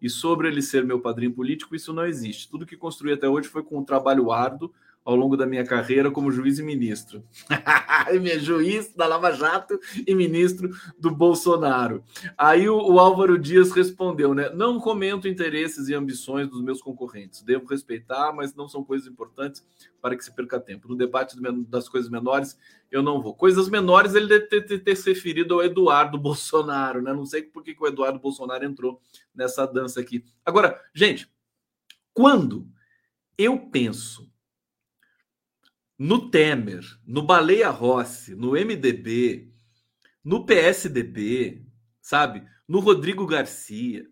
E 0.01 0.09
sobre 0.09 0.47
ele 0.47 0.61
ser 0.61 0.83
meu 0.83 0.99
padrinho 0.99 1.33
político, 1.33 1.75
isso 1.75 1.91
não 1.93 2.05
existe. 2.05 2.49
Tudo 2.49 2.65
que 2.65 2.77
construí 2.77 3.13
até 3.13 3.27
hoje 3.27 3.47
foi 3.47 3.63
com 3.63 3.79
um 3.79 3.83
trabalho 3.83 4.31
árduo, 4.31 4.71
ao 5.09 5.15
longo 5.15 5.35
da 5.35 5.47
minha 5.47 5.65
carreira 5.65 6.11
como 6.11 6.31
juiz 6.31 6.59
e 6.59 6.63
ministro. 6.63 7.23
Juiz 8.39 8.93
da 8.93 9.07
Lava 9.07 9.31
Jato 9.31 9.79
e 10.05 10.13
ministro 10.13 10.69
do 10.99 11.09
Bolsonaro. 11.09 12.03
Aí 12.37 12.69
o, 12.69 12.77
o, 12.77 12.99
Álvaro 12.99 13.37
Dias 13.37 13.71
respondeu, 13.71 14.35
né? 14.35 14.49
Não 14.49 14.79
comento 14.79 15.27
interesses 15.27 15.89
e 15.89 15.95
ambições 15.95 16.47
dos 16.47 16.61
meus 16.61 16.79
concorrentes. 16.79 17.41
Devo 17.41 17.65
respeitar, 17.65 18.31
mas 18.33 18.53
não 18.53 18.69
são 18.69 18.83
coisas 18.83 19.07
importantes 19.07 19.65
para 19.99 20.15
que 20.15 20.23
se 20.23 20.31
perca 20.31 20.59
tempo. 20.59 20.87
No 20.87 20.95
debate 20.95 21.35
das 21.67 21.89
coisas 21.89 22.09
menores, 22.09 22.57
eu 22.91 23.01
não 23.01 23.19
vou. 23.19 23.33
Coisas 23.33 23.67
menores, 23.67 24.13
ele 24.13 24.27
deve 24.27 24.45
ter, 24.45 24.61
ter, 24.61 24.79
ter 24.79 24.95
se 24.95 25.11
referido 25.11 25.55
ao 25.55 25.63
Eduardo 25.63 26.17
Bolsonaro, 26.21 27.01
né? 27.01 27.13
Não 27.13 27.25
sei 27.25 27.41
por 27.41 27.63
que, 27.63 27.73
que 27.73 27.83
o 27.83 27.87
Eduardo 27.87 28.19
Bolsonaro 28.19 28.63
entrou 28.63 29.01
nessa 29.33 29.65
dança 29.65 29.99
aqui. 29.99 30.23
Agora, 30.45 30.79
gente, 30.93 31.27
quando 32.13 32.67
eu 33.37 33.57
penso 33.57 34.28
no 35.99 36.31
Temer, 36.31 36.85
no 37.05 37.21
Baleia 37.21 37.69
Rossi, 37.69 38.33
no 38.33 38.51
MDB, 38.51 39.51
no 40.23 40.45
PSDB, 40.45 41.61
sabe? 42.01 42.41
No 42.65 42.79
Rodrigo 42.79 43.27
Garcia. 43.27 44.05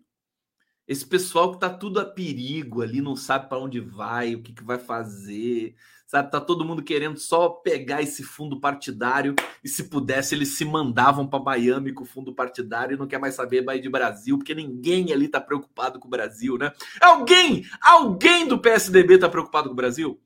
Esse 0.86 1.06
pessoal 1.06 1.52
que 1.52 1.60
tá 1.60 1.70
tudo 1.70 1.98
a 1.98 2.04
perigo 2.04 2.82
ali, 2.82 3.00
não 3.00 3.16
sabe 3.16 3.48
para 3.48 3.58
onde 3.58 3.80
vai, 3.80 4.34
o 4.34 4.42
que, 4.42 4.52
que 4.52 4.64
vai 4.64 4.78
fazer, 4.78 5.74
sabe? 6.06 6.30
Tá 6.30 6.40
todo 6.40 6.64
mundo 6.64 6.82
querendo 6.82 7.18
só 7.18 7.48
pegar 7.48 8.02
esse 8.02 8.22
fundo 8.22 8.60
partidário 8.60 9.34
e 9.64 9.68
se 9.68 9.84
pudesse 9.84 10.34
eles 10.34 10.56
se 10.58 10.66
mandavam 10.66 11.26
para 11.26 11.42
Miami 11.42 11.92
com 11.92 12.04
o 12.04 12.06
fundo 12.06 12.34
partidário 12.34 12.94
e 12.94 12.98
não 12.98 13.06
quer 13.06 13.18
mais 13.18 13.34
saber 13.34 13.64
mais 13.64 13.80
de 13.80 13.88
Brasil, 13.88 14.36
porque 14.36 14.54
ninguém 14.54 15.10
ali 15.10 15.26
tá 15.26 15.40
preocupado 15.40 15.98
com 15.98 16.06
o 16.06 16.10
Brasil, 16.10 16.58
né? 16.58 16.70
Alguém, 17.00 17.66
alguém 17.80 18.46
do 18.46 18.58
PSDB 18.58 19.18
tá 19.18 19.28
preocupado 19.28 19.68
com 19.68 19.74
o 19.74 19.76
Brasil? 19.76 20.20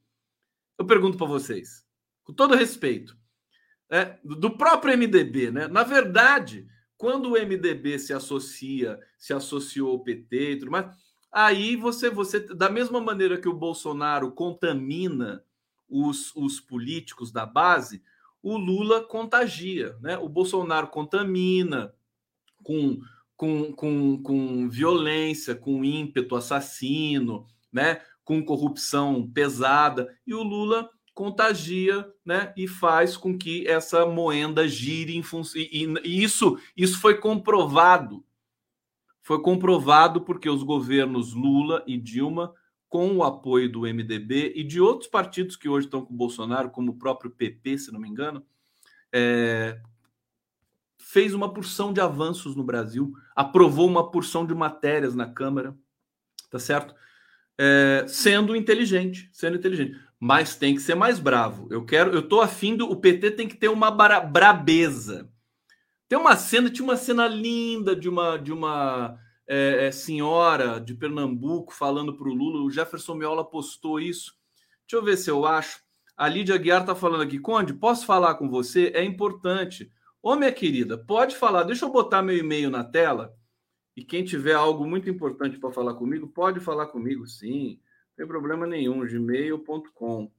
Eu 0.78 0.86
pergunto 0.86 1.16
para 1.16 1.26
vocês, 1.26 1.84
com 2.24 2.32
todo 2.32 2.54
respeito, 2.54 3.16
né, 3.90 4.18
do 4.24 4.56
próprio 4.56 4.96
MDB, 4.96 5.50
né? 5.50 5.68
Na 5.68 5.82
verdade, 5.82 6.66
quando 6.96 7.32
o 7.32 7.36
MDB 7.36 7.98
se 7.98 8.12
associa, 8.12 8.98
se 9.18 9.34
associou 9.34 9.90
ao 9.90 10.02
PT 10.02 10.52
e 10.52 10.58
tudo 10.58 10.70
mais, 10.70 10.86
aí 11.30 11.76
você, 11.76 12.08
você 12.08 12.40
da 12.40 12.70
mesma 12.70 13.00
maneira 13.00 13.40
que 13.40 13.48
o 13.48 13.54
Bolsonaro 13.54 14.32
contamina 14.32 15.42
os, 15.88 16.34
os 16.34 16.58
políticos 16.58 17.30
da 17.30 17.44
base, 17.44 18.02
o 18.42 18.56
Lula 18.56 19.02
contagia, 19.02 19.96
né? 20.00 20.16
O 20.18 20.28
Bolsonaro 20.28 20.88
contamina 20.88 21.94
com, 22.62 23.00
com, 23.36 23.72
com, 23.72 24.22
com 24.22 24.68
violência, 24.68 25.54
com 25.54 25.84
ímpeto 25.84 26.34
assassino, 26.34 27.46
né? 27.72 28.00
Com 28.24 28.44
corrupção 28.44 29.28
pesada, 29.30 30.16
e 30.26 30.34
o 30.34 30.42
Lula 30.42 30.88
contagia, 31.14 32.10
né, 32.24 32.52
e 32.56 32.66
faz 32.66 33.16
com 33.16 33.36
que 33.36 33.66
essa 33.66 34.06
moenda 34.06 34.66
gire 34.66 35.14
em 35.14 35.22
função 35.22 35.60
e, 35.60 35.86
e, 36.04 36.22
isso 36.22 36.58
isso 36.76 37.00
foi 37.00 37.18
comprovado. 37.18 38.24
Foi 39.20 39.40
comprovado 39.40 40.22
porque 40.22 40.48
os 40.48 40.62
governos 40.62 41.32
Lula 41.32 41.84
e 41.86 41.96
Dilma 41.98 42.54
com 42.88 43.16
o 43.16 43.24
apoio 43.24 43.70
do 43.70 43.82
MDB 43.82 44.52
e 44.54 44.64
de 44.64 44.80
outros 44.80 45.08
partidos 45.08 45.56
que 45.56 45.68
hoje 45.68 45.86
estão 45.86 46.04
com 46.04 46.12
o 46.12 46.16
Bolsonaro, 46.16 46.70
como 46.70 46.92
o 46.92 46.98
próprio 46.98 47.30
PP, 47.30 47.78
se 47.78 47.92
não 47.92 48.00
me 48.00 48.08
engano, 48.08 48.44
é, 49.12 49.80
fez 50.98 51.34
uma 51.34 51.52
porção 51.52 51.92
de 51.92 52.00
avanços 52.00 52.54
no 52.54 52.62
Brasil, 52.62 53.12
aprovou 53.34 53.86
uma 53.86 54.10
porção 54.10 54.46
de 54.46 54.54
matérias 54.54 55.14
na 55.14 55.26
Câmara, 55.26 55.76
tá 56.50 56.58
certo? 56.58 56.94
É, 57.58 58.04
sendo 58.08 58.56
inteligente, 58.56 59.28
sendo 59.32 59.56
inteligente. 59.56 59.96
Mas 60.18 60.56
tem 60.56 60.74
que 60.74 60.80
ser 60.80 60.94
mais 60.94 61.18
bravo. 61.18 61.66
Eu 61.70 61.84
quero, 61.84 62.12
eu 62.12 62.22
tô 62.22 62.40
afim 62.40 62.76
do. 62.76 62.90
O 62.90 62.96
PT 62.96 63.32
tem 63.32 63.48
que 63.48 63.56
ter 63.56 63.68
uma 63.68 63.90
bra, 63.90 64.20
brabeza. 64.20 65.28
Tem 66.08 66.18
uma 66.18 66.36
cena, 66.36 66.70
tinha 66.70 66.84
uma 66.84 66.96
cena 66.96 67.26
linda 67.26 67.96
de 67.96 68.08
uma 68.08 68.36
de 68.36 68.52
uma 68.52 69.18
é, 69.48 69.86
é 69.86 69.92
senhora 69.92 70.78
de 70.80 70.94
Pernambuco 70.94 71.72
falando 71.74 72.16
para 72.16 72.28
o 72.28 72.34
Lula. 72.34 72.62
O 72.62 72.70
Jefferson 72.70 73.14
Miola 73.14 73.44
postou 73.44 73.98
isso. 73.98 74.34
Deixa 74.86 74.96
eu 74.96 75.02
ver 75.02 75.16
se 75.16 75.30
eu 75.30 75.44
acho. 75.44 75.80
A 76.16 76.28
Lídia 76.28 76.56
Guiar 76.58 76.82
está 76.82 76.94
falando 76.94 77.22
aqui, 77.22 77.38
Conde, 77.38 77.72
posso 77.74 78.06
falar 78.06 78.34
com 78.34 78.48
você? 78.48 78.92
É 78.94 79.02
importante. 79.02 79.90
Ô, 80.22 80.36
minha 80.36 80.52
querida, 80.52 80.96
pode 80.96 81.34
falar. 81.34 81.64
Deixa 81.64 81.84
eu 81.84 81.90
botar 81.90 82.22
meu 82.22 82.36
e-mail 82.36 82.70
na 82.70 82.84
tela. 82.84 83.34
E 83.96 84.04
quem 84.04 84.24
tiver 84.24 84.54
algo 84.54 84.86
muito 84.86 85.10
importante 85.10 85.58
para 85.58 85.72
falar 85.72 85.94
comigo, 85.94 86.26
pode 86.26 86.60
falar 86.60 86.86
comigo, 86.86 87.26
sim. 87.26 87.78
Não 88.10 88.16
tem 88.16 88.26
problema 88.26 88.66
nenhum. 88.66 89.06
gmail.com. 89.06 90.30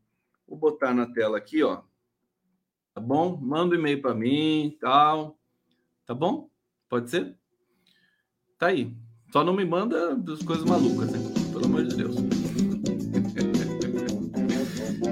Vou 0.47 0.57
botar 0.57 0.93
na 0.93 1.05
tela 1.05 1.37
aqui, 1.37 1.63
ó. 1.63 1.81
Tá 2.93 3.01
bom? 3.01 3.37
Manda 3.41 3.75
um 3.75 3.79
e-mail 3.79 4.01
para 4.01 4.13
mim, 4.13 4.77
tal. 4.79 5.37
Tá 6.05 6.13
bom? 6.13 6.49
Pode 6.89 7.09
ser? 7.09 7.35
Tá 8.57 8.67
aí. 8.67 8.95
Só 9.31 9.43
não 9.43 9.53
me 9.53 9.65
manda 9.65 10.15
das 10.15 10.43
coisas 10.43 10.63
malucas, 10.63 11.11
né? 11.11 11.19
Pelo 11.51 11.65
amor 11.65 11.83
de 11.83 11.95
Deus. 11.95 12.15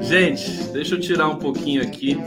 Gente, 0.07 0.67
deixa 0.73 0.95
eu 0.95 0.99
tirar 0.99 1.29
um 1.29 1.39
pouquinho 1.39 1.81
aqui 1.81 2.17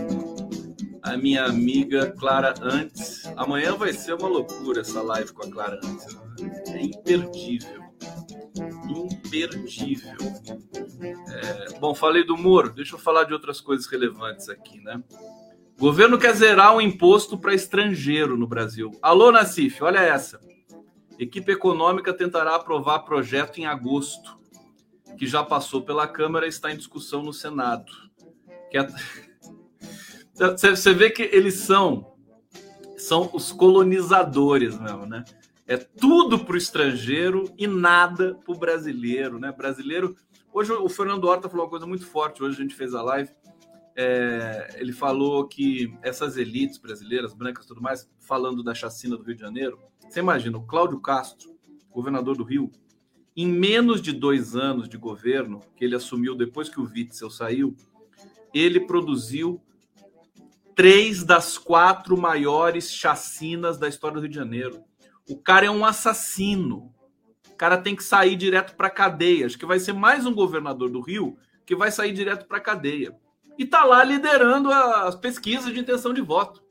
a 1.02 1.16
minha 1.16 1.44
amiga 1.44 2.10
Clara 2.12 2.54
Antes. 2.60 3.13
Amanhã 3.36 3.74
vai 3.76 3.92
ser 3.92 4.14
uma 4.14 4.28
loucura 4.28 4.80
essa 4.80 5.02
live 5.02 5.32
com 5.32 5.46
a 5.46 5.50
Clara 5.50 5.80
Antes. 5.82 6.16
É 6.68 6.82
imperdível. 6.82 7.82
Imperdível. 8.88 10.16
É... 11.28 11.78
Bom, 11.78 11.94
falei 11.94 12.24
do 12.24 12.36
Moro, 12.36 12.70
deixa 12.70 12.94
eu 12.94 12.98
falar 12.98 13.24
de 13.24 13.32
outras 13.32 13.60
coisas 13.60 13.86
relevantes 13.86 14.48
aqui, 14.48 14.80
né? 14.80 15.02
O 15.76 15.80
governo 15.80 16.18
quer 16.18 16.34
zerar 16.34 16.76
o 16.76 16.80
imposto 16.80 17.36
para 17.36 17.54
estrangeiro 17.54 18.36
no 18.36 18.46
Brasil. 18.46 18.92
Alô, 19.02 19.32
Nassif, 19.32 19.82
olha 19.82 19.98
essa. 19.98 20.40
Equipe 21.18 21.52
econômica 21.52 22.12
tentará 22.12 22.54
aprovar 22.54 23.00
projeto 23.00 23.58
em 23.58 23.66
agosto 23.66 24.38
que 25.16 25.26
já 25.26 25.42
passou 25.42 25.82
pela 25.82 26.06
Câmara 26.06 26.46
e 26.46 26.48
está 26.48 26.72
em 26.72 26.76
discussão 26.76 27.22
no 27.22 27.32
Senado. 27.32 27.90
É... 28.72 28.86
Você 30.34 30.92
vê 30.92 31.10
que 31.10 31.22
eles 31.22 31.54
são 31.54 32.13
são 33.04 33.30
os 33.32 33.52
colonizadores 33.52 34.78
mesmo, 34.78 35.06
né? 35.06 35.24
É 35.66 35.76
tudo 35.76 36.44
para 36.44 36.54
o 36.54 36.58
estrangeiro 36.58 37.50
e 37.56 37.66
nada 37.66 38.34
para 38.34 38.54
o 38.54 38.58
brasileiro, 38.58 39.38
né? 39.38 39.52
Brasileiro. 39.52 40.16
Hoje 40.52 40.72
o 40.72 40.88
Fernando 40.88 41.24
Horta 41.24 41.48
falou 41.48 41.64
uma 41.64 41.70
coisa 41.70 41.86
muito 41.86 42.06
forte. 42.06 42.42
Hoje 42.42 42.58
a 42.58 42.62
gente 42.62 42.74
fez 42.74 42.94
a 42.94 43.02
live. 43.02 43.30
É, 43.96 44.76
ele 44.78 44.92
falou 44.92 45.46
que 45.46 45.96
essas 46.02 46.36
elites 46.36 46.78
brasileiras, 46.78 47.32
brancas, 47.34 47.66
tudo 47.66 47.80
mais, 47.80 48.10
falando 48.20 48.62
da 48.62 48.74
chacina 48.74 49.16
do 49.16 49.22
Rio 49.22 49.34
de 49.34 49.40
Janeiro. 49.40 49.78
Você 50.08 50.20
imagina 50.20 50.58
o 50.58 50.66
Cláudio 50.66 51.00
Castro, 51.00 51.54
governador 51.90 52.36
do 52.36 52.44
Rio, 52.44 52.70
em 53.36 53.46
menos 53.46 54.00
de 54.00 54.12
dois 54.12 54.56
anos 54.56 54.88
de 54.88 54.96
governo, 54.96 55.60
que 55.76 55.84
ele 55.84 55.94
assumiu 55.94 56.34
depois 56.34 56.68
que 56.68 56.80
o 56.80 56.84
Witzel 56.84 57.30
saiu, 57.30 57.76
ele 58.52 58.80
produziu 58.80 59.60
três 60.74 61.22
das 61.22 61.56
quatro 61.56 62.16
maiores 62.16 62.92
chacinas 62.92 63.78
da 63.78 63.88
história 63.88 64.16
do 64.16 64.20
Rio 64.20 64.30
de 64.30 64.36
Janeiro. 64.36 64.84
O 65.28 65.36
cara 65.36 65.66
é 65.66 65.70
um 65.70 65.84
assassino. 65.84 66.92
O 67.48 67.56
cara 67.56 67.78
tem 67.78 67.94
que 67.94 68.02
sair 68.02 68.36
direto 68.36 68.74
para 68.76 68.90
cadeia. 68.90 69.46
Acho 69.46 69.58
que 69.58 69.66
vai 69.66 69.78
ser 69.78 69.92
mais 69.92 70.26
um 70.26 70.34
governador 70.34 70.90
do 70.90 71.00
Rio 71.00 71.38
que 71.64 71.76
vai 71.76 71.90
sair 71.90 72.12
direto 72.12 72.46
para 72.46 72.60
cadeia. 72.60 73.16
E 73.56 73.64
tá 73.64 73.84
lá 73.84 74.02
liderando 74.02 74.70
as 74.70 75.14
pesquisas 75.14 75.72
de 75.72 75.78
intenção 75.78 76.12
de 76.12 76.20
voto. 76.20 76.62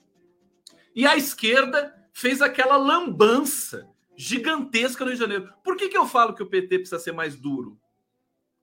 E 0.93 1.07
a 1.07 1.15
esquerda 1.15 1.95
fez 2.11 2.41
aquela 2.41 2.77
lambança 2.77 3.87
gigantesca 4.15 5.03
no 5.03 5.11
Rio 5.11 5.17
de 5.17 5.23
Janeiro. 5.23 5.53
Por 5.63 5.75
que, 5.75 5.89
que 5.89 5.97
eu 5.97 6.05
falo 6.05 6.35
que 6.35 6.43
o 6.43 6.49
PT 6.49 6.79
precisa 6.79 6.99
ser 6.99 7.13
mais 7.13 7.35
duro? 7.35 7.79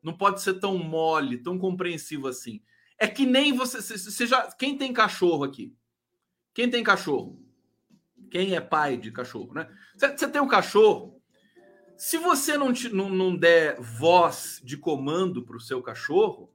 Não 0.03 0.17
pode 0.17 0.41
ser 0.41 0.55
tão 0.55 0.79
mole, 0.79 1.39
tão 1.39 1.59
compreensivo 1.59 2.29
assim. 2.29 2.63
É 3.01 3.09
que 3.09 3.25
nem 3.25 3.55
você, 3.55 3.81
você 3.81 4.27
já. 4.27 4.53
Quem 4.53 4.77
tem 4.77 4.93
cachorro 4.93 5.43
aqui? 5.43 5.75
Quem 6.53 6.69
tem 6.69 6.85
cachorro? 6.85 7.43
Quem 8.31 8.55
é 8.55 8.61
pai 8.61 8.99
de 8.99 9.11
cachorro, 9.11 9.55
né? 9.55 9.67
Você, 9.97 10.29
tem 10.29 10.43
um 10.43 10.47
cachorro. 10.47 11.19
Se 11.97 12.19
você 12.19 12.59
não, 12.59 12.75
te, 12.75 12.91
não, 12.91 13.09
não 13.09 13.35
der 13.35 13.81
voz 13.81 14.61
de 14.63 14.77
comando 14.77 15.43
para 15.43 15.57
o 15.57 15.61
seu 15.61 15.83
cachorro, 15.83 16.53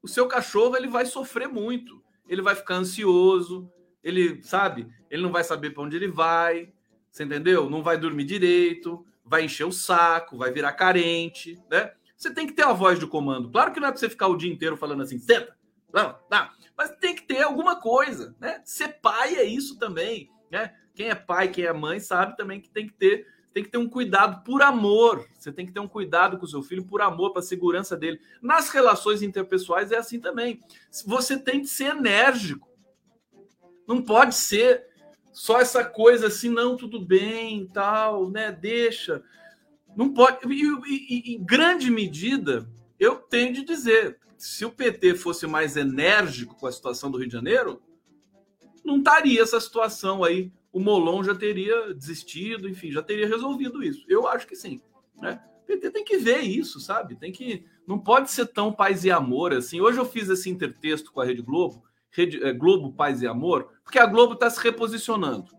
o 0.00 0.06
seu 0.06 0.28
cachorro 0.28 0.76
ele 0.76 0.86
vai 0.86 1.04
sofrer 1.04 1.48
muito. 1.48 2.00
Ele 2.28 2.40
vai 2.40 2.54
ficar 2.54 2.76
ansioso, 2.76 3.68
ele 4.04 4.40
sabe, 4.42 4.86
ele 5.10 5.22
não 5.22 5.32
vai 5.32 5.42
saber 5.42 5.70
para 5.70 5.82
onde 5.82 5.96
ele 5.96 6.08
vai, 6.08 6.72
você 7.10 7.24
entendeu? 7.24 7.68
Não 7.68 7.82
vai 7.82 7.98
dormir 7.98 8.24
direito, 8.24 9.04
vai 9.24 9.44
encher 9.44 9.64
o 9.64 9.72
saco, 9.72 10.38
vai 10.38 10.52
virar 10.52 10.72
carente, 10.74 11.60
né? 11.68 11.92
Você 12.20 12.30
tem 12.30 12.46
que 12.46 12.52
ter 12.52 12.64
a 12.64 12.72
voz 12.74 12.98
de 12.98 13.06
comando. 13.06 13.50
Claro 13.50 13.72
que 13.72 13.80
não 13.80 13.88
é 13.88 13.90
para 13.90 13.98
você 13.98 14.10
ficar 14.10 14.28
o 14.28 14.36
dia 14.36 14.52
inteiro 14.52 14.76
falando 14.76 15.02
assim, 15.02 15.18
senta, 15.18 15.56
não, 15.90 16.18
não. 16.30 16.50
Mas 16.76 16.94
tem 16.96 17.14
que 17.14 17.22
ter 17.22 17.40
alguma 17.40 17.80
coisa, 17.80 18.36
né? 18.38 18.60
Ser 18.62 19.00
pai 19.00 19.36
é 19.36 19.44
isso 19.44 19.78
também, 19.78 20.30
né? 20.50 20.74
Quem 20.94 21.08
é 21.08 21.14
pai, 21.14 21.48
quem 21.48 21.64
é 21.64 21.72
mãe, 21.72 21.98
sabe 21.98 22.36
também 22.36 22.60
que 22.60 22.68
tem 22.68 22.86
que 22.86 22.92
ter, 22.92 23.26
tem 23.54 23.64
que 23.64 23.70
ter 23.70 23.78
um 23.78 23.88
cuidado 23.88 24.44
por 24.44 24.60
amor. 24.60 25.26
Você 25.32 25.50
tem 25.50 25.64
que 25.64 25.72
ter 25.72 25.80
um 25.80 25.88
cuidado 25.88 26.36
com 26.36 26.44
o 26.44 26.48
seu 26.48 26.62
filho 26.62 26.84
por 26.84 27.00
amor, 27.00 27.32
para 27.32 27.40
a 27.40 27.42
segurança 27.42 27.96
dele. 27.96 28.20
Nas 28.42 28.68
relações 28.68 29.22
interpessoais 29.22 29.90
é 29.90 29.96
assim 29.96 30.20
também. 30.20 30.60
Você 31.06 31.38
tem 31.38 31.62
que 31.62 31.68
ser 31.68 31.96
enérgico. 31.96 32.68
Não 33.88 34.02
pode 34.02 34.34
ser 34.34 34.86
só 35.32 35.58
essa 35.58 35.82
coisa 35.82 36.26
assim, 36.26 36.50
não, 36.50 36.76
tudo 36.76 37.00
bem, 37.00 37.66
tal, 37.72 38.28
né? 38.28 38.52
Deixa. 38.52 39.24
Não 39.96 40.12
pode. 40.12 40.38
E, 40.52 40.64
e, 40.86 41.34
em 41.34 41.44
grande 41.44 41.90
medida, 41.90 42.68
eu 42.98 43.16
tenho 43.16 43.52
de 43.52 43.64
dizer: 43.64 44.18
se 44.36 44.64
o 44.64 44.70
PT 44.70 45.14
fosse 45.16 45.46
mais 45.46 45.76
enérgico 45.76 46.56
com 46.56 46.66
a 46.66 46.72
situação 46.72 47.10
do 47.10 47.18
Rio 47.18 47.28
de 47.28 47.32
Janeiro, 47.32 47.82
não 48.84 48.98
estaria 48.98 49.42
essa 49.42 49.60
situação 49.60 50.24
aí. 50.24 50.52
O 50.72 50.78
Molon 50.78 51.24
já 51.24 51.34
teria 51.34 51.92
desistido, 51.92 52.68
enfim, 52.68 52.92
já 52.92 53.02
teria 53.02 53.26
resolvido 53.26 53.82
isso. 53.82 54.04
Eu 54.08 54.28
acho 54.28 54.46
que 54.46 54.54
sim. 54.54 54.80
Né? 55.20 55.42
O 55.62 55.66
PT 55.66 55.90
tem 55.90 56.04
que 56.04 56.16
ver 56.16 56.40
isso, 56.40 56.78
sabe? 56.80 57.16
Tem 57.16 57.32
que. 57.32 57.64
Não 57.86 57.98
pode 57.98 58.30
ser 58.30 58.46
tão 58.46 58.72
paz 58.72 59.04
e 59.04 59.10
amor 59.10 59.52
assim. 59.52 59.80
Hoje 59.80 59.98
eu 59.98 60.04
fiz 60.04 60.28
esse 60.28 60.48
intertexto 60.48 61.12
com 61.12 61.20
a 61.20 61.24
Rede 61.24 61.42
Globo 61.42 61.82
Rede, 62.10 62.42
é, 62.42 62.52
Globo 62.52 62.92
Paz 62.92 63.22
e 63.22 63.26
Amor, 63.26 63.68
porque 63.84 63.98
a 63.98 64.06
Globo 64.06 64.34
está 64.34 64.50
se 64.50 64.60
reposicionando. 64.60 65.50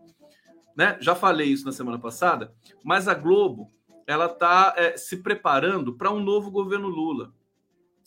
Né? 0.76 0.96
Já 1.00 1.14
falei 1.14 1.48
isso 1.48 1.64
na 1.64 1.72
semana 1.72 1.98
passada, 1.98 2.52
mas 2.84 3.08
a 3.08 3.14
Globo 3.14 3.70
ela 4.06 4.26
está 4.26 4.74
é, 4.76 4.96
se 4.96 5.18
preparando 5.18 5.94
para 5.94 6.10
um 6.10 6.22
novo 6.22 6.50
governo 6.50 6.88
Lula, 6.88 7.32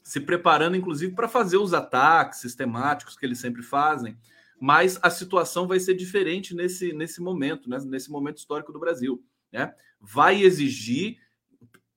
se 0.04 0.20
preparando 0.20 0.76
inclusive 0.76 1.14
para 1.14 1.28
fazer 1.28 1.58
os 1.58 1.74
ataques 1.74 2.40
sistemáticos 2.40 3.18
que 3.18 3.26
eles 3.26 3.40
sempre 3.40 3.64
fazem. 3.64 4.18
Mas 4.60 4.98
a 5.02 5.10
situação 5.10 5.68
vai 5.68 5.80
ser 5.80 5.96
diferente 5.96 6.56
nesse, 6.56 6.94
nesse 6.94 7.22
momento, 7.22 7.70
né? 7.70 7.78
nesse 7.86 8.10
momento 8.10 8.38
histórico 8.38 8.72
do 8.72 8.80
Brasil. 8.80 9.24
Né? 9.52 9.74
Vai 10.00 10.42
exigir 10.42 11.18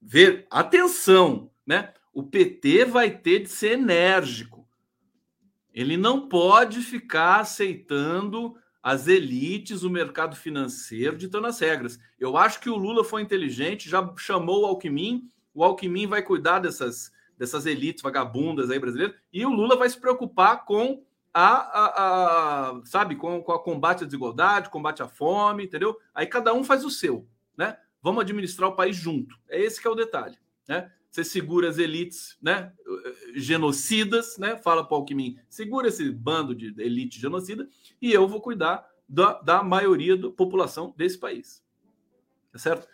ver 0.00 0.46
atenção, 0.50 1.50
né? 1.66 1.92
O 2.12 2.22
PT 2.22 2.84
vai 2.86 3.10
ter 3.10 3.40
de 3.40 3.48
ser 3.48 3.72
enérgico 3.72 4.58
ele 5.78 5.96
não 5.96 6.28
pode 6.28 6.80
ficar 6.80 7.38
aceitando 7.38 8.56
as 8.82 9.06
elites, 9.08 9.82
o 9.82 9.90
mercado 9.90 10.36
financeiro 10.36 11.16
ditando 11.16 11.46
as 11.46 11.58
regras. 11.58 11.98
Eu 12.18 12.36
acho 12.36 12.60
que 12.60 12.70
o 12.70 12.76
Lula 12.76 13.04
foi 13.04 13.22
inteligente, 13.22 13.88
já 13.88 14.12
chamou 14.16 14.62
o 14.62 14.66
Alckmin, 14.66 15.28
o 15.54 15.64
Alckmin 15.64 16.06
vai 16.06 16.22
cuidar 16.22 16.60
dessas, 16.60 17.12
dessas 17.36 17.66
elites 17.66 18.02
vagabundas 18.02 18.70
aí 18.70 18.78
brasileiras, 18.78 19.16
e 19.32 19.44
o 19.44 19.50
Lula 19.50 19.76
vai 19.76 19.88
se 19.88 20.00
preocupar 20.00 20.64
com 20.64 21.02
a, 21.34 21.56
a, 21.56 22.70
a 22.70 22.80
sabe, 22.84 23.16
com, 23.16 23.42
com 23.42 23.52
a 23.52 23.62
combate 23.62 24.02
à 24.04 24.06
desigualdade, 24.06 24.70
combate 24.70 25.02
à 25.02 25.08
fome, 25.08 25.64
entendeu? 25.64 25.96
Aí 26.14 26.26
cada 26.26 26.52
um 26.54 26.64
faz 26.64 26.84
o 26.84 26.90
seu, 26.90 27.28
né? 27.56 27.76
Vamos 28.02 28.22
administrar 28.22 28.70
o 28.70 28.76
país 28.76 28.96
junto. 28.96 29.36
É 29.48 29.60
esse 29.60 29.80
que 29.80 29.86
é 29.86 29.90
o 29.90 29.94
detalhe, 29.94 30.38
né? 30.68 30.90
Você 31.10 31.24
segura 31.24 31.68
as 31.68 31.78
elites, 31.78 32.36
né? 32.40 32.72
Genocidas, 33.34 34.36
né? 34.38 34.56
Fala 34.56 34.84
para 34.86 34.94
o 34.94 35.00
Alckmin, 35.00 35.38
segura 35.48 35.88
esse 35.88 36.10
bando 36.10 36.54
de 36.54 36.74
elite 36.80 37.20
genocida 37.20 37.68
e 38.00 38.12
eu 38.12 38.28
vou 38.28 38.40
cuidar 38.40 38.86
da, 39.08 39.40
da 39.40 39.62
maioria 39.62 40.16
da 40.16 40.30
população 40.30 40.94
desse 40.96 41.18
país. 41.18 41.64
Tá 42.52 42.58
certo? 42.58 42.86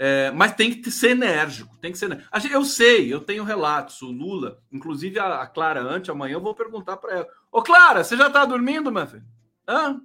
É, 0.00 0.30
mas 0.30 0.54
tem 0.54 0.80
que 0.80 0.90
ser 0.90 1.10
enérgico, 1.10 1.76
tem 1.78 1.92
que 1.92 1.98
ser. 1.98 2.06
Enérgico. 2.06 2.54
Eu 2.54 2.64
sei, 2.64 3.12
eu 3.12 3.20
tenho 3.20 3.44
relatos. 3.44 4.00
O 4.00 4.10
Lula, 4.10 4.62
inclusive 4.72 5.18
a, 5.18 5.46
Clara 5.46 5.82
antes, 5.82 6.08
amanhã 6.08 6.34
eu 6.34 6.40
vou 6.40 6.54
perguntar 6.54 6.96
para 6.96 7.12
ela: 7.12 7.28
Ô 7.50 7.60
Clara, 7.62 8.02
você 8.02 8.16
já 8.16 8.28
está 8.28 8.44
dormindo, 8.44 8.92
minha 8.92 9.06
filha? 9.06 9.26
Hã? 9.66 10.00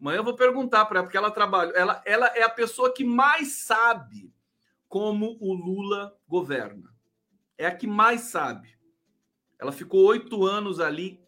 Amanhã 0.00 0.16
eu 0.16 0.24
vou 0.24 0.34
perguntar 0.34 0.86
para 0.86 0.98
ela, 0.98 1.06
porque 1.06 1.16
ela 1.16 1.30
trabalha. 1.30 1.70
Ela, 1.72 2.02
ela 2.04 2.26
é 2.28 2.42
a 2.42 2.48
pessoa 2.48 2.92
que 2.92 3.04
mais 3.04 3.52
sabe 3.52 4.32
como 4.88 5.36
o 5.40 5.52
Lula 5.52 6.16
governa 6.26 6.93
é 7.56 7.66
a 7.66 7.74
que 7.74 7.86
mais 7.86 8.22
sabe. 8.22 8.76
Ela 9.58 9.72
ficou 9.72 10.04
oito 10.06 10.44
anos 10.44 10.80
ali 10.80 11.20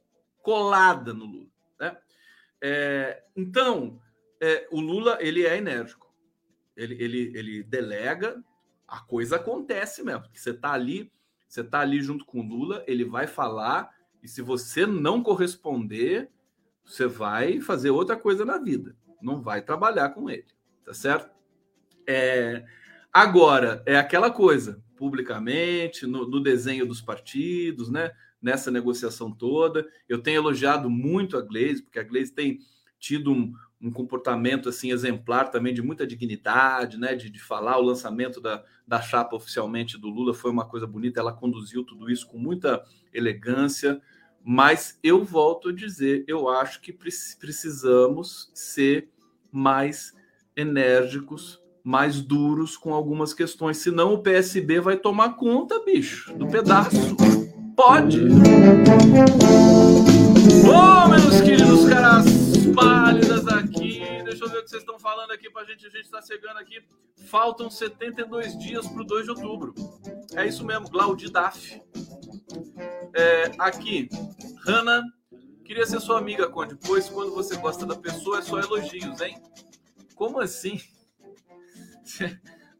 colada 0.43 1.13
no 1.15 1.25
Lula. 1.25 1.51
Né? 1.81 1.97
É, 2.61 3.25
então, 3.37 4.01
é, 4.41 4.67
o 4.71 4.81
Lula 4.81 5.19
ele 5.21 5.47
é 5.47 5.57
enérgico. 5.57 6.13
Ele, 6.77 7.03
ele, 7.03 7.33
ele 7.35 7.63
delega, 7.63 8.43
a 8.87 9.01
coisa 9.01 9.37
acontece 9.37 10.03
mesmo. 10.03 10.23
Porque 10.23 10.39
você 10.39 10.51
está 10.51 10.73
ali 10.73 11.11
Você 11.49 11.61
está 11.61 11.81
ali 11.81 12.03
junto 12.03 12.25
com 12.25 12.41
o 12.41 12.47
Lula, 12.47 12.85
ele 12.87 13.05
vai 13.05 13.27
falar, 13.27 13.91
e 14.23 14.29
se 14.29 14.43
você 14.43 14.85
não 14.85 15.23
corresponder, 15.23 16.29
você 16.85 17.07
vai 17.07 17.61
fazer 17.61 17.91
outra 17.91 18.17
coisa 18.17 18.45
na 18.45 18.59
vida. 18.59 18.97
Não 19.23 19.41
vai 19.41 19.63
trabalhar 19.63 20.11
com 20.11 20.29
ele, 20.29 20.47
tá 20.85 20.93
certo? 20.93 21.31
É, 22.07 22.67
agora, 23.13 23.83
é 23.87 23.97
aquela 23.97 24.31
coisa, 24.31 24.83
publicamente, 24.97 26.07
no, 26.07 26.27
no 26.27 26.41
desenho 26.41 26.87
dos 26.87 27.01
partidos, 27.01 27.91
né? 27.91 28.11
Nessa 28.41 28.71
negociação 28.71 29.31
toda. 29.31 29.87
Eu 30.09 30.21
tenho 30.23 30.39
elogiado 30.39 30.89
muito 30.89 31.37
a 31.37 31.43
Glaze, 31.43 31.83
porque 31.83 31.99
a 31.99 32.03
Glaze 32.03 32.33
tem 32.33 32.59
tido 32.99 33.33
um, 33.33 33.53
um 33.81 33.91
comportamento 33.91 34.69
assim 34.69 34.91
exemplar 34.91 35.51
também 35.51 35.75
de 35.75 35.83
muita 35.83 36.07
dignidade, 36.07 36.99
né? 36.99 37.15
De, 37.15 37.31
de 37.31 37.39
falar 37.39 37.79
o 37.79 37.83
lançamento 37.83 38.41
da, 38.41 38.65
da 38.87 39.01
chapa 39.01 39.37
oficialmente 39.37 39.99
do 39.99 40.09
Lula 40.09 40.35
foi 40.35 40.51
uma 40.51 40.67
coisa 40.67 40.87
bonita. 40.87 41.21
Ela 41.21 41.33
conduziu 41.33 41.85
tudo 41.85 42.11
isso 42.11 42.27
com 42.27 42.39
muita 42.39 42.83
elegância. 43.13 44.01
Mas 44.43 44.99
eu 45.03 45.25
volto 45.25 45.71
a 45.71 45.73
dizer, 45.73 46.25
eu 46.29 46.49
acho 46.49 46.81
que 46.81 46.93
precisamos 46.93 48.51
ser 48.55 49.11
mais 49.51 50.15
enérgicos, 50.55 51.61
mais 51.87 52.21
duros 52.21 52.77
com 52.77 52.93
algumas 52.93 53.33
questões, 53.33 53.77
senão 53.77 54.13
o 54.13 54.19
PSB 54.19 54.81
vai 54.81 54.97
tomar 54.97 55.37
conta, 55.37 55.79
bicho, 55.85 56.37
do 56.37 56.45
pedaço. 56.49 57.15
Pode. 57.77 58.19
Ô, 60.65 60.73
oh, 60.75 61.09
meus 61.09 61.41
queridos 61.43 61.89
caras 61.89 62.27
pálidas 62.75 63.47
aqui, 63.47 64.01
deixa 64.25 64.45
eu 64.45 64.49
ver 64.49 64.59
o 64.59 64.65
que 64.65 64.71
vocês 64.71 64.83
estão 64.83 64.99
falando 64.99 65.31
aqui 65.31 65.49
pra 65.49 65.63
gente, 65.63 65.87
a 65.87 65.91
gente 65.91 66.11
tá 66.11 66.21
chegando 66.21 66.57
aqui. 66.57 66.83
Faltam 67.29 67.71
72 67.71 68.59
dias 68.59 68.85
pro 68.89 69.05
2 69.05 69.27
de 69.27 69.31
outubro. 69.31 69.73
É 70.35 70.45
isso 70.45 70.65
mesmo, 70.65 70.91
Glaudi 70.91 71.31
Daf. 71.31 71.81
É, 73.15 73.53
aqui, 73.61 74.09
Hanna, 74.67 75.05
queria 75.65 75.87
ser 75.87 76.01
sua 76.01 76.19
amiga, 76.19 76.49
Conde, 76.49 76.77
pois 76.85 77.09
quando 77.09 77.33
você 77.33 77.55
gosta 77.55 77.87
da 77.87 77.95
pessoa 77.95 78.41
é 78.41 78.43
só 78.43 78.59
elogios, 78.59 79.21
hein? 79.21 79.41
Como 80.17 80.41
assim? 80.41 80.81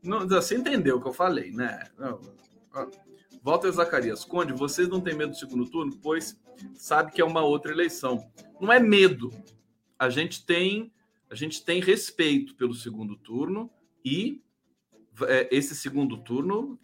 Não, 0.03 0.27
você 0.27 0.57
entendeu 0.57 0.97
o 0.97 1.03
que 1.03 1.09
eu 1.09 1.13
falei, 1.13 1.51
né? 1.51 1.83
Walter 3.43 3.71
Zacarias, 3.73 4.25
Conde, 4.25 4.53
vocês 4.53 4.89
não 4.89 5.01
têm 5.01 5.15
medo 5.15 5.31
do 5.31 5.37
segundo 5.37 5.69
turno? 5.69 5.97
Pois 6.03 6.41
sabe 6.75 7.13
que 7.13 7.21
é 7.21 7.25
uma 7.25 7.43
outra 7.43 7.73
eleição. 7.73 8.31
Não 8.61 8.73
é 8.73 8.81
medo. 8.81 9.31
A 9.99 10.09
gente 10.09 10.45
tem, 10.45 10.93
a 11.31 11.35
gente 11.35 11.65
tem 11.65 11.81
respeito 11.81 12.55
pelo 12.55 12.75
segundo 12.75 13.17
turno 13.17 13.71
e 14.05 14.43
é, 15.27 15.49
esse 15.51 15.75
segundo 15.75 16.19
turno, 16.19 16.79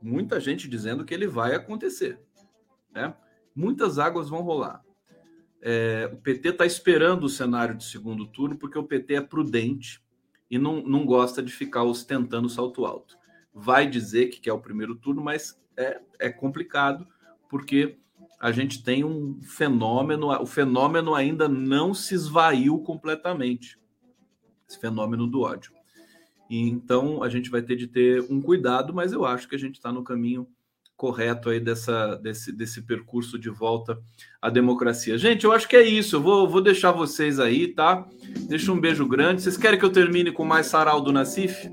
muita 0.00 0.40
gente 0.40 0.68
dizendo 0.68 1.04
que 1.04 1.14
ele 1.14 1.26
vai 1.26 1.54
acontecer. 1.54 2.20
Né? 2.92 3.14
Muitas 3.54 3.98
águas 3.98 4.28
vão 4.28 4.42
rolar. 4.42 4.82
É, 5.60 6.10
o 6.12 6.16
PT 6.18 6.50
está 6.50 6.66
esperando 6.66 7.24
o 7.24 7.28
cenário 7.28 7.74
de 7.74 7.84
segundo 7.84 8.26
turno 8.26 8.56
porque 8.56 8.78
o 8.78 8.84
PT 8.84 9.14
é 9.14 9.20
prudente 9.20 10.03
e 10.50 10.58
não, 10.58 10.82
não 10.82 11.04
gosta 11.04 11.42
de 11.42 11.52
ficar 11.52 11.84
ostentando 11.84 12.48
salto 12.48 12.84
alto. 12.84 13.16
Vai 13.52 13.88
dizer 13.88 14.28
que 14.28 14.40
quer 14.40 14.52
o 14.52 14.60
primeiro 14.60 14.94
turno, 14.94 15.22
mas 15.22 15.60
é, 15.76 16.00
é 16.18 16.30
complicado 16.30 17.06
porque 17.48 17.98
a 18.40 18.52
gente 18.52 18.82
tem 18.82 19.04
um 19.04 19.40
fenômeno, 19.42 20.28
o 20.28 20.46
fenômeno 20.46 21.14
ainda 21.14 21.48
não 21.48 21.94
se 21.94 22.14
esvaiu 22.14 22.78
completamente, 22.80 23.78
esse 24.68 24.78
fenômeno 24.78 25.26
do 25.26 25.42
ódio. 25.42 25.72
E 26.50 26.60
então 26.68 27.22
a 27.22 27.28
gente 27.28 27.48
vai 27.48 27.62
ter 27.62 27.76
de 27.76 27.86
ter 27.86 28.20
um 28.30 28.40
cuidado, 28.40 28.92
mas 28.92 29.12
eu 29.12 29.24
acho 29.24 29.48
que 29.48 29.54
a 29.54 29.58
gente 29.58 29.76
está 29.76 29.90
no 29.92 30.04
caminho 30.04 30.46
correto 30.96 31.50
aí 31.50 31.60
dessa, 31.60 32.16
desse, 32.16 32.52
desse 32.52 32.82
percurso 32.82 33.38
de 33.38 33.50
volta 33.50 33.98
à 34.40 34.48
democracia. 34.48 35.18
Gente, 35.18 35.44
eu 35.44 35.52
acho 35.52 35.68
que 35.68 35.76
é 35.76 35.82
isso. 35.82 36.16
Eu 36.16 36.22
vou, 36.22 36.48
vou 36.48 36.60
deixar 36.60 36.92
vocês 36.92 37.40
aí, 37.40 37.68
tá? 37.68 38.06
Deixa 38.48 38.72
um 38.72 38.80
beijo 38.80 39.06
grande. 39.06 39.42
Vocês 39.42 39.56
querem 39.56 39.78
que 39.78 39.84
eu 39.84 39.92
termine 39.92 40.32
com 40.32 40.44
mais 40.44 40.66
sarau 40.66 41.00
do 41.00 41.12
Nacif? 41.12 41.70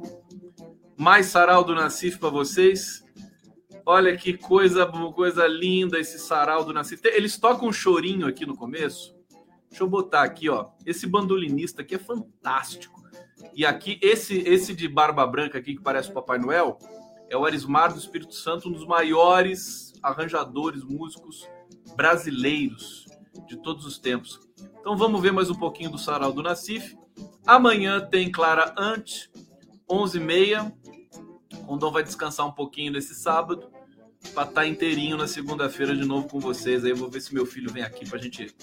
Mais 0.98 1.28
sarau 1.28 1.64
do 1.64 1.76
Nacif 1.76 2.18
para 2.18 2.30
vocês? 2.30 3.04
Olha 3.86 4.16
que 4.16 4.38
coisa, 4.38 4.86
coisa 4.86 5.48
linda 5.48 6.00
esse 6.00 6.20
sarau 6.20 6.64
do 6.64 6.74
Nacif. 6.74 7.02
Eles 7.06 7.38
tocam 7.38 7.70
um 7.70 7.74
chorinho 7.74 8.28
aqui 8.28 8.46
no 8.46 8.56
começo. 8.56 9.16
Deixa 9.70 9.84
eu 9.84 9.90
botar 9.90 10.24
aqui, 10.24 10.50
ó. 10.50 10.70
Esse 10.86 11.08
bandolinista 11.08 11.82
aqui 11.82 11.96
é 11.96 12.00
fantástico. 12.00 13.02
E 13.54 13.66
aqui, 13.66 13.98
esse, 14.02 14.38
esse 14.40 14.74
de 14.74 14.88
barba 14.88 15.26
branca 15.26 15.58
aqui, 15.58 15.76
que 15.76 15.82
parece 15.82 16.10
o 16.10 16.14
Papai 16.14 16.38
Noel, 16.38 16.78
é 17.32 17.38
o 17.38 17.46
Arismar 17.46 17.94
do 17.94 17.98
Espírito 17.98 18.36
Santo, 18.36 18.68
um 18.68 18.74
dos 18.74 18.86
maiores 18.86 19.94
arranjadores, 20.04 20.84
músicos 20.84 21.48
brasileiros 21.96 23.06
de 23.48 23.56
todos 23.56 23.86
os 23.86 23.98
tempos. 23.98 24.38
Então 24.82 24.98
vamos 24.98 25.22
ver 25.22 25.32
mais 25.32 25.50
um 25.50 25.56
pouquinho 25.56 25.90
do 25.90 25.98
Sarau 25.98 26.34
do 26.34 26.44
Nacif. 26.44 26.94
Amanhã 27.48 28.02
tem 28.02 28.30
Clara 28.30 28.76
Ante, 28.78 29.32
11h30. 29.90 30.74
Rondon 31.64 31.92
vai 31.92 32.04
descansar 32.04 32.46
um 32.46 32.52
pouquinho 32.52 32.92
nesse 32.92 33.16
sábado 33.16 33.72
para 34.34 34.44
estar 34.44 34.62
tá 34.62 34.68
inteirinho 34.68 35.16
na 35.16 35.26
segunda-feira 35.26 35.96
de 35.96 36.04
novo 36.04 36.28
com 36.28 36.38
vocês. 36.38 36.84
Aí 36.84 36.92
eu 36.92 36.98
vou 36.98 37.10
ver 37.10 37.22
se 37.22 37.34
meu 37.34 37.46
filho 37.46 37.72
vem 37.72 37.84
aqui 37.84 38.10
para 38.10 38.20
gente, 38.20 38.54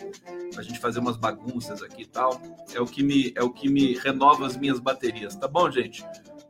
a 0.58 0.62
gente 0.62 0.78
fazer 0.78 1.00
umas 1.00 1.16
bagunças 1.16 1.82
aqui 1.82 2.02
e 2.02 2.06
tal. 2.06 2.38
É 2.74 2.80
o 2.80 2.86
que 2.86 3.02
me 3.02 3.32
é 3.34 3.42
o 3.42 3.50
que 3.50 3.66
me 3.66 3.94
renova 3.94 4.46
as 4.46 4.58
minhas 4.58 4.78
baterias, 4.78 5.34
tá 5.36 5.48
bom, 5.48 5.70
gente? 5.70 6.04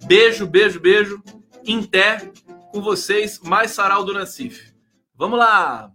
Beijo, 0.04 0.48
beijo, 0.48 0.80
beijo. 0.80 1.22
Inter 1.68 2.32
com 2.72 2.80
vocês, 2.80 3.38
mais 3.40 3.72
Sarau 3.72 4.02
do 4.04 4.14
Nassif. 4.14 4.72
Vamos 5.14 5.38
lá! 5.38 5.92